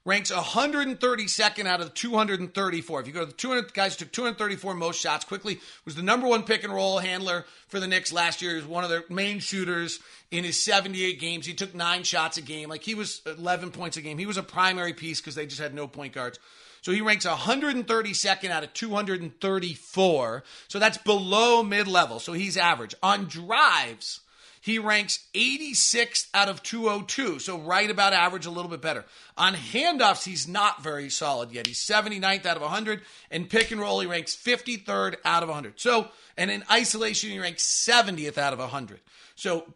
ranks 0.07 0.31
132nd 0.31 1.67
out 1.67 1.81
of 1.81 1.93
234. 1.93 3.01
If 3.01 3.07
you 3.07 3.13
go 3.13 3.19
to 3.19 3.25
the 3.25 3.33
200 3.33 3.73
guys 3.73 3.93
who 3.93 4.05
took 4.05 4.13
234 4.13 4.73
most 4.73 5.01
shots. 5.01 5.25
Quickley 5.25 5.59
was 5.83 5.95
the 5.95 6.01
number 6.01 6.25
one 6.27 6.43
pick 6.43 6.63
and 6.63 6.73
roll 6.73 6.97
handler 6.97 7.45
for 7.67 7.81
the 7.81 7.87
Knicks 7.87 8.13
last 8.13 8.41
year. 8.41 8.51
He 8.51 8.57
was 8.57 8.65
one 8.65 8.85
of 8.85 8.89
their 8.89 9.03
main 9.09 9.39
shooters 9.39 9.99
in 10.31 10.45
his 10.45 10.63
78 10.63 11.19
games. 11.19 11.45
He 11.45 11.53
took 11.53 11.75
nine 11.75 12.03
shots 12.03 12.37
a 12.37 12.41
game. 12.41 12.69
Like 12.69 12.83
he 12.83 12.95
was 12.95 13.21
11 13.25 13.71
points 13.71 13.97
a 13.97 14.01
game. 14.01 14.17
He 14.17 14.25
was 14.25 14.37
a 14.37 14.43
primary 14.43 14.93
piece 14.93 15.19
because 15.19 15.35
they 15.35 15.45
just 15.45 15.59
had 15.61 15.73
no 15.73 15.87
point 15.87 16.13
guards. 16.13 16.39
So 16.81 16.93
he 16.93 17.01
ranks 17.01 17.25
132nd 17.25 18.49
out 18.49 18.63
of 18.63 18.73
234. 18.73 20.43
So 20.69 20.79
that's 20.79 20.97
below 20.99 21.63
mid 21.63 21.85
level. 21.85 22.19
So 22.21 22.31
he's 22.31 22.55
average. 22.55 22.95
On 23.03 23.25
drives, 23.25 24.21
he 24.61 24.79
ranks 24.79 25.25
86th 25.33 26.27
out 26.33 26.49
of 26.49 26.63
202, 26.63 27.39
so 27.39 27.59
right 27.59 27.89
about 27.89 28.13
average, 28.13 28.45
a 28.45 28.51
little 28.51 28.69
bit 28.69 28.81
better. 28.81 29.05
On 29.37 29.53
handoffs, 29.53 30.23
he's 30.23 30.47
not 30.47 30.83
very 30.83 31.09
solid 31.09 31.51
yet. 31.51 31.67
He's 31.67 31.79
79th 31.79 32.45
out 32.45 32.57
of 32.57 32.61
100, 32.61 33.01
and 33.31 33.49
pick 33.49 33.71
and 33.71 33.79
roll, 33.79 33.99
he 33.99 34.07
ranks 34.07 34.35
53rd 34.35 35.15
out 35.23 35.43
of 35.43 35.49
100. 35.49 35.79
So, 35.79 36.09
and 36.37 36.51
in 36.51 36.63
isolation, 36.71 37.29
he 37.29 37.39
ranks 37.39 37.63
70th 37.63 38.37
out 38.37 38.53
of 38.53 38.59
100. 38.59 38.99
So, 39.35 39.73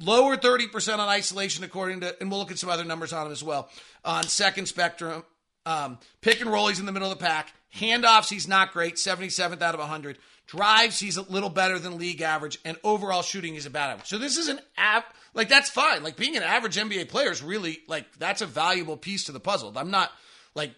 lower 0.00 0.36
30% 0.36 0.98
on 0.98 1.08
isolation, 1.08 1.64
according 1.64 2.00
to, 2.00 2.16
and 2.20 2.30
we'll 2.30 2.40
look 2.40 2.50
at 2.50 2.58
some 2.58 2.70
other 2.70 2.84
numbers 2.84 3.12
on 3.12 3.26
him 3.26 3.32
as 3.32 3.42
well. 3.42 3.68
On 4.04 4.24
second 4.24 4.66
spectrum, 4.66 5.24
um, 5.66 5.98
pick 6.20 6.40
and 6.40 6.50
roll, 6.50 6.68
he's 6.68 6.80
in 6.80 6.86
the 6.86 6.92
middle 6.92 7.10
of 7.10 7.18
the 7.18 7.24
pack. 7.24 7.52
Handoffs, 7.76 8.28
he's 8.28 8.46
not 8.46 8.72
great, 8.72 8.96
77th 8.96 9.62
out 9.62 9.74
of 9.74 9.80
100. 9.80 10.18
Drives, 10.46 11.00
he's 11.00 11.16
a 11.16 11.22
little 11.22 11.48
better 11.48 11.78
than 11.78 11.98
league 11.98 12.20
average, 12.20 12.58
and 12.64 12.76
overall 12.84 13.22
shooting, 13.22 13.54
he's 13.54 13.66
about 13.66 13.90
average. 13.90 14.08
So 14.08 14.18
this 14.18 14.36
is 14.36 14.48
an 14.48 14.60
app 14.76 15.14
like 15.34 15.48
that's 15.48 15.68
fine. 15.68 16.02
Like 16.02 16.16
being 16.16 16.36
an 16.36 16.42
average 16.42 16.76
NBA 16.76 17.08
player 17.08 17.30
is 17.30 17.42
really 17.42 17.80
like 17.88 18.06
that's 18.18 18.40
a 18.40 18.46
valuable 18.46 18.96
piece 18.96 19.24
to 19.24 19.32
the 19.32 19.40
puzzle. 19.40 19.72
I'm 19.76 19.90
not 19.90 20.10
like 20.54 20.72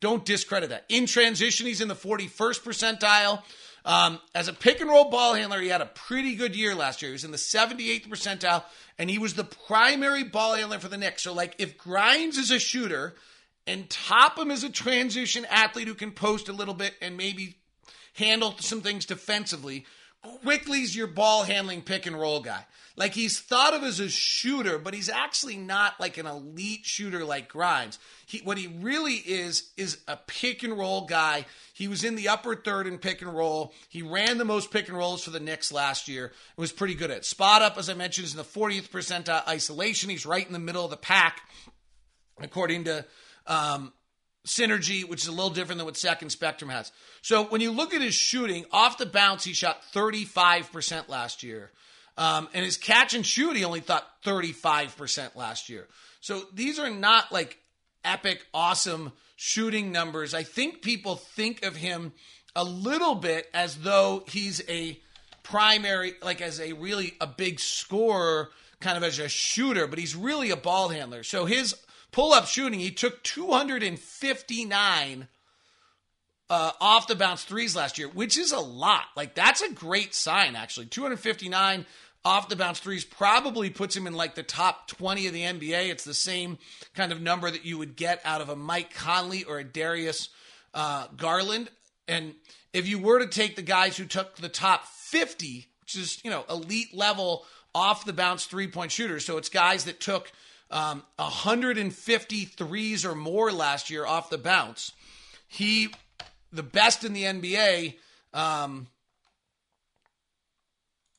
don't 0.00 0.24
discredit 0.24 0.70
that. 0.70 0.84
In 0.88 1.06
transition, 1.06 1.66
he's 1.66 1.80
in 1.80 1.88
the 1.88 1.94
41st 1.94 2.60
percentile. 2.62 3.42
Um, 3.84 4.20
as 4.34 4.48
a 4.48 4.52
pick 4.52 4.80
and 4.80 4.90
roll 4.90 5.10
ball 5.10 5.34
handler, 5.34 5.60
he 5.60 5.68
had 5.68 5.80
a 5.80 5.86
pretty 5.86 6.34
good 6.34 6.54
year 6.54 6.74
last 6.74 7.02
year. 7.02 7.10
He 7.10 7.14
was 7.14 7.24
in 7.24 7.30
the 7.30 7.36
78th 7.36 8.08
percentile, 8.08 8.64
and 8.98 9.08
he 9.08 9.18
was 9.18 9.34
the 9.34 9.44
primary 9.44 10.24
ball 10.24 10.54
handler 10.54 10.78
for 10.78 10.88
the 10.88 10.98
Knicks. 10.98 11.22
So, 11.22 11.32
like, 11.32 11.56
if 11.58 11.78
Grimes 11.78 12.38
is 12.38 12.50
a 12.50 12.58
shooter 12.58 13.14
and 13.66 13.88
Toppin 13.90 14.50
is 14.50 14.62
a 14.62 14.70
transition 14.70 15.44
athlete 15.50 15.88
who 15.88 15.94
can 15.94 16.12
post 16.12 16.48
a 16.48 16.52
little 16.52 16.74
bit 16.74 16.94
and 17.00 17.16
maybe 17.16 17.56
handle 18.12 18.54
some 18.58 18.80
things 18.80 19.06
defensively. 19.06 19.86
Quickley's 20.42 20.94
your 20.94 21.08
ball 21.08 21.42
handling 21.42 21.82
pick 21.82 22.06
and 22.06 22.18
roll 22.18 22.40
guy. 22.40 22.64
Like 22.94 23.14
he's 23.14 23.40
thought 23.40 23.74
of 23.74 23.82
as 23.82 24.00
a 24.00 24.08
shooter, 24.08 24.78
but 24.78 24.92
he's 24.92 25.08
actually 25.08 25.56
not 25.56 25.98
like 25.98 26.18
an 26.18 26.26
elite 26.26 26.84
shooter 26.84 27.24
like 27.24 27.48
Grimes. 27.48 27.98
He, 28.26 28.38
what 28.38 28.58
he 28.58 28.66
really 28.66 29.14
is 29.14 29.70
is 29.76 29.98
a 30.06 30.16
pick 30.16 30.62
and 30.62 30.76
roll 30.76 31.06
guy. 31.06 31.46
He 31.72 31.88
was 31.88 32.04
in 32.04 32.16
the 32.16 32.28
upper 32.28 32.54
third 32.54 32.86
in 32.86 32.98
pick 32.98 33.22
and 33.22 33.34
roll. 33.34 33.72
He 33.88 34.02
ran 34.02 34.36
the 34.36 34.44
most 34.44 34.70
pick 34.70 34.88
and 34.88 34.96
rolls 34.96 35.24
for 35.24 35.30
the 35.30 35.40
Knicks 35.40 35.72
last 35.72 36.06
year. 36.06 36.26
It 36.26 36.60
was 36.60 36.70
pretty 36.70 36.94
good 36.94 37.10
at 37.10 37.24
spot 37.24 37.62
up, 37.62 37.78
as 37.78 37.88
I 37.88 37.94
mentioned, 37.94 38.26
is 38.26 38.32
in 38.32 38.38
the 38.38 38.44
40th 38.44 38.90
percentile 38.90 39.48
isolation. 39.48 40.10
He's 40.10 40.26
right 40.26 40.46
in 40.46 40.52
the 40.52 40.58
middle 40.58 40.84
of 40.84 40.90
the 40.90 40.96
pack, 40.98 41.40
according 42.40 42.84
to 42.84 43.06
um, 43.46 43.92
synergy, 44.46 45.08
which 45.08 45.22
is 45.22 45.28
a 45.28 45.32
little 45.32 45.50
different 45.50 45.78
than 45.78 45.86
what 45.86 45.96
Second 45.96 46.30
Spectrum 46.30 46.70
has. 46.70 46.90
So 47.22 47.44
when 47.44 47.60
you 47.60 47.70
look 47.70 47.94
at 47.94 48.02
his 48.02 48.14
shooting, 48.14 48.64
off 48.72 48.98
the 48.98 49.06
bounce, 49.06 49.44
he 49.44 49.52
shot 49.52 49.82
35% 49.94 51.08
last 51.08 51.42
year. 51.42 51.70
Um, 52.18 52.48
and 52.52 52.64
his 52.64 52.76
catch 52.76 53.14
and 53.14 53.24
shoot, 53.24 53.56
he 53.56 53.64
only 53.64 53.80
thought 53.80 54.06
35% 54.24 55.34
last 55.36 55.68
year. 55.68 55.86
So 56.20 56.42
these 56.52 56.78
are 56.78 56.90
not 56.90 57.32
like 57.32 57.58
epic, 58.04 58.44
awesome 58.52 59.12
shooting 59.36 59.92
numbers. 59.92 60.34
I 60.34 60.42
think 60.42 60.82
people 60.82 61.16
think 61.16 61.64
of 61.64 61.76
him 61.76 62.12
a 62.54 62.64
little 62.64 63.14
bit 63.14 63.48
as 63.54 63.76
though 63.76 64.24
he's 64.28 64.62
a 64.68 65.00
primary, 65.42 66.14
like 66.22 66.40
as 66.40 66.60
a 66.60 66.72
really 66.74 67.14
a 67.20 67.26
big 67.26 67.60
scorer, 67.60 68.50
kind 68.80 68.96
of 68.96 69.02
as 69.02 69.18
a 69.18 69.28
shooter, 69.28 69.86
but 69.86 69.98
he's 69.98 70.14
really 70.14 70.50
a 70.50 70.56
ball 70.56 70.88
handler. 70.88 71.22
So 71.22 71.46
his 71.46 71.74
pull 72.12 72.32
up 72.32 72.46
shooting, 72.46 72.78
he 72.78 72.90
took 72.90 73.22
259 73.24 75.28
uh, 76.48 76.70
off 76.80 77.06
the 77.06 77.16
bounce 77.16 77.44
threes 77.44 77.74
last 77.74 77.98
year, 77.98 78.08
which 78.08 78.38
is 78.38 78.52
a 78.52 78.60
lot. 78.60 79.04
Like, 79.16 79.34
that's 79.34 79.62
a 79.62 79.72
great 79.72 80.14
sign, 80.14 80.54
actually. 80.54 80.86
259 80.86 81.86
off 82.24 82.48
the 82.48 82.56
bounce 82.56 82.78
threes 82.78 83.04
probably 83.04 83.70
puts 83.70 83.96
him 83.96 84.06
in 84.06 84.14
like 84.14 84.34
the 84.34 84.42
top 84.42 84.86
20 84.88 85.26
of 85.26 85.32
the 85.32 85.42
NBA. 85.42 85.90
It's 85.90 86.04
the 86.04 86.14
same 86.14 86.58
kind 86.94 87.10
of 87.10 87.20
number 87.20 87.50
that 87.50 87.64
you 87.64 87.78
would 87.78 87.96
get 87.96 88.20
out 88.24 88.40
of 88.40 88.48
a 88.48 88.54
Mike 88.54 88.94
Conley 88.94 89.44
or 89.44 89.58
a 89.58 89.64
Darius 89.64 90.28
uh, 90.74 91.06
Garland. 91.16 91.70
And 92.06 92.34
if 92.72 92.86
you 92.86 92.98
were 92.98 93.18
to 93.18 93.26
take 93.26 93.56
the 93.56 93.62
guys 93.62 93.96
who 93.96 94.04
took 94.04 94.36
the 94.36 94.48
top 94.48 94.86
50, 94.86 95.66
which 95.80 95.96
is, 95.96 96.20
you 96.22 96.30
know, 96.30 96.44
elite 96.48 96.94
level 96.94 97.44
off 97.74 98.04
the 98.04 98.12
bounce 98.12 98.44
three 98.44 98.68
point 98.68 98.92
shooters, 98.92 99.24
so 99.24 99.36
it's 99.36 99.48
guys 99.48 99.84
that 99.84 100.00
took 100.00 100.30
um, 100.72 101.02
150 101.16 102.44
threes 102.46 103.04
or 103.04 103.14
more 103.14 103.52
last 103.52 103.90
year 103.90 104.06
off 104.06 104.30
the 104.30 104.38
bounce. 104.38 104.92
He, 105.46 105.94
the 106.52 106.62
best 106.62 107.04
in 107.04 107.12
the 107.12 107.24
NBA. 107.24 107.94
Um, 108.32 108.86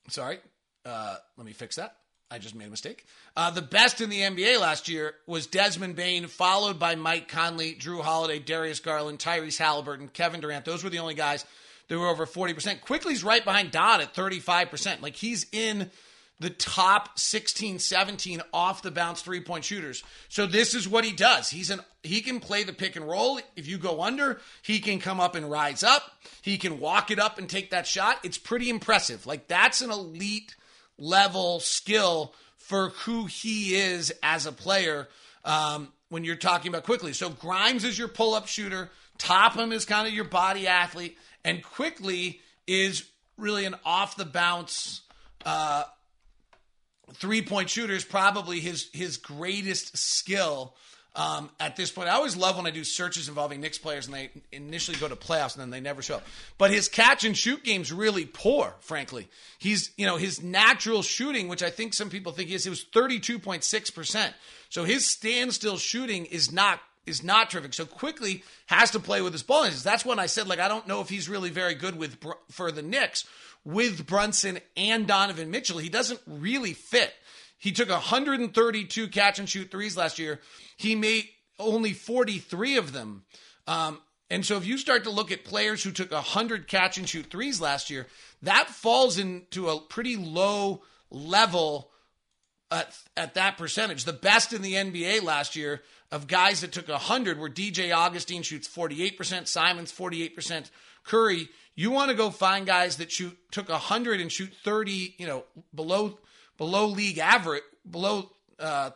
sorry, 0.09 0.39
uh, 0.85 1.15
let 1.37 1.45
me 1.45 1.53
fix 1.53 1.75
that. 1.75 1.95
I 2.31 2.39
just 2.39 2.55
made 2.55 2.65
a 2.65 2.71
mistake. 2.71 3.05
Uh, 3.37 3.51
the 3.51 3.61
best 3.61 4.01
in 4.01 4.09
the 4.09 4.21
NBA 4.21 4.59
last 4.59 4.89
year 4.89 5.13
was 5.27 5.45
Desmond 5.45 5.95
Bane, 5.95 6.25
followed 6.25 6.79
by 6.79 6.95
Mike 6.95 7.27
Conley, 7.27 7.75
Jrue 7.75 8.01
Holiday, 8.01 8.39
Darius 8.39 8.79
Garland, 8.79 9.19
Tyrese 9.19 9.59
Halliburton, 9.59 10.07
Kevin 10.07 10.41
Durant. 10.41 10.65
Those 10.65 10.83
were 10.83 10.89
the 10.89 10.97
only 10.97 11.13
guys 11.13 11.45
that 11.89 11.99
were 11.99 12.07
over 12.07 12.25
40%. 12.25 12.81
Quickley's 12.81 13.23
right 13.23 13.45
behind 13.45 13.69
Don 13.69 14.01
at 14.01 14.15
35%. 14.15 15.03
Like 15.03 15.15
he's 15.15 15.45
in 15.51 15.91
the 16.43 16.49
top 16.49 17.17
16, 17.17 17.79
17 17.79 18.41
off 18.53 18.81
the 18.81 18.91
bounce 18.91 19.21
three 19.21 19.39
point 19.39 19.63
shooters. 19.63 20.03
So 20.27 20.45
this 20.45 20.75
is 20.75 20.89
what 20.89 21.05
he 21.05 21.13
does. 21.13 21.49
He's 21.49 21.69
an 21.69 21.79
he 22.03 22.19
can 22.19 22.41
play 22.41 22.65
the 22.65 22.73
pick 22.73 22.97
and 22.97 23.07
roll. 23.07 23.39
If 23.55 23.65
you 23.65 23.77
go 23.77 24.01
under, 24.01 24.41
he 24.61 24.81
can 24.81 24.99
come 24.99 25.21
up 25.21 25.35
and 25.35 25.49
rise 25.49 25.83
up. 25.83 26.03
He 26.41 26.57
can 26.57 26.81
walk 26.81 27.11
it 27.11 27.17
up 27.17 27.37
and 27.37 27.49
take 27.49 27.69
that 27.69 27.87
shot. 27.87 28.19
It's 28.23 28.37
pretty 28.37 28.69
impressive. 28.69 29.25
Like 29.25 29.47
that's 29.47 29.79
an 29.79 29.89
elite 29.89 30.57
level 30.97 31.61
skill 31.61 32.33
for 32.57 32.89
who 32.89 33.23
he 33.25 33.75
is 33.75 34.13
as 34.21 34.45
a 34.45 34.51
player 34.51 35.07
um, 35.45 35.93
when 36.09 36.25
you're 36.25 36.35
talking 36.35 36.67
about 36.67 36.83
Quickley 36.83 37.13
So 37.13 37.29
Grimes 37.29 37.85
is 37.85 37.97
your 37.97 38.09
pull 38.09 38.33
up 38.33 38.47
shooter, 38.47 38.89
Toppin 39.17 39.71
is 39.71 39.85
kind 39.85 40.09
of 40.09 40.13
your 40.13 40.25
body 40.25 40.67
athlete, 40.67 41.17
and 41.45 41.63
Quickley 41.63 42.41
is 42.67 43.05
really 43.37 43.63
an 43.63 43.75
off 43.85 44.17
the 44.17 44.25
bounce. 44.25 45.03
Uh, 45.45 45.83
three 47.15 47.41
point 47.41 47.69
shooter 47.69 47.93
is 47.93 48.03
probably 48.03 48.59
his 48.59 48.89
his 48.93 49.17
greatest 49.17 49.97
skill 49.97 50.75
um, 51.15 51.49
at 51.59 51.75
this 51.75 51.91
point. 51.91 52.09
I 52.09 52.13
always 52.13 52.35
love 52.35 52.57
when 52.57 52.65
I 52.65 52.71
do 52.71 52.83
searches 52.83 53.27
involving 53.27 53.61
Knicks 53.61 53.77
players 53.77 54.07
and 54.07 54.15
they 54.15 54.31
initially 54.51 54.97
go 54.97 55.07
to 55.07 55.15
playoffs 55.15 55.53
and 55.53 55.61
then 55.61 55.69
they 55.69 55.79
never 55.79 56.01
show 56.01 56.15
up. 56.15 56.25
But 56.57 56.71
his 56.71 56.89
catch 56.89 57.23
and 57.23 57.37
shoot 57.37 57.63
game's 57.63 57.91
really 57.91 58.25
poor, 58.25 58.73
frankly. 58.79 59.27
He's, 59.59 59.91
you 59.95 60.07
know, 60.07 60.17
his 60.17 60.41
natural 60.41 61.03
shooting, 61.03 61.47
which 61.47 61.61
I 61.61 61.69
think 61.69 61.93
some 61.93 62.09
people 62.09 62.31
think 62.31 62.49
he 62.49 62.55
is, 62.55 62.65
it 62.65 62.71
was 62.71 62.83
32.6%. 62.83 64.33
So 64.69 64.83
his 64.83 65.05
standstill 65.05 65.77
shooting 65.77 66.25
is 66.25 66.51
not 66.51 66.79
is 67.05 67.23
not 67.23 67.49
terrific. 67.49 67.73
So 67.73 67.85
Quickley 67.85 68.43
has 68.67 68.91
to 68.91 68.99
play 68.99 69.21
with 69.21 69.33
his 69.33 69.43
ball. 69.43 69.69
That's 69.69 70.05
when 70.05 70.19
I 70.19 70.25
said, 70.25 70.47
like, 70.47 70.59
I 70.59 70.67
don't 70.67 70.87
know 70.87 71.01
if 71.01 71.09
he's 71.09 71.29
really 71.29 71.49
very 71.49 71.75
good 71.75 71.97
with 71.97 72.17
for 72.49 72.71
the 72.71 72.81
Knicks 72.81 73.25
with 73.65 74.05
Brunson 74.05 74.59
and 74.75 75.07
Donovan 75.07 75.51
Mitchell. 75.51 75.77
He 75.77 75.89
doesn't 75.89 76.19
really 76.27 76.73
fit. 76.73 77.13
He 77.57 77.71
took 77.71 77.89
132 77.89 79.07
catch 79.07 79.39
and 79.39 79.47
shoot 79.47 79.71
threes 79.71 79.95
last 79.95 80.19
year. 80.19 80.39
He 80.75 80.95
made 80.95 81.29
only 81.59 81.93
43 81.93 82.77
of 82.77 82.91
them. 82.91 83.23
Um, 83.67 83.99
and 84.29 84.45
so 84.45 84.57
if 84.57 84.65
you 84.65 84.77
start 84.77 85.03
to 85.05 85.09
look 85.09 85.31
at 85.31 85.45
players 85.45 85.83
who 85.83 85.91
took 85.91 86.11
100 86.11 86.67
catch 86.67 86.97
and 86.97 87.07
shoot 87.07 87.27
threes 87.27 87.61
last 87.61 87.89
year, 87.89 88.07
that 88.41 88.67
falls 88.67 89.17
into 89.17 89.69
a 89.69 89.79
pretty 89.79 90.17
low 90.17 90.81
level 91.09 91.91
at, 92.71 92.97
at 93.15 93.35
that 93.35 93.57
percentage. 93.57 94.03
The 94.03 94.13
best 94.13 94.51
in 94.51 94.61
the 94.61 94.73
NBA 94.73 95.23
last 95.23 95.55
year 95.55 95.81
of 96.13 96.27
guys 96.27 96.61
that 96.61 96.71
took 96.71 96.87
100 96.87 97.39
were 97.39 97.49
DJ 97.49 97.91
Augustin 97.91 98.43
shoots 98.43 98.67
48%, 98.67 99.47
Simons 99.47 99.91
48%, 99.91 100.69
Curry. 101.03 101.49
You 101.73 101.89
want 101.89 102.11
to 102.11 102.15
go 102.15 102.29
find 102.29 102.67
guys 102.67 102.97
that 102.97 103.11
shoot 103.11 103.35
took 103.51 103.67
100 103.67 104.21
and 104.21 104.31
shoot 104.31 104.53
30, 104.63 105.15
you 105.17 105.25
know, 105.25 105.43
below 105.73 106.19
below 106.55 106.85
league 106.85 107.17
average, 107.17 107.63
below 107.89 108.29
uh, 108.59 108.91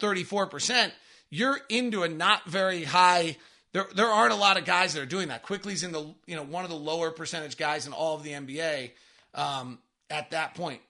34%, 0.00 0.90
you're 1.28 1.60
into 1.68 2.04
a 2.04 2.08
not 2.08 2.46
very 2.46 2.84
high. 2.84 3.36
There, 3.74 3.86
there 3.94 4.06
aren't 4.06 4.32
a 4.32 4.36
lot 4.36 4.56
of 4.56 4.64
guys 4.64 4.94
that 4.94 5.02
are 5.02 5.06
doing 5.06 5.28
that. 5.28 5.42
Quickley's 5.42 5.82
in 5.82 5.92
the, 5.92 6.14
you 6.26 6.36
know, 6.36 6.42
one 6.42 6.64
of 6.64 6.70
the 6.70 6.76
lower 6.76 7.10
percentage 7.10 7.58
guys 7.58 7.86
in 7.86 7.92
all 7.92 8.16
of 8.16 8.22
the 8.22 8.30
NBA 8.30 8.92
um, 9.34 9.78
at 10.08 10.30
that 10.30 10.54
point. 10.54 10.80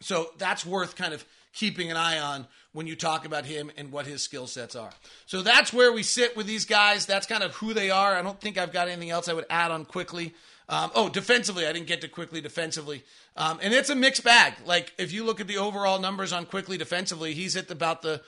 So 0.00 0.30
that's 0.38 0.64
worth 0.64 0.96
kind 0.96 1.12
of 1.12 1.22
keeping 1.52 1.90
an 1.90 1.98
eye 1.98 2.18
on 2.18 2.46
when 2.76 2.86
you 2.86 2.94
talk 2.94 3.24
about 3.24 3.46
him 3.46 3.70
and 3.78 3.90
what 3.90 4.06
his 4.06 4.20
skill 4.20 4.46
sets 4.46 4.76
are. 4.76 4.90
So 5.24 5.40
that's 5.40 5.72
where 5.72 5.90
we 5.90 6.02
sit 6.02 6.36
with 6.36 6.46
these 6.46 6.66
guys. 6.66 7.06
That's 7.06 7.26
kind 7.26 7.42
of 7.42 7.54
who 7.54 7.72
they 7.72 7.88
are. 7.88 8.14
I 8.14 8.20
don't 8.20 8.38
think 8.38 8.58
I've 8.58 8.70
got 8.70 8.88
anything 8.88 9.08
else 9.08 9.30
I 9.30 9.32
would 9.32 9.46
add 9.48 9.70
on 9.70 9.86
Quickley. 9.86 10.34
Um, 10.68 10.90
oh, 10.94 11.08
defensively, 11.08 11.66
I 11.66 11.72
didn't 11.72 11.86
get 11.86 12.02
to 12.02 12.08
Quickley 12.08 12.42
defensively. 12.42 13.02
Um, 13.34 13.60
and 13.62 13.72
it's 13.72 13.88
a 13.88 13.94
mixed 13.94 14.24
bag. 14.24 14.56
Like, 14.66 14.92
if 14.98 15.10
you 15.10 15.24
look 15.24 15.40
at 15.40 15.46
the 15.46 15.56
overall 15.56 15.98
numbers 15.98 16.34
on 16.34 16.44
Quickley 16.44 16.76
defensively, 16.76 17.32
he's 17.32 17.56
at 17.56 17.70
about 17.70 18.02
the 18.02 18.20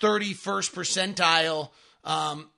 31st 0.00 0.72
percentile. 0.72 1.70
Um, 2.02 2.50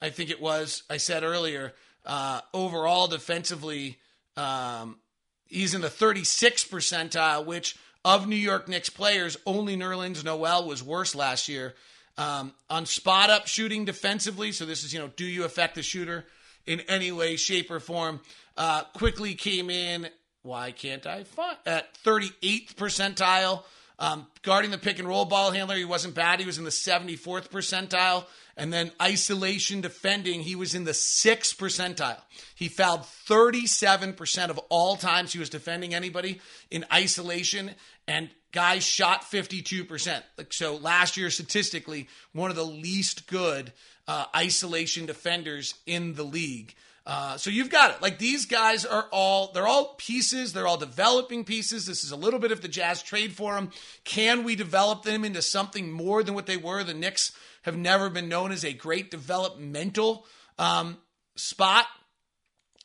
I 0.00 0.08
think 0.08 0.30
it 0.30 0.40
was, 0.40 0.84
I 0.88 0.96
said 0.96 1.24
earlier, 1.24 1.74
uh, 2.06 2.40
overall 2.54 3.06
defensively, 3.06 3.98
um, 4.38 4.96
he's 5.44 5.74
in 5.74 5.82
the 5.82 5.88
36th 5.88 6.70
percentile, 6.70 7.44
which 7.44 7.76
of 8.04 8.26
New 8.26 8.36
York 8.36 8.68
Knicks 8.68 8.90
players, 8.90 9.36
only 9.46 9.76
Nerlens 9.76 10.24
Noel 10.24 10.66
was 10.66 10.82
worse 10.82 11.14
last 11.14 11.48
year. 11.48 11.74
Um, 12.18 12.52
on 12.68 12.86
spot 12.86 13.30
up 13.30 13.46
shooting 13.46 13.84
defensively, 13.84 14.52
so 14.52 14.66
this 14.66 14.84
is, 14.84 14.92
you 14.92 14.98
know, 14.98 15.10
do 15.16 15.24
you 15.24 15.44
affect 15.44 15.74
the 15.74 15.82
shooter 15.82 16.26
in 16.66 16.80
any 16.80 17.12
way, 17.12 17.36
shape, 17.36 17.70
or 17.70 17.80
form? 17.80 18.20
Uh, 18.56 18.82
Quickley 18.94 19.34
came 19.34 19.70
in, 19.70 20.08
why 20.42 20.72
can't 20.72 21.06
I 21.06 21.24
find, 21.24 21.56
at 21.64 21.94
38th 22.04 22.74
percentile. 22.74 23.62
Um, 23.98 24.26
guarding 24.42 24.70
the 24.70 24.78
pick 24.78 24.98
and 24.98 25.06
roll 25.06 25.26
ball 25.26 25.50
handler, 25.50 25.76
he 25.76 25.84
wasn't 25.84 26.14
bad. 26.14 26.40
He 26.40 26.46
was 26.46 26.58
in 26.58 26.64
the 26.64 26.70
74th 26.70 27.50
percentile. 27.50 28.24
And 28.60 28.70
then 28.70 28.92
isolation 29.00 29.80
defending, 29.80 30.42
he 30.42 30.54
was 30.54 30.74
in 30.74 30.84
the 30.84 30.92
sixth 30.92 31.56
percentile. 31.56 32.20
He 32.54 32.68
fouled 32.68 33.00
37% 33.00 34.50
of 34.50 34.58
all 34.68 34.96
times 34.96 35.32
he 35.32 35.38
was 35.38 35.48
defending 35.48 35.94
anybody 35.94 36.42
in 36.70 36.84
isolation, 36.92 37.70
and 38.06 38.28
guys 38.52 38.84
shot 38.84 39.22
52%. 39.22 40.22
So 40.50 40.76
last 40.76 41.16
year, 41.16 41.30
statistically, 41.30 42.06
one 42.34 42.50
of 42.50 42.56
the 42.56 42.62
least 42.66 43.26
good 43.28 43.72
uh, 44.06 44.26
isolation 44.36 45.06
defenders 45.06 45.76
in 45.86 46.12
the 46.12 46.22
league. 46.24 46.74
Uh, 47.06 47.38
so 47.38 47.48
you've 47.48 47.70
got 47.70 47.92
it. 47.92 48.02
Like 48.02 48.18
these 48.18 48.44
guys 48.44 48.84
are 48.84 49.06
all, 49.10 49.52
they're 49.52 49.66
all 49.66 49.94
pieces. 49.96 50.52
They're 50.52 50.68
all 50.68 50.76
developing 50.76 51.44
pieces. 51.44 51.86
This 51.86 52.04
is 52.04 52.10
a 52.10 52.16
little 52.16 52.38
bit 52.38 52.52
of 52.52 52.60
the 52.60 52.68
Jazz 52.68 53.02
trade 53.02 53.32
for 53.32 53.54
them. 53.54 53.70
Can 54.04 54.44
we 54.44 54.54
develop 54.54 55.02
them 55.02 55.24
into 55.24 55.40
something 55.40 55.90
more 55.90 56.22
than 56.22 56.34
what 56.34 56.44
they 56.44 56.58
were? 56.58 56.84
The 56.84 56.92
Knicks 56.92 57.32
have 57.62 57.76
never 57.76 58.10
been 58.10 58.28
known 58.28 58.52
as 58.52 58.64
a 58.64 58.72
great 58.72 59.10
developmental 59.10 60.26
um, 60.58 60.98
spot 61.36 61.86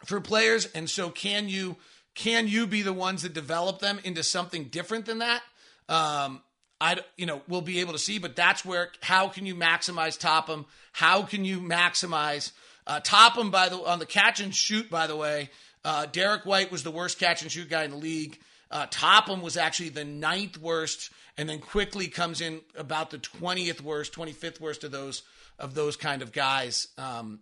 for 0.06 0.20
players. 0.22 0.66
And 0.74 0.90
so 0.90 1.10
can 1.10 1.50
you, 1.50 1.78
can 2.14 2.48
you 2.48 2.68
be 2.68 2.82
the 2.82 2.94
ones 2.94 3.24
that 3.24 3.34
develop 3.34 3.80
them 3.80 4.00
into 4.04 4.24
something 4.24 4.66
different 4.66 5.06
than 5.06 5.20
that? 5.20 5.42
Um, 5.88 6.42
I, 6.82 6.98
you 7.16 7.26
know, 7.26 7.42
we'll 7.48 7.62
be 7.62 7.80
able 7.80 7.94
to 7.94 8.00
see, 8.00 8.20
but 8.20 8.36
that's 8.36 8.66
where, 8.66 8.90
how 9.02 9.30
can 9.30 9.46
you 9.46 9.56
maximize 9.56 10.20
Toppin? 10.20 10.66
How 10.92 11.24
can 11.24 11.46
you 11.46 11.62
maximize 11.62 12.52
uh, 12.88 13.00
Toppin 13.00 13.50
by 13.50 13.70
the 13.70 13.78
on 13.78 14.00
the 14.00 14.06
catch 14.06 14.40
and 14.40 14.54
shoot. 14.54 14.90
By 14.90 15.08
the 15.08 15.16
way, 15.16 15.50
uh, 15.84 16.06
Derrick 16.08 16.46
White 16.46 16.72
was 16.72 16.84
the 16.84 16.92
worst 16.92 17.20
catch 17.20 17.42
and 17.42 17.52
shoot 17.52 17.70
guy 17.70 17.84
in 17.84 17.92
the 17.92 17.98
league. 17.98 18.40
Uh, 18.76 18.86
Toppin 18.92 19.42
was 19.42 19.56
actually 19.56 19.88
the 19.88 20.04
ninth 20.04 20.58
worst, 20.58 21.10
and 21.38 21.48
then 21.48 21.60
Quickley 21.60 22.10
comes 22.10 22.42
in 22.42 22.60
about 22.78 23.10
the 23.10 23.18
twentieth 23.18 23.82
worst, 23.82 24.12
twenty 24.12 24.34
fifth 24.34 24.60
worst 24.60 24.84
of 24.84 24.92
those 24.92 25.24
of 25.58 25.76
those 25.76 25.96
kind 25.96 26.22
of 26.22 26.34
guys. 26.34 26.90
Um, 26.98 27.40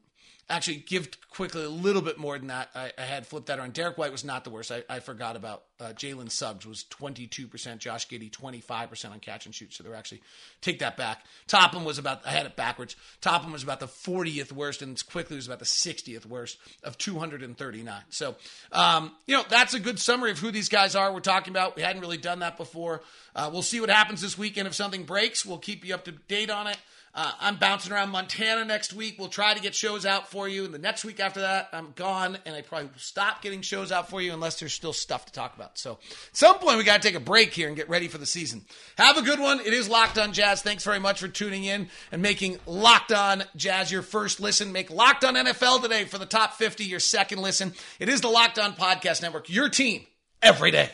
actually 0.49 0.77
give 0.77 1.09
Quickley 1.29 1.63
a 1.63 1.69
little 1.69 2.01
bit 2.01 2.17
more 2.17 2.37
than 2.37 2.47
that. 2.47 2.69
I, 2.75 2.91
I, 2.97 3.01
had 3.01 3.25
flipped 3.25 3.47
that 3.47 3.59
around. 3.59 3.73
Derrick 3.73 3.97
White 3.97 4.11
was 4.11 4.25
not 4.25 4.43
the 4.43 4.49
worst. 4.49 4.71
I, 4.71 4.83
I 4.89 4.99
forgot 4.99 5.35
about 5.35 5.63
uh, 5.79 5.93
Jalen 5.93 6.29
Suggs 6.29 6.65
was 6.65 6.85
22%, 6.89 7.77
Josh 7.77 8.07
Giddey 8.07 8.29
25% 8.29 9.11
on 9.11 9.19
catch 9.19 9.45
and 9.45 9.55
shoot. 9.55 9.73
So 9.73 9.83
they're 9.83 9.95
actually 9.95 10.21
take 10.61 10.79
that 10.79 10.97
back. 10.97 11.25
Toppin 11.47 11.85
was 11.85 11.97
about 11.97 12.21
I 12.25 12.31
had 12.31 12.45
it 12.45 12.55
backwards. 12.55 12.95
Toppin 13.21 13.51
was 13.51 13.63
about 13.63 13.79
the 13.79 13.87
40th 13.87 14.51
worst, 14.51 14.81
and 14.81 15.01
Quickley 15.07 15.37
was 15.37 15.47
about 15.47 15.59
the 15.59 15.65
60th 15.65 16.25
worst 16.25 16.57
of 16.83 16.97
239. 16.97 18.01
So 18.09 18.35
um, 18.71 19.11
you 19.25 19.35
know 19.35 19.43
that's 19.49 19.73
a 19.73 19.79
good 19.79 19.99
summary 19.99 20.31
of 20.31 20.39
who 20.39 20.51
these 20.51 20.69
guys 20.69 20.95
are. 20.95 21.11
We're 21.13 21.21
talking 21.21 21.51
about. 21.51 21.75
We 21.75 21.81
hadn't 21.81 22.01
really 22.01 22.17
done 22.17 22.39
that 22.39 22.57
before. 22.57 23.01
Uh, 23.35 23.49
we'll 23.51 23.61
see 23.61 23.79
what 23.79 23.89
happens 23.89 24.21
this 24.21 24.37
weekend. 24.37 24.67
If 24.67 24.75
something 24.75 25.03
breaks, 25.03 25.45
we'll 25.45 25.57
keep 25.57 25.85
you 25.85 25.93
up 25.93 26.05
to 26.05 26.11
date 26.11 26.49
on 26.49 26.67
it. 26.67 26.77
Uh, 27.16 27.32
I'm 27.39 27.57
bouncing 27.57 27.93
around 27.93 28.09
Montana 28.09 28.66
next 28.66 28.91
week. 28.91 29.18
We'll 29.20 29.30
try 29.30 29.53
to 29.53 29.61
get 29.61 29.76
shows 29.76 30.03
out 30.03 30.32
for 30.32 30.47
you. 30.47 30.66
And 30.66 30.74
the 30.74 30.80
next 30.80 31.05
week 31.05 31.20
after 31.20 31.41
that, 31.41 31.70
I'm 31.72 31.91
gone, 31.95 32.39
and 32.45 32.55
I 32.55 32.61
probably 32.61 32.88
will 32.88 32.93
stop 32.97 33.43
getting 33.43 33.61
shows 33.61 33.91
out 33.91 34.09
for 34.09 34.20
you 34.20 34.34
unless 34.34 34.59
there's 34.59 34.74
still 34.74 34.93
stuff 34.93 35.28
to 35.28 35.32
talk 35.32 35.55
about. 35.55 35.78
So 35.78 35.99
at 36.01 36.36
some 36.36 36.57
point, 36.57 36.78
we 36.78 36.84
got 36.84 37.01
to 37.01 37.07
take 37.07 37.16
a 37.16 37.24
break 37.24 37.53
here 37.53 37.68
and 37.68 37.78
get 37.78 37.88
ready 37.88 38.07
for 38.07 38.18
the 38.18 38.26
season. 38.26 38.66
Have 38.97 39.18
a 39.18 39.22
good 39.22 39.39
one. 39.39 39.59
It 39.59 39.74
is 39.74 39.88
Locked 39.88 40.18
On 40.18 40.34
Jazz. 40.34 40.64
Thanks 40.64 40.84
very 40.84 40.99
much 40.99 41.20
for 41.20 41.28
tuning 41.28 41.66
in 41.66 41.89
and 42.11 42.22
making 42.22 42.57
Locked 42.66 43.11
On 43.11 43.43
Jazz 43.55 43.91
your 43.91 44.01
first 44.01 44.39
listen. 44.39 44.72
Make 44.72 44.89
Locked 44.89 45.24
On 45.24 45.36
NFL 45.36 45.84
today 45.84 46.05
for 46.05 46.18
the 46.18 46.26
top 46.26 46.53
50, 46.53 46.84
your 46.84 46.99
second 46.99 47.43
listen. 47.43 47.74
It 47.99 48.09
is 48.09 48.22
the 48.22 48.30
Locked 48.30 48.57
On 48.57 48.74
Podcast 48.74 49.22
Network, 49.22 49.51
your 49.51 49.70
team 49.70 50.07
every 50.41 50.72
day. 50.72 50.89